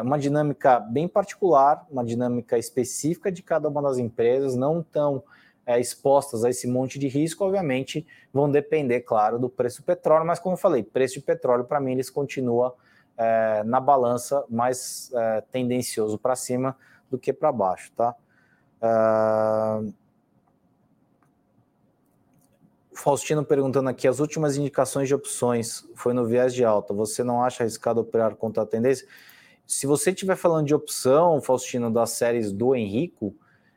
uma 0.00 0.18
dinâmica 0.18 0.78
bem 0.78 1.06
particular, 1.06 1.86
uma 1.90 2.04
dinâmica 2.04 2.56
específica 2.56 3.30
de 3.30 3.42
cada 3.42 3.68
uma 3.68 3.82
das 3.82 3.98
empresas, 3.98 4.54
não 4.54 4.82
tão 4.82 5.22
é, 5.66 5.80
expostas 5.80 6.44
a 6.44 6.50
esse 6.50 6.66
monte 6.66 6.98
de 6.98 7.08
risco, 7.08 7.44
obviamente 7.44 8.06
vão 8.32 8.50
depender, 8.50 9.00
claro, 9.00 9.38
do 9.38 9.48
preço 9.48 9.82
do 9.82 9.84
petróleo, 9.84 10.26
mas 10.26 10.38
como 10.38 10.54
eu 10.54 10.58
falei, 10.58 10.82
preço 10.82 11.14
de 11.14 11.20
petróleo 11.20 11.64
para 11.64 11.80
mim 11.80 11.92
eles 11.92 12.08
continua 12.08 12.74
é, 13.16 13.62
na 13.64 13.80
balança 13.80 14.44
mais 14.48 15.10
é, 15.14 15.42
tendencioso 15.52 16.18
para 16.18 16.34
cima 16.34 16.76
do 17.10 17.18
que 17.18 17.32
para 17.32 17.52
baixo, 17.52 17.92
tá? 17.96 18.14
Uh... 18.82 19.92
Faustino 22.94 23.44
perguntando 23.44 23.88
aqui, 23.88 24.06
as 24.06 24.20
últimas 24.20 24.56
indicações 24.56 25.08
de 25.08 25.14
opções 25.14 25.88
foi 25.94 26.12
no 26.12 26.26
viés 26.26 26.52
de 26.52 26.64
alta, 26.64 26.92
você 26.92 27.24
não 27.24 27.42
acha 27.42 27.62
arriscado 27.62 28.00
operar 28.00 28.36
contra 28.36 28.62
a 28.62 28.66
tendência? 28.66 29.06
Se 29.66 29.86
você 29.86 30.10
estiver 30.10 30.36
falando 30.36 30.66
de 30.66 30.74
opção, 30.74 31.40
Faustino, 31.40 31.90
das 31.90 32.10
séries 32.10 32.52
do 32.52 32.74
Henrico, 32.74 33.34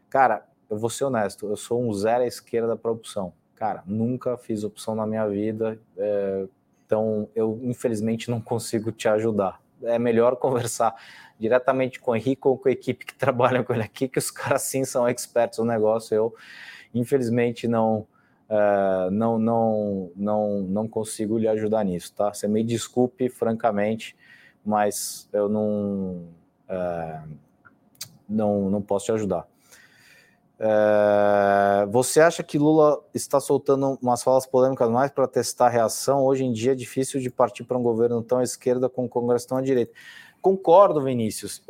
cara, 0.10 0.46
eu 0.70 0.78
vou 0.78 0.90
ser 0.90 1.06
honesto, 1.06 1.48
eu 1.48 1.56
sou 1.56 1.82
um 1.82 1.94
zero 1.94 2.24
à 2.24 2.28
esquerda 2.28 2.76
para 2.76 2.92
opção. 2.92 3.34
Cara, 3.56 3.84
nunca 3.86 4.38
fiz 4.38 4.64
opção 4.64 4.96
na 4.96 5.08
minha 5.08 5.28
vida, 5.28 5.80
é, 5.98 6.46
então 6.86 7.30
eu 7.34 7.60
infelizmente 7.64 8.30
não 8.30 8.42
consigo 8.42 8.92
te 8.92 9.08
ajudar. 9.08 9.62
É 9.84 9.98
melhor 9.98 10.36
conversar 10.38 10.96
diretamente 11.40 12.00
com 12.00 12.12
o 12.12 12.16
Henrico 12.16 12.50
ou 12.50 12.58
com 12.58 12.68
a 12.68 12.72
equipe 12.72 13.06
que 13.06 13.14
trabalha 13.16 13.64
com 13.64 13.74
ele 13.74 13.84
aqui, 13.84 14.08
que 14.08 14.20
os 14.20 14.30
caras 14.30 14.64
sim 14.64 14.84
são 14.84 15.08
expertos 15.08 15.60
no 15.60 15.66
negócio. 15.66 16.14
Eu, 16.16 16.36
infelizmente, 16.94 17.68
não. 17.68 18.08
Uh, 18.48 19.10
não, 19.10 19.40
não, 19.40 20.12
não, 20.16 20.62
não 20.62 20.88
consigo 20.88 21.36
lhe 21.36 21.48
ajudar 21.48 21.84
nisso, 21.84 22.14
tá? 22.14 22.32
Você 22.32 22.48
me 22.48 22.64
desculpe, 22.64 23.28
francamente, 23.28 24.16
mas 24.66 25.30
eu 25.32 25.48
não, 25.48 26.24
é, 26.68 27.22
não, 28.28 28.70
não 28.70 28.82
posso 28.82 29.06
te 29.06 29.12
ajudar. 29.12 29.48
É, 30.58 31.86
você 31.88 32.22
acha 32.22 32.42
que 32.42 32.58
Lula 32.58 33.04
está 33.14 33.40
soltando 33.40 34.00
umas 34.02 34.24
falas 34.24 34.46
polêmicas 34.46 34.90
mais 34.90 35.12
para 35.12 35.28
testar 35.28 35.68
a 35.68 35.70
reação? 35.70 36.24
Hoje 36.24 36.46
em 36.46 36.52
dia 36.52 36.72
é 36.72 36.76
difícil 36.76 37.20
de 37.20 37.30
partir 37.30 37.64
para 37.66 37.78
um 37.78 37.84
governo 37.84 38.22
tão 38.22 38.40
à 38.40 38.44
esquerda 38.44 38.90
com 38.90 39.06
o 39.06 39.10
Congresso 39.10 39.48
tão 39.48 39.58
à 39.58 39.62
direita. 39.62 39.92
Concordo, 40.42 41.02
Vinícius. 41.02 41.64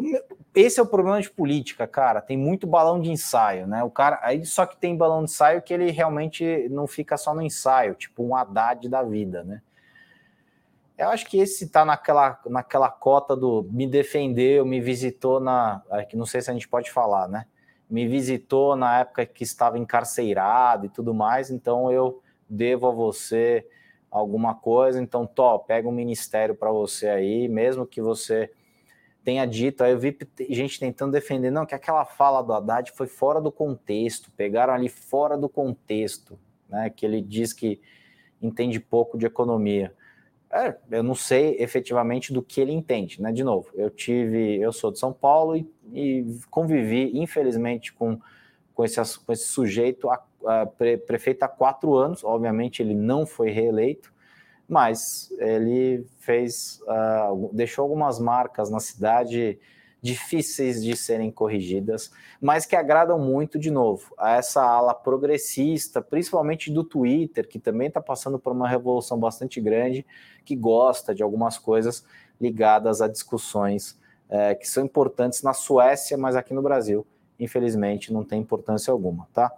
Esse 0.54 0.82
é 0.82 0.84
o 0.84 0.86
problema 0.86 1.22
de 1.22 1.30
política, 1.30 1.88
cara. 1.88 2.22
Tem 2.22 2.38
muito 2.38 2.68
balão 2.68 3.00
de 3.00 3.10
ensaio, 3.10 3.66
né? 3.66 3.82
O 3.84 3.89
cara 3.89 4.20
aí 4.22 4.46
só 4.46 4.66
que 4.66 4.76
tem 4.76 4.98
balão 4.98 5.24
de 5.24 5.32
ensaio 5.32 5.62
que 5.62 5.74
ele 5.74 5.89
realmente 5.91 6.68
não 6.70 6.86
fica 6.86 7.16
só 7.16 7.34
no 7.34 7.41
ensaio, 7.41 7.96
tipo 7.96 8.22
um 8.22 8.36
Haddad 8.36 8.88
da 8.89 9.02
vida, 9.02 9.43
né? 9.43 9.62
Eu 10.98 11.10
acho 11.10 11.26
que 11.26 11.38
esse 11.38 11.66
está 11.66 11.84
naquela, 11.84 12.39
naquela 12.48 12.89
cota 12.89 13.36
do 13.36 13.68
me 13.70 13.86
defendeu, 13.86 14.66
me 14.66 14.80
visitou 14.80 15.39
na. 15.39 15.82
Que 16.10 16.16
não 16.16 16.26
sei 16.26 16.41
se 16.41 16.50
a 16.50 16.54
gente 16.54 16.68
pode 16.68 16.89
falar, 16.89 17.28
né? 17.28 17.46
Me 17.89 18.08
visitou 18.08 18.76
na 18.76 19.00
época 19.02 19.26
que 19.26 19.43
estava 19.43 19.78
encarcerado 19.78 20.86
e 20.86 20.89
tudo 20.89 21.14
mais, 21.14 21.52
então 21.52 21.91
eu 21.91 22.22
devo 22.50 22.88
a 22.88 22.91
você 22.91 23.68
alguma 24.10 24.56
coisa. 24.56 25.02
Então, 25.02 25.28
Tó, 25.28 25.60
pega 25.60 25.88
um 25.88 25.91
ministério 25.91 26.56
para 26.56 26.72
você 26.72 27.10
aí, 27.10 27.50
mesmo 27.50 27.86
que 27.86 28.02
você 28.02 28.50
tenha 29.24 29.46
dito. 29.46 29.84
Aí 29.84 29.91
eu 29.91 30.00
vi 30.00 30.18
gente 30.50 30.80
tentando 30.80 31.12
defender, 31.12 31.52
não, 31.52 31.66
que 31.66 31.76
aquela 31.76 32.06
fala 32.06 32.41
do 32.41 32.54
Haddad 32.54 32.91
foi 32.93 33.08
fora 33.08 33.41
do 33.41 33.52
contexto, 33.52 34.32
pegaram 34.32 34.74
ali 34.74 34.88
fora 34.88 35.38
do 35.38 35.50
contexto, 35.50 36.39
né? 36.70 36.89
Que 36.89 37.06
ele 37.06 37.22
diz 37.22 37.52
que 37.52 37.82
entende 38.41 38.80
pouco 38.80 39.18
de 39.18 39.26
economia. 39.26 39.93
É, 40.56 40.74
eu 40.89 41.03
não 41.03 41.14
sei 41.14 41.58
efetivamente 41.60 42.32
do 42.32 42.41
que 42.41 42.62
ele 42.62 42.72
entende, 42.72 43.22
né? 43.22 43.30
De 43.34 43.43
novo, 43.43 43.70
eu 43.74 43.89
tive, 43.89 44.58
eu 44.62 44.72
sou 44.72 44.89
de 44.89 44.97
São 44.97 45.12
Paulo 45.12 45.58
e, 45.58 45.70
e 45.91 46.26
convivi, 46.49 47.12
infelizmente, 47.20 47.91
com, 47.91 48.18
com, 48.74 48.86
esse, 48.86 49.20
com 49.20 49.34
esse 49.34 49.47
sujeito, 49.49 50.10
a, 50.10 50.24
a 50.45 50.66
pre, 50.66 50.95
prefeito 50.95 51.43
há 51.43 51.49
quatro 51.49 51.95
anos. 51.95 52.24
Obviamente, 52.24 52.82
ele 52.82 52.93
não 52.93 53.26
foi 53.26 53.49
reeleito, 53.49 54.14
mas 54.66 55.30
ele 55.39 56.08
fez, 56.20 56.80
uh, 56.84 57.49
deixou 57.51 57.84
algumas 57.84 58.18
marcas 58.18 58.70
na 58.70 58.80
cidade 58.80 59.60
difíceis 60.06 60.84
de 60.84 60.95
serem 60.95 61.32
corrigidas, 61.32 62.12
mas 62.39 62.64
que 62.64 62.76
agradam 62.76 63.18
muito, 63.18 63.58
de 63.58 63.72
novo, 63.72 64.14
a 64.20 64.36
essa 64.38 64.62
ala 64.62 64.93
progressista, 64.93 65.99
principalmente 65.99 66.72
do 66.72 66.84
Twitter, 66.84 67.47
que 67.47 67.58
também 67.58 67.88
está 67.88 67.99
passando 67.99 68.38
por 68.38 68.53
uma 68.53 68.70
revolução 68.70 69.20
bastante 69.20 69.60
grande, 69.60 70.06
que 70.45 70.56
gosta 70.56 71.16
de 71.16 71.24
algumas 71.24 71.58
coisas 71.58 72.06
ligadas 72.39 73.01
a 73.01 73.08
discussões 73.08 73.99
é, 74.30 74.53
que 74.53 74.70
são 74.70 74.86
importantes 74.86 75.41
na 75.41 75.53
Suécia, 75.53 76.16
mas 76.16 76.36
aqui 76.36 76.53
no 76.53 76.62
Brasil, 76.62 77.03
infelizmente, 77.39 78.14
não 78.14 78.24
tem 78.24 78.39
importância 78.39 78.91
alguma, 78.91 79.28
tá? 79.34 79.51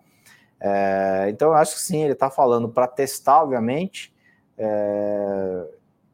É, 0.62 1.28
então, 1.30 1.50
eu 1.50 1.56
acho 1.56 1.76
que 1.76 1.82
sim, 1.82 2.04
ele 2.04 2.14
está 2.14 2.30
falando 2.30 2.70
para 2.70 2.88
testar, 2.88 3.44
obviamente. 3.44 4.14
É, 4.58 5.66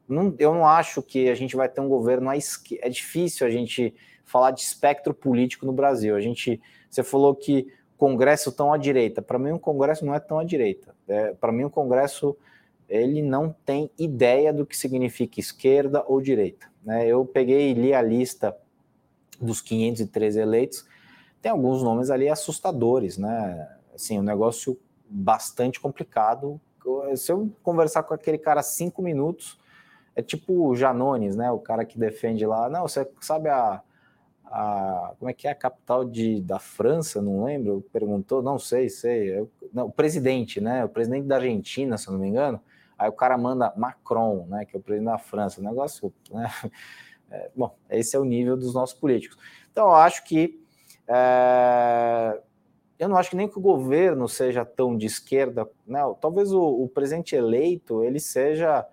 não, 0.07 0.35
eu 0.39 0.55
não 0.55 0.67
acho 0.67 1.03
que 1.03 1.29
a 1.29 1.35
gente 1.35 1.55
vai 1.55 1.69
ter 1.69 1.81
um 1.81 1.87
governo 1.87 2.31
à 2.31 2.35
esquerda. 2.35 2.87
É 2.87 2.89
difícil 2.89 3.45
a 3.45 3.49
gente 3.51 3.93
falar 4.33 4.49
de 4.49 4.61
espectro 4.61 5.13
político 5.13 5.63
no 5.63 5.71
Brasil. 5.71 6.15
A 6.15 6.19
gente, 6.19 6.59
você 6.89 7.03
falou 7.03 7.35
que 7.35 7.71
Congresso 7.95 8.51
tão 8.51 8.73
à 8.73 8.77
direita. 8.77 9.21
Para 9.21 9.37
mim, 9.37 9.51
um 9.51 9.59
Congresso 9.59 10.03
não 10.03 10.15
é 10.15 10.19
tão 10.19 10.39
à 10.39 10.43
direita. 10.43 10.95
É, 11.07 11.35
Para 11.35 11.51
mim, 11.51 11.65
o 11.65 11.67
um 11.67 11.69
Congresso 11.69 12.35
ele 12.89 13.21
não 13.21 13.55
tem 13.63 13.91
ideia 13.95 14.51
do 14.51 14.65
que 14.65 14.75
significa 14.75 15.39
esquerda 15.39 16.03
ou 16.07 16.19
direita. 16.19 16.67
Né? 16.83 17.05
Eu 17.07 17.23
peguei 17.27 17.69
e 17.69 17.73
li 17.75 17.93
a 17.93 18.01
lista 18.01 18.57
dos 19.39 19.61
513 19.61 20.39
eleitos. 20.39 20.83
Tem 21.39 21.51
alguns 21.51 21.83
nomes 21.83 22.09
ali 22.09 22.27
assustadores, 22.27 23.19
né? 23.19 23.69
Assim, 23.93 24.17
um 24.17 24.23
negócio 24.23 24.79
bastante 25.07 25.79
complicado. 25.79 26.59
Se 27.15 27.31
eu 27.31 27.51
conversar 27.61 28.01
com 28.01 28.15
aquele 28.15 28.39
cara 28.39 28.63
cinco 28.63 29.01
minutos, 29.03 29.59
é 30.15 30.23
tipo 30.23 30.67
o 30.67 30.75
Janones, 30.75 31.35
né? 31.35 31.51
O 31.51 31.59
cara 31.59 31.85
que 31.85 31.99
defende 31.99 32.45
lá. 32.47 32.67
Não, 32.67 32.87
você 32.87 33.07
sabe 33.21 33.49
a 33.49 33.83
a, 34.55 35.15
como 35.17 35.31
é 35.31 35.33
que 35.33 35.47
é 35.47 35.51
a 35.51 35.55
capital 35.55 36.05
de, 36.05 36.39
da 36.39 36.59
França, 36.59 37.19
não 37.19 37.43
lembro, 37.43 37.83
perguntou, 37.91 38.43
não 38.43 38.59
sei, 38.59 38.87
sei, 38.87 39.39
eu, 39.39 39.51
não, 39.73 39.87
o 39.87 39.91
presidente, 39.91 40.61
né, 40.61 40.85
o 40.85 40.89
presidente 40.89 41.25
da 41.25 41.37
Argentina, 41.37 41.97
se 41.97 42.07
eu 42.07 42.13
não 42.13 42.19
me 42.19 42.27
engano, 42.27 42.61
aí 42.95 43.09
o 43.09 43.13
cara 43.13 43.35
manda 43.35 43.73
Macron, 43.75 44.45
né, 44.47 44.63
que 44.63 44.75
é 44.75 44.79
o 44.79 44.81
presidente 44.81 45.11
da 45.11 45.17
França, 45.17 45.59
o 45.59 45.63
negócio, 45.63 46.13
né, 46.29 46.47
é, 47.31 47.49
bom, 47.55 47.75
esse 47.89 48.15
é 48.15 48.19
o 48.19 48.23
nível 48.23 48.55
dos 48.55 48.75
nossos 48.75 48.95
políticos. 48.95 49.39
Então, 49.71 49.87
eu 49.87 49.95
acho 49.95 50.23
que, 50.23 50.63
é, 51.07 52.39
eu 52.99 53.09
não 53.09 53.17
acho 53.17 53.31
que 53.31 53.35
nem 53.35 53.47
que 53.47 53.57
o 53.57 53.61
governo 53.61 54.29
seja 54.29 54.63
tão 54.63 54.95
de 54.95 55.07
esquerda, 55.07 55.67
né, 55.87 55.99
talvez 56.21 56.53
o, 56.53 56.61
o 56.61 56.87
presidente 56.87 57.35
eleito, 57.35 58.03
ele 58.03 58.19
seja 58.19 58.87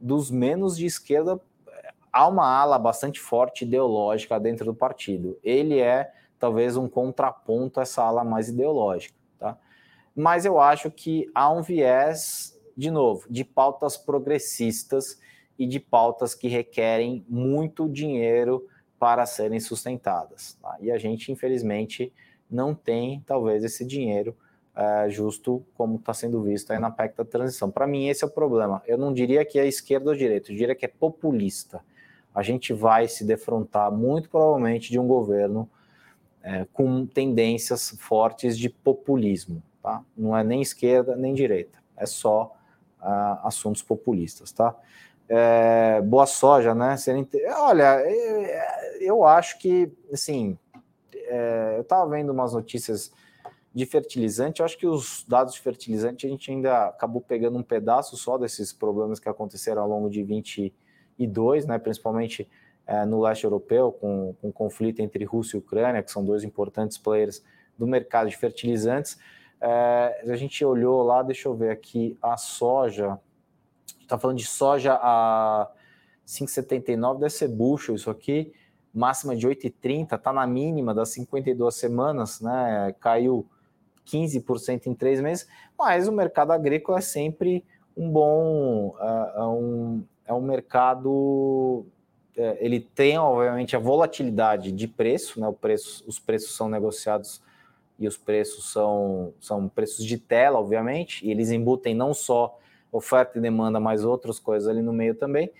dos 0.00 0.30
menos 0.30 0.74
de 0.74 0.86
esquerda 0.86 1.38
há 2.12 2.28
uma 2.28 2.46
ala 2.46 2.78
bastante 2.78 3.18
forte 3.18 3.64
ideológica 3.64 4.38
dentro 4.38 4.66
do 4.66 4.74
partido. 4.74 5.38
Ele 5.42 5.80
é 5.80 6.12
talvez 6.38 6.76
um 6.76 6.88
contraponto 6.88 7.80
a 7.80 7.84
essa 7.84 8.02
ala 8.02 8.22
mais 8.22 8.48
ideológica, 8.48 9.14
tá? 9.38 9.56
Mas 10.14 10.44
eu 10.44 10.60
acho 10.60 10.90
que 10.90 11.30
há 11.34 11.50
um 11.50 11.62
viés, 11.62 12.58
de 12.76 12.90
novo, 12.90 13.26
de 13.30 13.44
pautas 13.44 13.96
progressistas 13.96 15.18
e 15.58 15.66
de 15.66 15.80
pautas 15.80 16.34
que 16.34 16.48
requerem 16.48 17.24
muito 17.28 17.88
dinheiro 17.88 18.68
para 18.98 19.24
serem 19.24 19.58
sustentadas. 19.58 20.58
Tá? 20.60 20.76
E 20.80 20.90
a 20.90 20.98
gente, 20.98 21.32
infelizmente, 21.32 22.12
não 22.50 22.74
tem, 22.74 23.22
talvez, 23.26 23.64
esse 23.64 23.86
dinheiro 23.86 24.36
é, 24.76 25.08
justo 25.08 25.64
como 25.74 25.96
está 25.96 26.12
sendo 26.12 26.42
visto 26.42 26.72
aí 26.72 26.78
na 26.78 26.90
PEC 26.90 27.16
da 27.16 27.24
transição. 27.24 27.70
Para 27.70 27.86
mim, 27.86 28.08
esse 28.08 28.22
é 28.22 28.26
o 28.26 28.30
problema. 28.30 28.82
Eu 28.86 28.98
não 28.98 29.12
diria 29.12 29.44
que 29.44 29.58
é 29.58 29.66
esquerda 29.66 30.10
ou 30.10 30.16
direita, 30.16 30.52
eu 30.52 30.56
diria 30.56 30.74
que 30.74 30.84
é 30.84 30.88
populista 30.88 31.82
a 32.34 32.42
gente 32.42 32.72
vai 32.72 33.08
se 33.08 33.24
defrontar 33.24 33.90
muito 33.92 34.28
provavelmente 34.28 34.90
de 34.90 34.98
um 34.98 35.06
governo 35.06 35.68
é, 36.42 36.66
com 36.72 37.06
tendências 37.06 37.94
fortes 37.98 38.58
de 38.58 38.68
populismo, 38.68 39.62
tá? 39.82 40.02
Não 40.16 40.36
é 40.36 40.42
nem 40.42 40.60
esquerda 40.60 41.14
nem 41.14 41.34
direita, 41.34 41.78
é 41.96 42.06
só 42.06 42.56
uh, 43.00 43.46
assuntos 43.46 43.82
populistas, 43.82 44.50
tá? 44.52 44.74
É, 45.28 46.00
boa 46.02 46.26
soja, 46.26 46.74
né? 46.74 46.96
Olha, 47.58 48.02
é, 48.04 48.98
eu 49.00 49.24
acho 49.24 49.58
que, 49.58 49.90
assim, 50.12 50.58
é, 51.14 51.74
eu 51.76 51.82
estava 51.82 52.10
vendo 52.10 52.30
umas 52.30 52.52
notícias 52.52 53.12
de 53.74 53.86
fertilizante, 53.86 54.60
eu 54.60 54.66
acho 54.66 54.76
que 54.76 54.86
os 54.86 55.24
dados 55.26 55.54
de 55.54 55.60
fertilizante 55.60 56.26
a 56.26 56.28
gente 56.28 56.50
ainda 56.50 56.88
acabou 56.88 57.22
pegando 57.22 57.56
um 57.56 57.62
pedaço 57.62 58.16
só 58.16 58.36
desses 58.36 58.72
problemas 58.72 59.18
que 59.18 59.28
aconteceram 59.28 59.82
ao 59.82 59.88
longo 59.88 60.10
de 60.10 60.22
20 60.22 60.74
e 61.18 61.26
dois, 61.26 61.66
né, 61.66 61.78
principalmente 61.78 62.48
é, 62.86 63.04
no 63.04 63.20
leste 63.20 63.44
europeu, 63.44 63.92
com, 63.92 64.34
com 64.40 64.48
o 64.48 64.52
conflito 64.52 65.00
entre 65.00 65.24
Rússia 65.24 65.56
e 65.56 65.60
Ucrânia, 65.60 66.02
que 66.02 66.10
são 66.10 66.24
dois 66.24 66.44
importantes 66.44 66.98
players 66.98 67.42
do 67.78 67.86
mercado 67.86 68.28
de 68.28 68.36
fertilizantes. 68.36 69.18
É, 69.60 70.24
a 70.26 70.36
gente 70.36 70.64
olhou 70.64 71.02
lá, 71.02 71.22
deixa 71.22 71.48
eu 71.48 71.54
ver 71.54 71.70
aqui, 71.70 72.18
a 72.20 72.36
soja, 72.36 73.18
está 74.00 74.18
falando 74.18 74.38
de 74.38 74.46
soja 74.46 74.98
a 75.00 75.70
5,79, 76.26 77.18
deve 77.18 77.30
ser 77.30 77.48
bushel 77.48 77.94
isso 77.94 78.10
aqui, 78.10 78.52
máxima 78.92 79.34
de 79.36 79.46
8,30, 79.46 80.16
está 80.16 80.32
na 80.32 80.46
mínima 80.46 80.92
das 80.94 81.10
52 81.10 81.74
semanas, 81.74 82.40
né, 82.40 82.94
caiu 83.00 83.46
15% 84.06 84.86
em 84.86 84.94
três 84.94 85.20
meses, 85.20 85.48
mas 85.78 86.08
o 86.08 86.12
mercado 86.12 86.52
agrícola 86.52 86.98
é 86.98 87.02
sempre 87.02 87.64
um 87.96 88.10
bom, 88.10 88.96
uh, 88.98 89.48
um, 89.48 90.04
é 90.26 90.32
um 90.32 90.40
mercado, 90.40 91.86
é, 92.36 92.58
ele 92.64 92.80
tem 92.80 93.18
obviamente 93.18 93.76
a 93.76 93.78
volatilidade 93.78 94.72
de 94.72 94.86
preço, 94.86 95.40
né? 95.40 95.52
Preço, 95.60 96.04
os 96.06 96.18
preços 96.18 96.56
são 96.56 96.68
negociados 96.68 97.42
e 97.98 98.06
os 98.06 98.16
preços 98.16 98.72
são, 98.72 99.32
são 99.40 99.68
preços 99.68 100.04
de 100.04 100.18
tela, 100.18 100.58
obviamente, 100.58 101.26
e 101.26 101.30
eles 101.30 101.50
embutem 101.50 101.94
não 101.94 102.14
só 102.14 102.58
oferta 102.90 103.38
e 103.38 103.40
demanda, 103.40 103.80
mas 103.80 104.04
outras 104.04 104.38
coisas 104.38 104.68
ali 104.68 104.82
no 104.82 104.92
meio 104.92 105.14
também. 105.14 105.50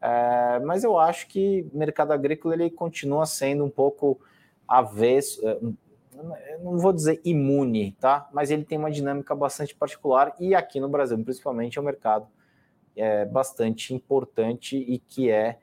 É, 0.00 0.58
mas 0.60 0.82
eu 0.82 0.98
acho 0.98 1.28
que 1.28 1.66
o 1.72 1.78
mercado 1.78 2.12
agrícola 2.12 2.54
ele 2.54 2.70
continua 2.70 3.24
sendo 3.24 3.64
um 3.64 3.70
pouco 3.70 4.20
avesso, 4.66 5.46
é, 5.46 5.58
não 6.62 6.76
vou 6.78 6.92
dizer 6.92 7.20
imune, 7.24 7.96
tá? 8.00 8.28
Mas 8.32 8.50
ele 8.50 8.64
tem 8.64 8.78
uma 8.78 8.90
dinâmica 8.90 9.34
bastante 9.34 9.74
particular 9.74 10.34
e 10.38 10.54
aqui 10.54 10.80
no 10.80 10.88
Brasil, 10.88 11.16
principalmente, 11.22 11.78
é 11.78 11.80
o 11.80 11.84
mercado 11.84 12.26
é, 12.96 13.24
bastante 13.24 13.94
importante 13.94 14.76
e 14.76 14.98
que 14.98 15.30
é, 15.30 15.58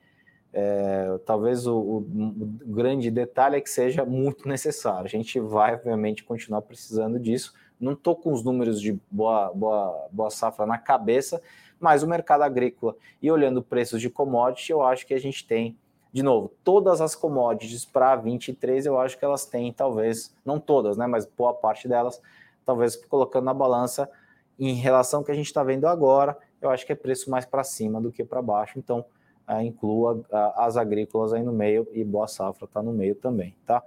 é 0.54 1.20
talvez 1.26 1.68
o, 1.68 1.76
o, 1.76 1.98
o, 1.98 2.74
grande 2.74 3.10
detalhe 3.12 3.58
é 3.58 3.62
que 3.62 3.70
seja 3.70 4.06
muito 4.06 4.48
necessário. 4.48 5.06
A 5.06 5.10
gente 5.10 5.40
vai, 5.40 5.76
obviamente, 5.76 6.24
continuar 6.24 6.62
precisando 6.62 7.20
disso. 7.20 7.54
Não 7.80 7.94
estou 7.94 8.16
com 8.16 8.34
os 8.34 8.44
números 8.44 8.82
de 8.82 9.00
boa, 9.10 9.52
boa, 9.54 10.08
boa 10.12 10.30
safra 10.30 10.66
na 10.66 10.78
cabeça, 10.78 11.42
mas 11.80 12.04
o 12.04 12.08
mercado 12.08 12.44
agrícola 12.44 12.96
e 13.22 13.32
olhando 13.32 13.64
preços 13.64 14.02
de 14.02 14.10
commodity, 14.10 14.72
eu 14.72 14.82
acho 14.82 15.06
que 15.06 15.14
a 15.14 15.20
gente 15.20 15.46
tem 15.48 15.78
de 16.12 16.24
novo, 16.24 16.52
todas 16.64 17.02
as 17.02 17.14
commodities 17.14 17.86
para 17.86 18.16
23 18.16 18.86
eu 18.86 19.00
acho 19.00 19.18
que 19.18 19.24
elas 19.24 19.46
têm, 19.46 19.72
talvez, 19.72 20.36
não 20.44 20.60
todas, 20.60 20.98
né, 20.98 21.06
mas 21.06 21.26
boa 21.26 21.54
parte 21.54 21.88
delas, 21.88 22.22
talvez 22.66 22.96
colocando 22.96 23.46
na 23.46 23.54
balança 23.54 24.10
em 24.58 24.74
relação 24.74 25.20
ao 25.20 25.24
que 25.26 25.32
a 25.32 25.36
gente 25.36 25.46
está 25.46 25.64
vendo 25.64 25.86
agora, 25.86 26.38
eu 26.62 26.70
acho 26.70 26.86
que 26.86 26.92
é 26.92 26.96
preço 26.96 27.30
mais 27.30 27.46
para 27.46 27.64
cima 27.64 28.02
do 28.02 28.12
que 28.12 28.24
para 28.24 28.42
baixo, 28.42 28.78
então 28.78 29.06
uh, 29.48 29.62
inclua 29.62 30.24
as 30.56 30.78
agrícolas 30.78 31.34
aí 31.34 31.44
no 31.44 31.54
meio 31.54 31.88
e 31.92 32.04
boa 32.04 32.28
safra 32.28 32.66
está 32.66 32.82
no 32.82 32.92
meio 32.92 33.16
também, 33.16 33.56
tá? 33.66 33.84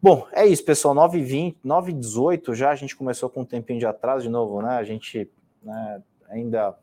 Bom, 0.00 0.26
é 0.32 0.46
isso, 0.46 0.64
pessoal. 0.64 0.94
9h20, 0.94 1.56
9h18 1.64 2.54
já 2.54 2.70
a 2.70 2.74
gente 2.74 2.94
começou 2.94 3.28
com 3.28 3.40
um 3.40 3.44
tempinho 3.44 3.78
de 3.78 3.86
atraso 3.86 4.24
de 4.24 4.28
novo, 4.28 4.62
né? 4.62 4.76
A 4.76 4.84
gente 4.84 5.28
né, 5.62 6.02
ainda 6.28 6.76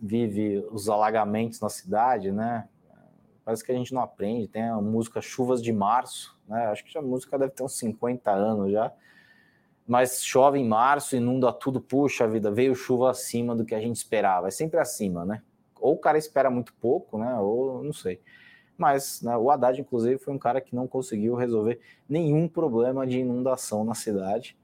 vive 0.00 0.58
os 0.70 0.88
alagamentos 0.88 1.60
na 1.60 1.68
cidade, 1.68 2.30
né? 2.30 2.68
Parece 3.44 3.64
que 3.64 3.70
a 3.70 3.74
gente 3.74 3.94
não 3.94 4.02
aprende. 4.02 4.48
Tem 4.48 4.64
a 4.64 4.80
música 4.80 5.20
Chuvas 5.20 5.62
de 5.62 5.72
Março, 5.72 6.36
né? 6.48 6.66
Acho 6.66 6.84
que 6.84 6.98
a 6.98 7.00
música 7.00 7.38
deve 7.38 7.52
ter 7.52 7.62
uns 7.62 7.78
50 7.78 8.30
anos 8.30 8.72
já. 8.72 8.92
Mas 9.86 10.24
chove 10.24 10.58
em 10.58 10.66
março, 10.66 11.14
inunda 11.16 11.52
tudo, 11.52 11.80
puxa 11.80 12.26
vida, 12.26 12.50
veio 12.50 12.74
chuva 12.74 13.10
acima 13.10 13.54
do 13.54 13.64
que 13.64 13.74
a 13.74 13.80
gente 13.80 13.96
esperava. 13.96 14.48
É 14.48 14.50
sempre 14.50 14.80
acima, 14.80 15.24
né? 15.24 15.42
Ou 15.80 15.94
o 15.94 15.98
cara 15.98 16.18
espera 16.18 16.50
muito 16.50 16.74
pouco, 16.74 17.18
né? 17.18 17.38
Ou 17.38 17.84
não 17.84 17.92
sei. 17.92 18.20
Mas 18.76 19.22
né, 19.22 19.36
o 19.36 19.50
Haddad, 19.50 19.80
inclusive, 19.80 20.18
foi 20.18 20.34
um 20.34 20.38
cara 20.38 20.60
que 20.60 20.74
não 20.74 20.86
conseguiu 20.86 21.34
resolver 21.34 21.80
nenhum 22.08 22.48
problema 22.48 23.06
de 23.06 23.20
inundação 23.20 23.84
na 23.84 23.94
cidade. 23.94 24.56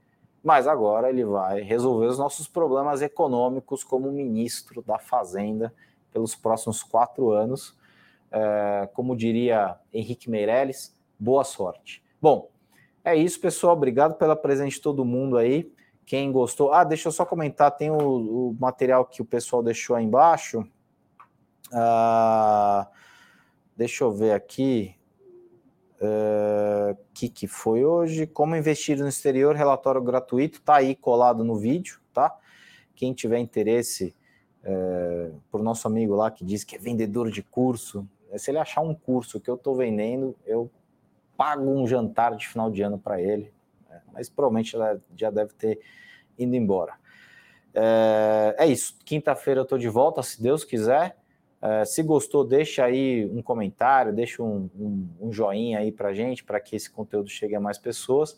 Mas 0.42 0.66
agora 0.66 1.08
ele 1.08 1.24
vai 1.24 1.60
resolver 1.60 2.06
os 2.06 2.18
nossos 2.18 2.48
problemas 2.48 3.00
econômicos 3.00 3.84
como 3.84 4.10
ministro 4.10 4.82
da 4.82 4.98
Fazenda 4.98 5.72
pelos 6.12 6.34
próximos 6.34 6.82
quatro 6.82 7.30
anos. 7.30 7.76
É, 8.30 8.88
como 8.92 9.16
diria 9.16 9.76
Henrique 9.92 10.28
Meirelles, 10.28 10.94
boa 11.18 11.44
sorte. 11.44 12.02
Bom, 12.20 12.48
é 13.04 13.16
isso, 13.16 13.40
pessoal. 13.40 13.74
Obrigado 13.74 14.14
pela 14.14 14.36
presença 14.36 14.70
de 14.70 14.80
todo 14.80 15.04
mundo 15.04 15.36
aí. 15.36 15.72
Quem 16.04 16.30
gostou. 16.32 16.72
Ah, 16.72 16.84
deixa 16.84 17.08
eu 17.08 17.12
só 17.12 17.24
comentar: 17.24 17.70
tem 17.70 17.90
o, 17.90 17.98
o 18.50 18.56
material 18.58 19.04
que 19.04 19.22
o 19.22 19.24
pessoal 19.24 19.62
deixou 19.62 19.96
aí 19.96 20.04
embaixo. 20.04 20.66
Ah, 21.72 22.88
Deixa 23.76 24.04
eu 24.04 24.12
ver 24.12 24.32
aqui. 24.32 24.94
O 26.00 26.92
uh, 26.92 26.98
que, 27.14 27.28
que 27.28 27.46
foi 27.46 27.84
hoje? 27.84 28.26
Como 28.26 28.56
investir 28.56 28.98
no 28.98 29.08
exterior, 29.08 29.54
relatório 29.54 30.02
gratuito, 30.02 30.60
tá 30.60 30.76
aí 30.76 30.96
colado 30.96 31.44
no 31.44 31.56
vídeo, 31.56 32.00
tá? 32.12 32.36
Quem 32.94 33.12
tiver 33.12 33.38
interesse, 33.38 34.14
uh, 34.64 35.40
por 35.50 35.62
nosso 35.62 35.86
amigo 35.86 36.14
lá 36.14 36.30
que 36.30 36.44
diz 36.44 36.64
que 36.64 36.74
é 36.76 36.78
vendedor 36.78 37.30
de 37.30 37.42
curso, 37.42 38.06
se 38.36 38.50
ele 38.50 38.58
achar 38.58 38.80
um 38.80 38.94
curso 38.94 39.40
que 39.40 39.48
eu 39.48 39.54
estou 39.54 39.74
vendendo, 39.76 40.36
eu 40.44 40.70
pago 41.42 41.68
um 41.68 41.84
jantar 41.88 42.36
de 42.36 42.46
final 42.46 42.70
de 42.70 42.82
ano 42.82 42.96
para 42.96 43.20
ele, 43.20 43.52
né? 43.90 44.00
mas 44.12 44.28
provavelmente 44.28 44.76
já 45.16 45.28
deve 45.28 45.52
ter 45.54 45.80
ido 46.38 46.54
embora. 46.54 46.92
É, 47.74 48.54
é 48.60 48.66
isso. 48.68 48.96
Quinta-feira 49.04 49.58
eu 49.58 49.64
estou 49.64 49.76
de 49.76 49.88
volta, 49.88 50.22
se 50.22 50.40
Deus 50.40 50.62
quiser. 50.62 51.16
Uh, 51.60 51.84
se 51.84 52.00
gostou, 52.04 52.44
deixa 52.44 52.84
aí 52.84 53.28
um 53.32 53.42
comentário, 53.42 54.12
deixa 54.12 54.40
um, 54.40 54.70
um, 54.78 55.08
um 55.20 55.32
joinha 55.32 55.80
aí 55.80 55.90
para 55.90 56.12
gente, 56.12 56.44
para 56.44 56.60
que 56.60 56.76
esse 56.76 56.88
conteúdo 56.88 57.28
chegue 57.28 57.56
a 57.56 57.60
mais 57.60 57.76
pessoas. 57.76 58.34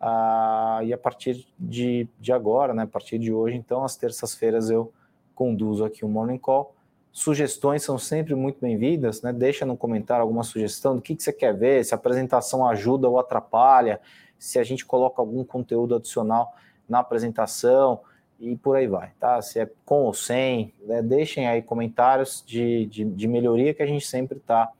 Uh, 0.00 0.82
e 0.84 0.92
a 0.92 0.98
partir 0.98 1.46
de, 1.56 2.08
de 2.18 2.32
agora, 2.32 2.74
né, 2.74 2.82
a 2.82 2.86
partir 2.86 3.18
de 3.18 3.32
hoje, 3.32 3.56
então, 3.56 3.84
às 3.84 3.96
terças-feiras 3.96 4.70
eu 4.70 4.92
conduzo 5.36 5.84
aqui 5.84 6.04
o 6.04 6.08
Morning 6.08 6.38
Call. 6.38 6.74
Sugestões 7.12 7.82
são 7.82 7.98
sempre 7.98 8.34
muito 8.34 8.60
bem-vindas, 8.60 9.20
né? 9.22 9.32
Deixa 9.32 9.66
no 9.66 9.76
comentário 9.76 10.22
alguma 10.22 10.42
sugestão 10.42 10.94
do 10.94 11.02
que, 11.02 11.16
que 11.16 11.22
você 11.22 11.32
quer 11.32 11.56
ver, 11.56 11.84
se 11.84 11.92
a 11.92 11.96
apresentação 11.96 12.66
ajuda 12.66 13.08
ou 13.08 13.18
atrapalha, 13.18 14.00
se 14.38 14.58
a 14.58 14.62
gente 14.62 14.86
coloca 14.86 15.20
algum 15.20 15.44
conteúdo 15.44 15.96
adicional 15.96 16.54
na 16.88 17.00
apresentação, 17.00 18.00
e 18.40 18.56
por 18.56 18.76
aí 18.76 18.86
vai, 18.86 19.10
tá? 19.20 19.40
Se 19.42 19.60
é 19.60 19.70
com 19.84 20.04
ou 20.04 20.14
sem, 20.14 20.72
né? 20.86 21.02
deixem 21.02 21.46
aí 21.46 21.60
comentários 21.60 22.42
de, 22.46 22.86
de, 22.86 23.04
de, 23.04 23.28
melhoria 23.28 23.74
que 23.74 23.82
a 23.82 23.86
gente 23.86 24.06
sempre 24.06 24.38
está 24.38 24.70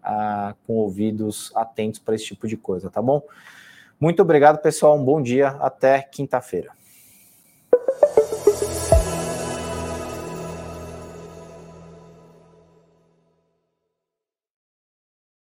ah, 0.00 0.54
com 0.64 0.74
ouvidos 0.74 1.50
atentos 1.56 1.98
para 1.98 2.14
esse 2.14 2.26
tipo 2.26 2.46
de 2.46 2.56
coisa, 2.56 2.88
tá 2.88 3.02
bom? 3.02 3.20
Muito 3.98 4.22
obrigado, 4.22 4.58
pessoal. 4.58 4.96
Um 4.96 5.04
bom 5.04 5.20
dia. 5.20 5.48
Até 5.60 6.00
quinta-feira. 6.02 6.72